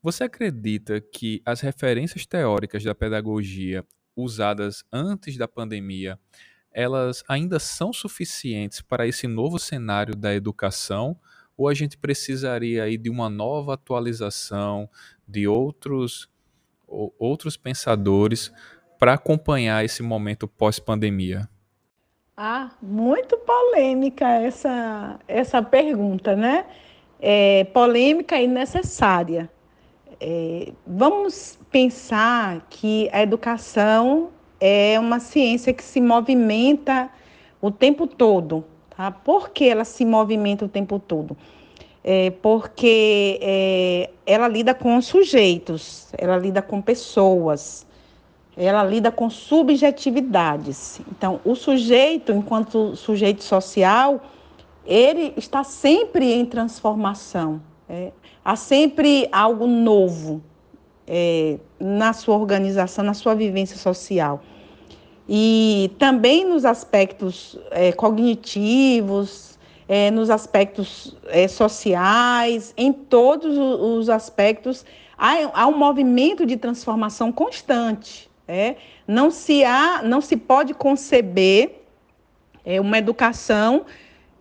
Você 0.00 0.24
acredita 0.24 1.00
que 1.00 1.42
as 1.44 1.60
referências 1.60 2.26
teóricas 2.26 2.84
da 2.84 2.94
pedagogia 2.94 3.84
usadas 4.14 4.84
antes 4.92 5.36
da 5.36 5.48
pandemia, 5.48 6.18
elas 6.72 7.22
ainda 7.28 7.58
são 7.58 7.92
suficientes 7.92 8.80
para 8.80 9.06
esse 9.06 9.26
novo 9.26 9.58
cenário 9.58 10.14
da 10.14 10.34
educação 10.34 11.16
ou 11.56 11.68
a 11.68 11.74
gente 11.74 11.96
precisaria 11.96 12.84
aí 12.84 12.96
de 12.96 13.10
uma 13.10 13.28
nova 13.28 13.74
atualização 13.74 14.88
de 15.26 15.46
outros 15.46 16.30
outros 17.18 17.56
pensadores 17.56 18.52
para 18.98 19.14
acompanhar 19.14 19.84
esse 19.84 20.02
momento 20.02 20.46
pós-pandemia? 20.46 21.48
Ah, 22.36 22.70
muito 22.80 23.36
polêmica 23.38 24.28
essa, 24.28 25.18
essa 25.26 25.62
pergunta, 25.62 26.36
né? 26.36 26.66
É, 27.18 27.64
polêmica 27.64 28.40
e 28.40 28.46
necessária. 28.46 29.50
É, 30.20 30.72
vamos 30.86 31.58
pensar 31.70 32.66
que 32.68 33.08
a 33.12 33.22
educação 33.22 34.30
é 34.64 34.96
uma 35.00 35.18
ciência 35.18 35.72
que 35.72 35.82
se 35.82 36.00
movimenta 36.00 37.10
o 37.60 37.68
tempo 37.68 38.06
todo. 38.06 38.64
Tá? 38.96 39.10
Por 39.10 39.50
que 39.50 39.68
ela 39.68 39.84
se 39.84 40.04
movimenta 40.04 40.64
o 40.64 40.68
tempo 40.68 41.00
todo? 41.00 41.36
É 42.04 42.30
porque 42.30 43.40
é, 43.42 44.10
ela 44.24 44.46
lida 44.46 44.72
com 44.72 45.00
sujeitos, 45.02 46.12
ela 46.16 46.36
lida 46.36 46.62
com 46.62 46.80
pessoas, 46.80 47.84
ela 48.56 48.84
lida 48.84 49.10
com 49.10 49.28
subjetividades. 49.28 51.00
Então, 51.10 51.40
o 51.44 51.56
sujeito, 51.56 52.30
enquanto 52.30 52.94
sujeito 52.94 53.42
social, 53.42 54.20
ele 54.86 55.32
está 55.36 55.64
sempre 55.64 56.32
em 56.32 56.46
transformação. 56.46 57.60
É, 57.88 58.12
há 58.44 58.54
sempre 58.54 59.28
algo 59.32 59.66
novo 59.66 60.40
é, 61.04 61.58
na 61.80 62.12
sua 62.12 62.36
organização, 62.36 63.04
na 63.04 63.14
sua 63.14 63.34
vivência 63.34 63.76
social. 63.76 64.40
E 65.28 65.90
também 65.98 66.44
nos 66.44 66.64
aspectos 66.64 67.58
é, 67.70 67.92
cognitivos, 67.92 69.58
é, 69.88 70.10
nos 70.10 70.30
aspectos 70.30 71.16
é, 71.26 71.46
sociais, 71.46 72.72
em 72.76 72.92
todos 72.92 73.56
os 73.56 74.08
aspectos, 74.08 74.84
há, 75.16 75.34
há 75.52 75.66
um 75.66 75.76
movimento 75.76 76.44
de 76.44 76.56
transformação 76.56 77.30
constante. 77.30 78.30
É? 78.48 78.76
Não, 79.06 79.30
se 79.30 79.64
há, 79.64 80.02
não 80.02 80.20
se 80.20 80.36
pode 80.36 80.74
conceber 80.74 81.82
é, 82.64 82.80
uma 82.80 82.98
educação 82.98 83.86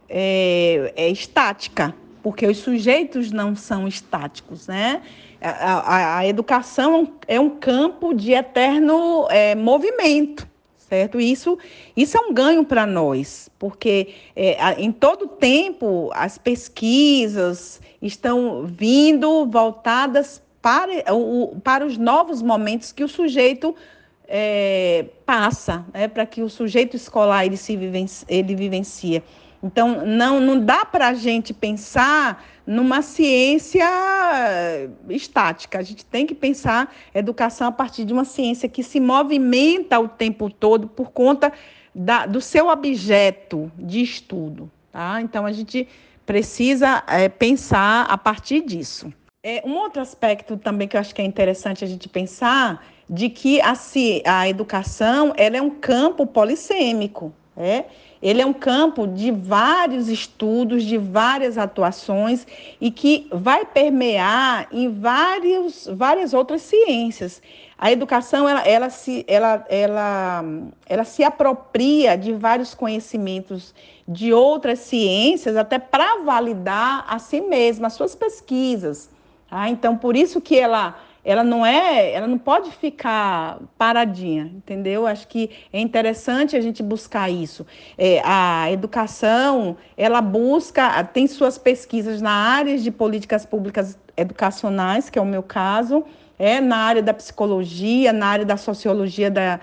é, 0.09 0.91
é, 0.95 1.09
estática, 1.09 1.93
porque 2.23 2.45
os 2.45 2.57
sujeitos 2.57 3.31
não 3.31 3.55
são 3.55 3.87
estáticos. 3.87 4.67
Né? 4.67 5.01
A, 5.39 5.49
a, 5.49 6.17
a 6.17 6.27
educação 6.27 7.13
é 7.27 7.39
um 7.39 7.51
campo 7.51 8.13
de 8.13 8.33
eterno 8.33 9.27
é, 9.29 9.53
movimento 9.53 10.50
certo? 10.91 11.21
Isso, 11.21 11.57
isso 11.95 12.17
é 12.17 12.19
um 12.19 12.33
ganho 12.33 12.65
para 12.65 12.85
nós, 12.85 13.49
porque 13.57 14.09
é, 14.35 14.73
em 14.77 14.91
todo 14.91 15.25
tempo 15.25 16.09
as 16.13 16.37
pesquisas 16.37 17.79
estão 18.01 18.65
vindo 18.65 19.45
voltadas 19.45 20.43
para, 20.61 21.13
o, 21.13 21.55
para 21.63 21.85
os 21.85 21.97
novos 21.97 22.41
momentos 22.41 22.91
que 22.91 23.05
o 23.05 23.07
sujeito 23.07 23.73
é, 24.27 25.05
passa, 25.25 25.85
né? 25.93 26.09
para 26.09 26.25
que 26.25 26.41
o 26.41 26.49
sujeito 26.49 26.97
escolar 26.97 27.45
ele, 27.45 27.55
se 27.55 27.77
vivencia, 27.77 28.27
ele 28.29 28.53
vivencia. 28.53 29.23
Então, 29.63 30.05
não, 30.05 30.41
não 30.41 30.59
dá 30.59 30.83
para 30.83 31.07
a 31.07 31.13
gente 31.13 31.53
pensar 31.53 32.43
numa 32.71 33.01
ciência 33.01 33.85
estática. 35.09 35.77
A 35.77 35.81
gente 35.81 36.05
tem 36.05 36.25
que 36.25 36.33
pensar 36.33 36.95
educação 37.13 37.67
a 37.67 37.71
partir 37.71 38.05
de 38.05 38.13
uma 38.13 38.23
ciência 38.23 38.69
que 38.69 38.81
se 38.81 38.97
movimenta 38.97 39.99
o 39.99 40.07
tempo 40.07 40.49
todo 40.49 40.87
por 40.87 41.11
conta 41.11 41.51
da, 41.93 42.25
do 42.25 42.39
seu 42.39 42.69
objeto 42.69 43.69
de 43.77 44.01
estudo. 44.01 44.71
Tá? 44.89 45.21
Então, 45.21 45.45
a 45.45 45.51
gente 45.51 45.85
precisa 46.25 47.03
é, 47.07 47.27
pensar 47.27 48.05
a 48.05 48.17
partir 48.17 48.61
disso. 48.61 49.11
É, 49.43 49.61
um 49.65 49.75
outro 49.75 50.01
aspecto 50.01 50.55
também 50.55 50.87
que 50.87 50.95
eu 50.95 51.01
acho 51.01 51.13
que 51.13 51.21
é 51.21 51.25
interessante 51.25 51.83
a 51.83 51.87
gente 51.87 52.07
pensar 52.07 52.85
de 53.09 53.27
que 53.27 53.59
a, 53.59 53.73
a 54.25 54.47
educação 54.47 55.33
ela 55.35 55.57
é 55.57 55.61
um 55.61 55.71
campo 55.71 56.25
polissêmico. 56.25 57.33
É? 57.57 57.83
Ele 58.21 58.41
é 58.41 58.45
um 58.45 58.53
campo 58.53 59.07
de 59.07 59.31
vários 59.31 60.07
estudos, 60.07 60.83
de 60.83 60.97
várias 60.97 61.57
atuações 61.57 62.45
e 62.79 62.91
que 62.91 63.27
vai 63.31 63.65
permear 63.65 64.67
em 64.71 64.89
vários, 64.89 65.89
várias 65.91 66.33
outras 66.33 66.61
ciências. 66.61 67.41
A 67.77 67.91
educação 67.91 68.47
ela, 68.47 68.61
ela, 68.61 68.89
se, 68.91 69.25
ela, 69.27 69.65
ela, 69.67 70.43
ela 70.85 71.03
se 71.03 71.23
apropria 71.23 72.15
de 72.15 72.31
vários 72.31 72.75
conhecimentos 72.75 73.73
de 74.07 74.31
outras 74.31 74.79
ciências 74.79 75.57
até 75.57 75.79
para 75.79 76.21
validar 76.23 77.03
a 77.07 77.17
si 77.17 77.41
mesma, 77.41 77.87
as 77.87 77.93
suas 77.93 78.13
pesquisas. 78.13 79.09
Tá? 79.49 79.67
Então, 79.67 79.97
por 79.97 80.15
isso 80.15 80.39
que 80.39 80.59
ela 80.59 80.95
ela 81.23 81.43
não 81.43 81.65
é, 81.65 82.13
ela 82.13 82.27
não 82.27 82.37
pode 82.37 82.71
ficar 82.71 83.59
paradinha, 83.77 84.51
entendeu? 84.55 85.05
Acho 85.05 85.27
que 85.27 85.49
é 85.71 85.79
interessante 85.79 86.55
a 86.55 86.61
gente 86.61 86.81
buscar 86.81 87.29
isso. 87.29 87.65
É, 87.97 88.21
a 88.25 88.71
educação, 88.71 89.77
ela 89.95 90.21
busca, 90.21 91.03
tem 91.03 91.27
suas 91.27 91.57
pesquisas 91.57 92.21
na 92.21 92.31
área 92.31 92.77
de 92.77 92.89
políticas 92.89 93.45
públicas 93.45 93.97
educacionais, 94.17 95.09
que 95.09 95.19
é 95.19 95.21
o 95.21 95.25
meu 95.25 95.43
caso, 95.43 96.03
é 96.39 96.59
na 96.59 96.77
área 96.77 97.03
da 97.03 97.13
psicologia, 97.13 98.11
na 98.11 98.25
área 98.25 98.45
da 98.45 98.57
sociologia 98.57 99.29
da, 99.29 99.59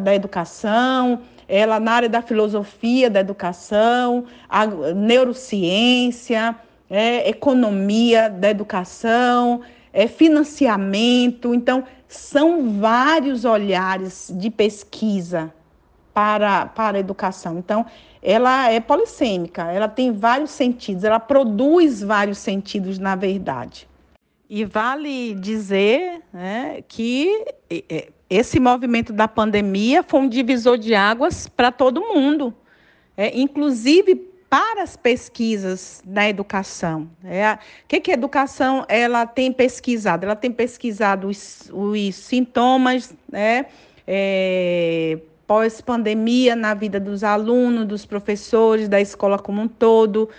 da 0.00 0.14
educação, 0.14 1.20
ela 1.46 1.78
na 1.78 1.92
área 1.92 2.08
da 2.08 2.22
filosofia 2.22 3.10
da 3.10 3.20
educação, 3.20 4.24
a 4.48 4.66
neurociência, 4.66 6.56
é, 6.88 7.28
economia 7.28 8.30
da 8.30 8.48
educação, 8.48 9.60
é, 9.94 10.08
financiamento. 10.08 11.54
Então, 11.54 11.84
são 12.08 12.80
vários 12.80 13.44
olhares 13.44 14.30
de 14.36 14.50
pesquisa 14.50 15.54
para, 16.12 16.66
para 16.66 16.98
a 16.98 17.00
educação. 17.00 17.58
Então, 17.58 17.86
ela 18.20 18.70
é 18.70 18.80
polissêmica, 18.80 19.70
ela 19.70 19.88
tem 19.88 20.12
vários 20.12 20.50
sentidos, 20.50 21.04
ela 21.04 21.20
produz 21.20 22.02
vários 22.02 22.38
sentidos, 22.38 22.98
na 22.98 23.14
verdade. 23.14 23.88
E 24.50 24.64
vale 24.64 25.34
dizer 25.34 26.22
né, 26.32 26.82
que 26.86 27.46
esse 28.28 28.58
movimento 28.58 29.12
da 29.12 29.28
pandemia 29.28 30.02
foi 30.02 30.20
um 30.20 30.28
divisor 30.28 30.76
de 30.76 30.94
águas 30.94 31.48
para 31.48 31.70
todo 31.70 32.00
mundo, 32.00 32.54
é, 33.16 33.38
inclusive 33.38 34.33
para 34.54 34.84
as 34.84 34.96
pesquisas 34.96 36.00
da 36.06 36.28
educação. 36.28 37.10
É, 37.24 37.54
o 37.54 37.58
que, 37.88 37.98
que 37.98 38.12
a 38.12 38.14
educação 38.14 38.84
ela 38.88 39.26
tem 39.26 39.50
pesquisado? 39.52 40.24
Ela 40.24 40.36
tem 40.36 40.52
pesquisado 40.52 41.26
os, 41.26 41.68
os 41.72 42.14
sintomas 42.14 43.12
né, 43.28 43.66
é, 44.06 45.18
pós-pandemia 45.44 46.54
na 46.54 46.72
vida 46.72 47.00
dos 47.00 47.24
alunos, 47.24 47.84
dos 47.84 48.06
professores, 48.06 48.88
da 48.88 49.00
escola 49.00 49.40
como 49.40 49.60
um 49.60 49.66
todo. 49.66 50.30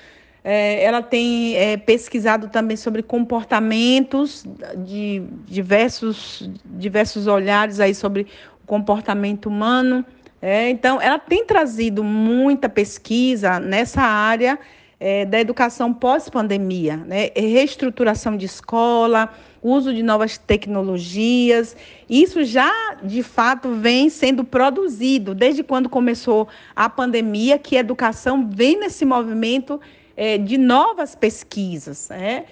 É, 0.42 0.82
ela 0.82 1.02
tem 1.02 1.58
é, 1.58 1.76
pesquisado 1.76 2.48
também 2.48 2.78
sobre 2.78 3.04
comportamentos 3.04 4.46
de 4.78 5.24
diversos, 5.46 6.50
diversos 6.64 7.28
olhares 7.28 7.82
aí 7.82 7.94
sobre 7.94 8.28
o 8.64 8.66
comportamento 8.66 9.48
humano. 9.48 10.06
É, 10.42 10.70
então, 10.70 11.02
ela 11.02 11.18
tem 11.18 11.46
trazido 11.46 12.04
muita 12.04 12.70
pesquisa 12.70 13.60
nessa 13.60 14.02
área 14.02 14.60
é, 15.00 15.26
da 15.26 15.40
educação 15.40 15.94
pós-pandemia, 15.94 16.98
né? 16.98 17.30
reestruturação 17.36 18.38
de 18.38 18.46
escola, 18.46 19.34
uso 19.62 19.94
de 19.94 20.04
novas 20.04 20.38
tecnologias. 20.38 21.76
Isso 22.10 22.44
já, 22.44 22.72
de 23.04 23.24
fato, 23.24 23.74
vem 23.76 24.10
sendo 24.10 24.44
produzido 24.44 25.34
desde 25.34 25.64
quando 25.64 25.90
começou 25.90 26.48
a 26.76 26.90
pandemia, 26.90 27.58
que 27.58 27.76
a 27.76 27.80
educação 27.80 28.48
vem 28.50 28.80
nesse 28.80 29.06
movimento 29.06 29.80
é, 30.16 30.38
de 30.38 30.58
novas 30.58 31.16
pesquisas. 31.16 32.10
Né? 32.10 32.46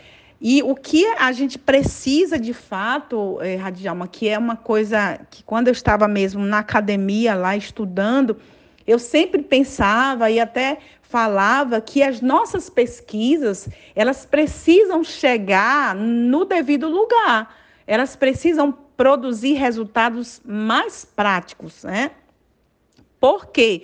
E 0.46 0.62
o 0.62 0.76
que 0.76 1.06
a 1.06 1.32
gente 1.32 1.58
precisa 1.58 2.38
de 2.38 2.54
fato, 2.54 3.40
é, 3.40 3.56
Radialma, 3.56 4.10
que 4.10 4.28
é 4.28 4.38
uma 4.38 4.58
coisa 4.58 5.18
que 5.32 5.42
quando 5.42 5.70
eu 5.70 5.72
estava 5.72 6.06
mesmo 6.06 6.44
na 6.44 6.60
academia 6.60 7.34
lá 7.34 7.56
estudando, 7.56 8.36
eu 8.86 9.00
sempre 9.00 9.42
pensava 9.42 10.30
e 10.30 10.42
até 10.42 10.80
falava 11.02 11.80
que 11.80 12.04
as 12.04 12.20
nossas 12.20 12.70
pesquisas, 12.70 13.70
elas 13.96 14.26
precisam 14.26 15.02
chegar 15.02 15.96
no 15.96 16.44
devido 16.44 16.90
lugar. 16.90 17.56
Elas 17.88 18.18
precisam 18.18 18.78
produzir 18.98 19.54
resultados 19.54 20.42
mais 20.44 21.06
práticos, 21.06 21.86
né? 21.86 22.12
Por 23.18 23.46
quê? 23.46 23.84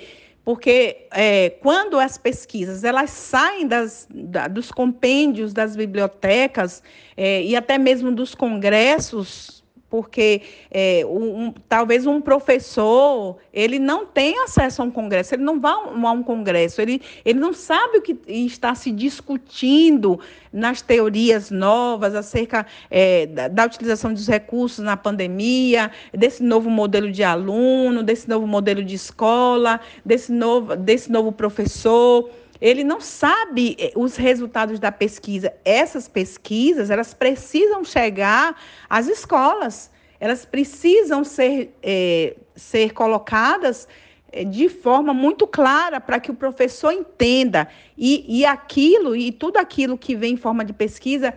Porque 0.50 1.06
é, 1.12 1.52
quando 1.62 2.00
as 2.00 2.18
pesquisas 2.18 2.84
elas 2.84 3.12
saem 3.12 3.68
das, 3.68 4.08
da, 4.10 4.47
dos 4.47 4.72
compêndios 4.72 5.54
das 5.54 5.76
bibliotecas 5.76 6.82
é, 7.16 7.43
e 7.43 7.56
até 7.56 7.78
mesmo 7.78 8.12
dos 8.12 8.34
congressos 8.34 9.59
porque 9.90 10.42
é, 10.70 11.04
um, 11.06 11.52
talvez 11.68 12.06
um 12.06 12.22
professor 12.22 13.38
ele 13.52 13.80
não 13.80 14.06
tem 14.06 14.40
acesso 14.44 14.82
a 14.82 14.86
um 14.86 14.92
congresso, 14.92 15.34
ele 15.34 15.44
não 15.44 15.60
vai 15.60 15.74
a 15.74 16.12
um 16.12 16.24
congresso, 16.24 16.82
ele, 16.82 17.02
ele 17.26 17.40
não 17.40 17.54
sabe 17.54 17.98
o 17.98 18.02
que 18.02 18.18
está 18.28 18.76
se 18.76 18.92
discutindo 18.92 20.20
nas 20.52 20.82
teorias 20.82 21.52
novas 21.52 22.16
acerca 22.16 22.66
é, 22.90 23.26
da, 23.28 23.48
da, 23.48 23.66
utilização 23.66 24.14
dos 24.14 24.28
recursos 24.28 24.84
na 24.84 24.98
pandemia, 24.98 25.92
desse 26.14 26.44
novo 26.44 26.70
modelo 26.70 27.12
de 27.12 27.24
aluno, 27.24 28.04
desse 28.04 28.28
novo 28.28 28.48
modelo 28.48 28.84
de 28.84 28.96
escola, 28.96 29.80
desse 30.06 30.32
novo, 30.32 30.76
desse 30.76 31.12
novo 31.12 31.32
professor 31.32 32.30
ele 32.62 32.84
não 32.84 32.99
sabe 32.99 33.76
eh, 33.80 33.91
os 33.95 34.16
resultados 34.16 34.80
da 34.80 34.91
pesquisa. 34.91 35.53
Essas 35.64 36.07
pesquisas, 36.07 36.89
elas 36.89 37.14
precisam 37.14 37.84
chegar 37.84 38.55
às 38.89 39.07
escolas, 39.07 39.89
elas 40.20 40.45
precisam 40.45 41.24
ser, 41.24 41.74
é, 41.82 42.36
ser 42.55 42.93
colocadas 42.93 43.88
eh, 44.32 44.43
de 44.43 44.68
forma 44.68 45.14
muito 45.14 45.47
clara 45.47 46.01
para 46.01 46.20
que 46.20 46.32
o 46.32 46.36
professor 46.36 46.91
entenda 46.91 47.68
e, 47.97 48.26
e 48.28 48.45
aquilo 48.45 49.16
e 49.16 49.32
tudo 49.32 49.57
aquilo 49.57 49.97
que 49.97 50.16
vem 50.16 50.34
em 50.34 50.38
forma 50.38 50.66
de 50.66 50.74
pesquisa 50.74 51.34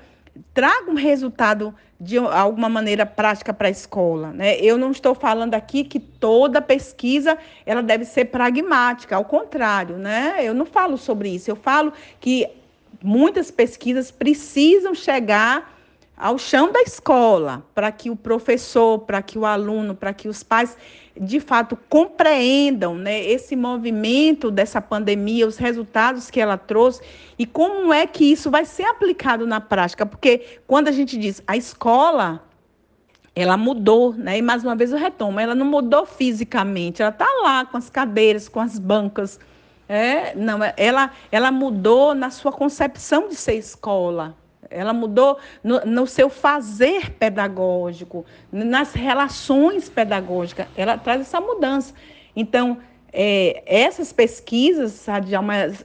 traga 0.52 0.90
um 0.90 0.94
resultado 0.94 1.74
de 2.02 2.18
alguma 2.18 2.68
maneira 2.68 3.06
prática 3.06 3.54
para 3.54 3.68
a 3.68 3.70
escola. 3.70 4.32
Né? 4.32 4.58
Eu 4.58 4.76
não 4.76 4.90
estou 4.90 5.14
falando 5.14 5.54
aqui 5.54 5.84
que 5.84 6.00
toda 6.00 6.60
pesquisa 6.60 7.38
ela 7.64 7.80
deve 7.80 8.04
ser 8.04 8.24
pragmática, 8.24 9.14
ao 9.14 9.24
contrário, 9.24 9.96
né? 9.96 10.36
eu 10.40 10.52
não 10.52 10.66
falo 10.66 10.98
sobre 10.98 11.28
isso, 11.28 11.48
eu 11.48 11.54
falo 11.54 11.92
que 12.18 12.48
muitas 13.00 13.52
pesquisas 13.52 14.10
precisam 14.10 14.96
chegar 14.96 15.78
ao 16.16 16.38
chão 16.38 16.72
da 16.72 16.82
escola, 16.82 17.64
para 17.72 17.90
que 17.92 18.10
o 18.10 18.16
professor, 18.16 18.98
para 19.00 19.22
que 19.22 19.38
o 19.38 19.46
aluno, 19.46 19.94
para 19.94 20.12
que 20.12 20.28
os 20.28 20.42
pais 20.42 20.76
de 21.20 21.40
fato 21.40 21.76
compreendam 21.88 22.94
né, 22.94 23.22
esse 23.24 23.54
movimento 23.54 24.50
dessa 24.50 24.80
pandemia, 24.80 25.46
os 25.46 25.56
resultados 25.56 26.30
que 26.30 26.40
ela 26.40 26.56
trouxe 26.56 27.02
e 27.38 27.46
como 27.46 27.92
é 27.92 28.06
que 28.06 28.24
isso 28.24 28.50
vai 28.50 28.64
ser 28.64 28.84
aplicado 28.84 29.46
na 29.46 29.60
prática. 29.60 30.06
Porque 30.06 30.60
quando 30.66 30.88
a 30.88 30.92
gente 30.92 31.16
diz 31.16 31.42
a 31.46 31.56
escola, 31.56 32.42
ela 33.34 33.56
mudou, 33.56 34.12
né? 34.12 34.38
E 34.38 34.42
mais 34.42 34.62
uma 34.62 34.76
vez 34.76 34.92
eu 34.92 34.98
retomo, 34.98 35.40
ela 35.40 35.54
não 35.54 35.66
mudou 35.66 36.04
fisicamente, 36.04 37.02
ela 37.02 37.10
está 37.10 37.26
lá 37.42 37.64
com 37.64 37.76
as 37.76 37.88
cadeiras, 37.88 38.48
com 38.48 38.60
as 38.60 38.78
bancas. 38.78 39.40
É, 39.88 40.34
não, 40.34 40.60
ela, 40.76 41.10
ela 41.30 41.50
mudou 41.50 42.14
na 42.14 42.30
sua 42.30 42.52
concepção 42.52 43.28
de 43.28 43.34
ser 43.34 43.54
escola, 43.54 44.36
ela 44.70 44.92
mudou 44.92 45.38
no, 45.62 45.80
no, 45.84 46.06
seu 46.06 46.30
fazer 46.30 47.10
pedagógico, 47.12 48.24
nas 48.50 48.92
relações 48.92 49.88
pedagógicas. 49.88 50.66
Ela 50.76 50.96
traz 50.96 51.20
essa 51.20 51.40
mudança. 51.40 51.94
Então, 52.34 52.78
é, 53.12 53.62
essas 53.66 54.12
pesquisas, 54.12 55.06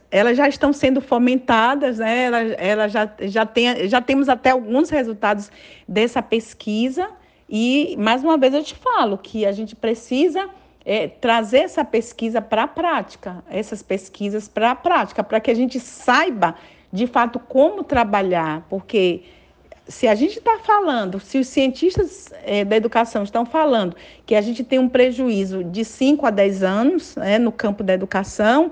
elas 0.09 0.37
já 0.37 0.47
estão 0.47 0.71
sendo 0.71 1.01
fomentadas, 1.01 1.97
né? 1.99 2.23
ela, 2.23 2.37
ela 2.39 2.87
já, 2.87 3.09
já, 3.21 3.45
tem, 3.45 3.87
já 3.89 4.01
temos 4.01 4.29
até 4.29 4.51
alguns 4.51 4.89
resultados 4.89 5.51
dessa 5.87 6.21
pesquisa. 6.21 7.09
E, 7.49 7.95
mais 7.97 8.23
uma 8.23 8.37
vez, 8.37 8.53
eu 8.53 8.63
te 8.63 8.75
falo 8.75 9.17
que 9.17 9.45
a 9.45 9.51
gente 9.51 9.75
precisa 9.75 10.49
é, 10.85 11.07
trazer 11.07 11.59
essa 11.59 11.83
pesquisa 11.83 12.41
para 12.41 12.63
a 12.63 12.67
prática, 12.67 13.43
essas 13.49 13.83
pesquisas 13.83 14.47
para 14.47 14.71
a 14.71 14.75
prática, 14.75 15.21
para 15.21 15.39
que 15.41 15.51
a 15.51 15.53
gente 15.53 15.81
saiba 15.81 16.55
de 16.97 17.05
fato 17.05 17.37
como 17.37 17.83
trabalhar, 17.83 18.65
porque 18.69 19.21
se 19.87 20.07
a 20.07 20.15
gente 20.15 20.39
está 20.39 20.57
falando, 20.57 21.19
se 21.19 21.37
os 21.37 21.47
cientistas 21.47 22.29
é, 22.43 22.65
da 22.65 22.75
educação 22.75 23.23
estão 23.23 23.45
falando 23.45 23.95
que 24.25 24.33
a 24.35 24.41
gente 24.41 24.63
tem 24.63 24.79
um 24.79 24.89
prejuízo 24.89 25.63
de 25.63 25.85
5 25.85 26.25
a 26.25 26.31
10 26.31 26.63
anos 26.63 27.15
né, 27.15 27.37
no 27.37 27.51
campo 27.51 27.83
da 27.83 27.93
educação, 27.93 28.71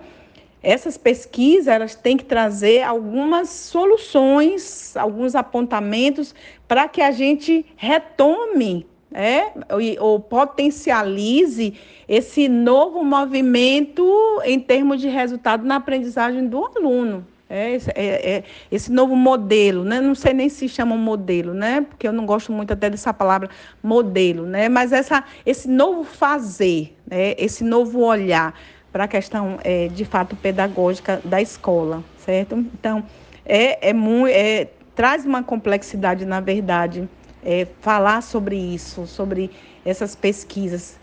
essas 0.61 0.97
pesquisas 0.97 1.67
elas 1.67 1.93
têm 1.93 2.17
que 2.17 2.25
trazer 2.25 2.81
algumas 2.81 3.49
soluções, 3.49 4.97
alguns 4.97 5.35
apontamentos 5.35 6.33
para 6.67 6.87
que 6.87 7.01
a 7.01 7.11
gente 7.11 7.63
retome 7.77 8.87
é, 9.13 9.53
ou 9.99 10.19
potencialize 10.19 11.75
esse 12.09 12.49
novo 12.49 13.03
movimento 13.03 14.03
em 14.43 14.59
termos 14.59 14.99
de 14.99 15.07
resultado 15.07 15.63
na 15.63 15.75
aprendizagem 15.75 16.47
do 16.47 16.65
aluno. 16.65 17.25
É 17.47 17.75
esse, 17.75 17.91
é, 17.91 18.37
é 18.37 18.43
esse, 18.71 18.91
novo 18.91 19.15
modelo, 19.15 19.83
né? 19.83 20.01
Não 20.01 20.15
sei 20.15 20.33
nem 20.33 20.49
se 20.49 20.67
chama 20.67 20.97
modelo, 20.97 21.53
né? 21.53 21.81
Porque 21.81 22.07
eu 22.07 22.13
não 22.13 22.25
gosto 22.25 22.51
muito 22.51 22.73
até 22.73 22.89
dessa 22.89 23.13
palavra 23.13 23.49
modelo, 23.83 24.47
né? 24.47 24.67
Mas 24.67 24.91
essa, 24.91 25.23
esse 25.45 25.67
novo 25.67 26.03
fazer, 26.03 26.95
né? 27.05 27.35
esse 27.37 27.63
novo 27.63 27.99
olhar 27.99 28.57
para 28.91 29.03
a 29.03 29.07
questão 29.07 29.59
é, 29.63 29.89
de 29.89 30.05
fato 30.05 30.35
pedagógica 30.35 31.21
da 31.23 31.39
escola, 31.39 32.03
certo? 32.17 32.55
Então, 32.55 33.03
é, 33.45 33.89
é, 33.89 33.93
muito, 33.93 34.29
é 34.33 34.67
traz 34.95 35.25
uma 35.25 35.43
complexidade, 35.43 36.25
na 36.25 36.39
verdade, 36.39 37.07
é, 37.43 37.67
falar 37.79 38.21
sobre 38.21 38.55
isso, 38.55 39.05
sobre 39.05 39.51
essas 39.85 40.15
pesquisas. 40.15 40.97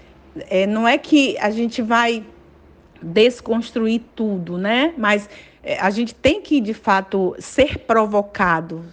É, 0.48 0.66
não 0.66 0.88
é 0.88 0.98
que 0.98 1.38
a 1.38 1.50
gente 1.50 1.82
vai 1.82 2.24
desconstruir 3.00 4.00
tudo, 4.16 4.56
né? 4.56 4.94
Mas 4.96 5.28
a 5.78 5.90
gente 5.90 6.14
tem 6.14 6.40
que, 6.40 6.60
de 6.60 6.74
fato, 6.74 7.34
ser 7.38 7.78
provocado. 7.78 8.84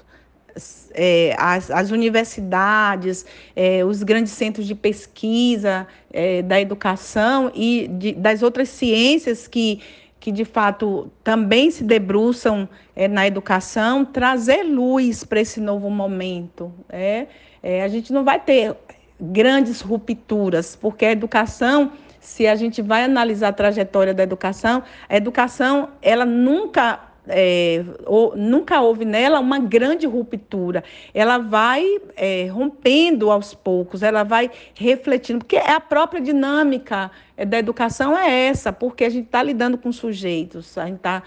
É, 0.93 1.35
as, 1.37 1.71
as, 1.71 1.91
universidades, 1.91 3.25
é, 3.55 3.85
os 3.85 4.03
grandes 4.03 4.33
centros 4.33 4.67
de 4.67 4.75
pesquisa 4.75 5.87
é, 6.11 6.41
da 6.41 6.59
educação 6.59 7.51
e 7.53 7.87
de, 7.87 8.13
das 8.13 8.41
outras 8.41 8.67
ciências 8.67 9.47
que, 9.47 9.81
que, 10.19 10.31
de 10.31 10.43
fato, 10.43 11.09
também 11.23 11.71
se 11.71 11.83
debruçam 11.83 12.67
é, 12.95 13.07
na 13.07 13.25
educação, 13.25 14.03
trazer 14.03 14.63
luz 14.63 15.23
para 15.23 15.39
esse 15.39 15.61
novo 15.61 15.89
momento. 15.89 16.73
É, 16.89 17.27
é, 17.63 17.83
a 17.83 17.87
gente 17.87 18.11
não 18.11 18.23
vai 18.23 18.39
ter 18.39 18.75
grandes 19.19 19.81
rupturas, 19.81 20.75
porque 20.75 21.05
a 21.05 21.11
educação 21.11 21.91
se 22.29 22.45
a 22.45 22.55
gente 22.55 22.79
vai 22.79 23.03
analisar 23.03 23.47
a 23.47 23.51
trajetória 23.51 24.13
da 24.13 24.21
educação, 24.21 24.83
a 25.09 25.17
educação 25.17 25.89
ela 25.99 26.25
nunca 26.25 26.99
é, 27.27 27.83
ou, 28.05 28.35
nunca 28.37 28.79
houve 28.79 29.03
nela 29.03 29.39
uma 29.39 29.57
grande 29.57 30.05
ruptura. 30.05 30.83
Ela 31.11 31.39
vai 31.39 31.83
é, 32.15 32.47
rompendo 32.47 33.31
aos 33.31 33.55
poucos, 33.55 34.03
ela 34.03 34.23
vai 34.23 34.51
refletindo, 34.75 35.39
porque 35.39 35.57
a 35.57 35.79
própria 35.79 36.21
dinâmica 36.21 37.09
é, 37.35 37.45
da 37.45 37.57
educação 37.57 38.15
é 38.15 38.47
essa, 38.47 38.71
porque 38.71 39.05
a 39.05 39.09
gente 39.09 39.25
está 39.25 39.41
lidando 39.41 39.77
com 39.77 39.91
sujeitos, 39.91 40.77
a 40.77 40.85
gente 40.85 40.97
está 40.97 41.23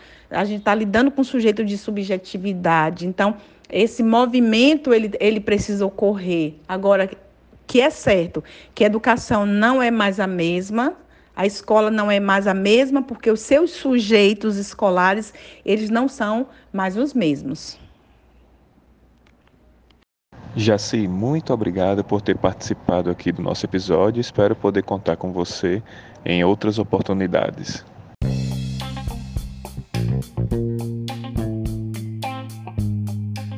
tá 0.63 0.75
lidando 0.75 1.11
com 1.11 1.25
sujeito 1.25 1.65
de 1.65 1.77
subjetividade. 1.77 3.09
Então, 3.09 3.37
esse 3.69 4.05
movimento 4.05 4.95
ele, 4.95 5.11
ele 5.19 5.41
precisa 5.41 5.85
ocorrer. 5.85 6.55
Agora, 6.69 7.11
que 7.67 7.81
é 7.81 7.91
certo, 7.91 8.43
que 8.75 8.85
a 8.85 8.87
educação 8.87 9.47
não 9.47 9.83
é 9.83 9.91
mais 9.91 10.21
a 10.21 10.27
mesma, 10.27 10.95
a 11.35 11.47
escola 11.47 11.91
não 11.91 12.11
é 12.11 12.21
mais 12.21 12.47
a 12.47 12.55
mesma 12.55 13.03
porque 13.03 13.31
os 13.31 13.41
seus 13.41 13.71
sujeitos 13.71 14.57
escolares, 14.57 15.33
eles 15.65 15.89
não 15.89 16.09
são 16.09 16.47
mais 16.73 16.97
os 16.97 17.15
mesmos. 17.15 17.79
Jaci, 20.55 21.09
muito 21.09 21.53
obrigado 21.53 22.05
por 22.05 22.21
ter 22.21 22.37
participado 22.37 23.09
aqui 23.11 23.33
do 23.33 23.41
nosso 23.41 23.65
episódio. 23.65 24.21
Espero 24.21 24.55
poder 24.55 24.83
contar 24.83 25.17
com 25.17 25.33
você 25.33 25.83
em 26.27 26.45
outras 26.45 26.79
oportunidades. 26.79 27.83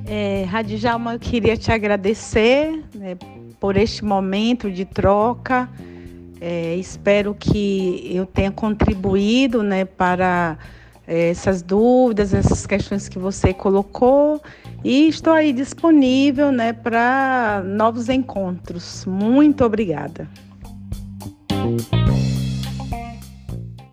É, 0.07 0.45
Radijalma, 0.45 1.15
eu 1.15 1.19
queria 1.19 1.57
te 1.57 1.73
agradecer 1.73 2.85
né, 2.95 3.17
por 3.65 3.79
este 3.79 4.05
momento 4.05 4.71
de 4.71 4.85
troca. 4.85 5.71
É, 6.39 6.77
espero 6.77 7.35
que 7.35 8.11
eu 8.15 8.27
tenha 8.27 8.53
contribuído 8.53 9.63
né, 9.63 9.87
para 9.87 10.59
é, 11.09 11.31
essas 11.31 11.63
dúvidas, 11.63 12.35
essas 12.35 12.67
questões 12.67 13.09
que 13.09 13.19
você 13.19 13.55
colocou. 13.55 14.39
E 14.85 15.09
estou 15.09 15.33
aí 15.33 15.51
disponível 15.51 16.53
né, 16.53 16.75
para 16.75 17.63
novos 17.65 18.11
encontros. 18.11 19.07
Muito 19.07 19.65
obrigada. 19.65 20.29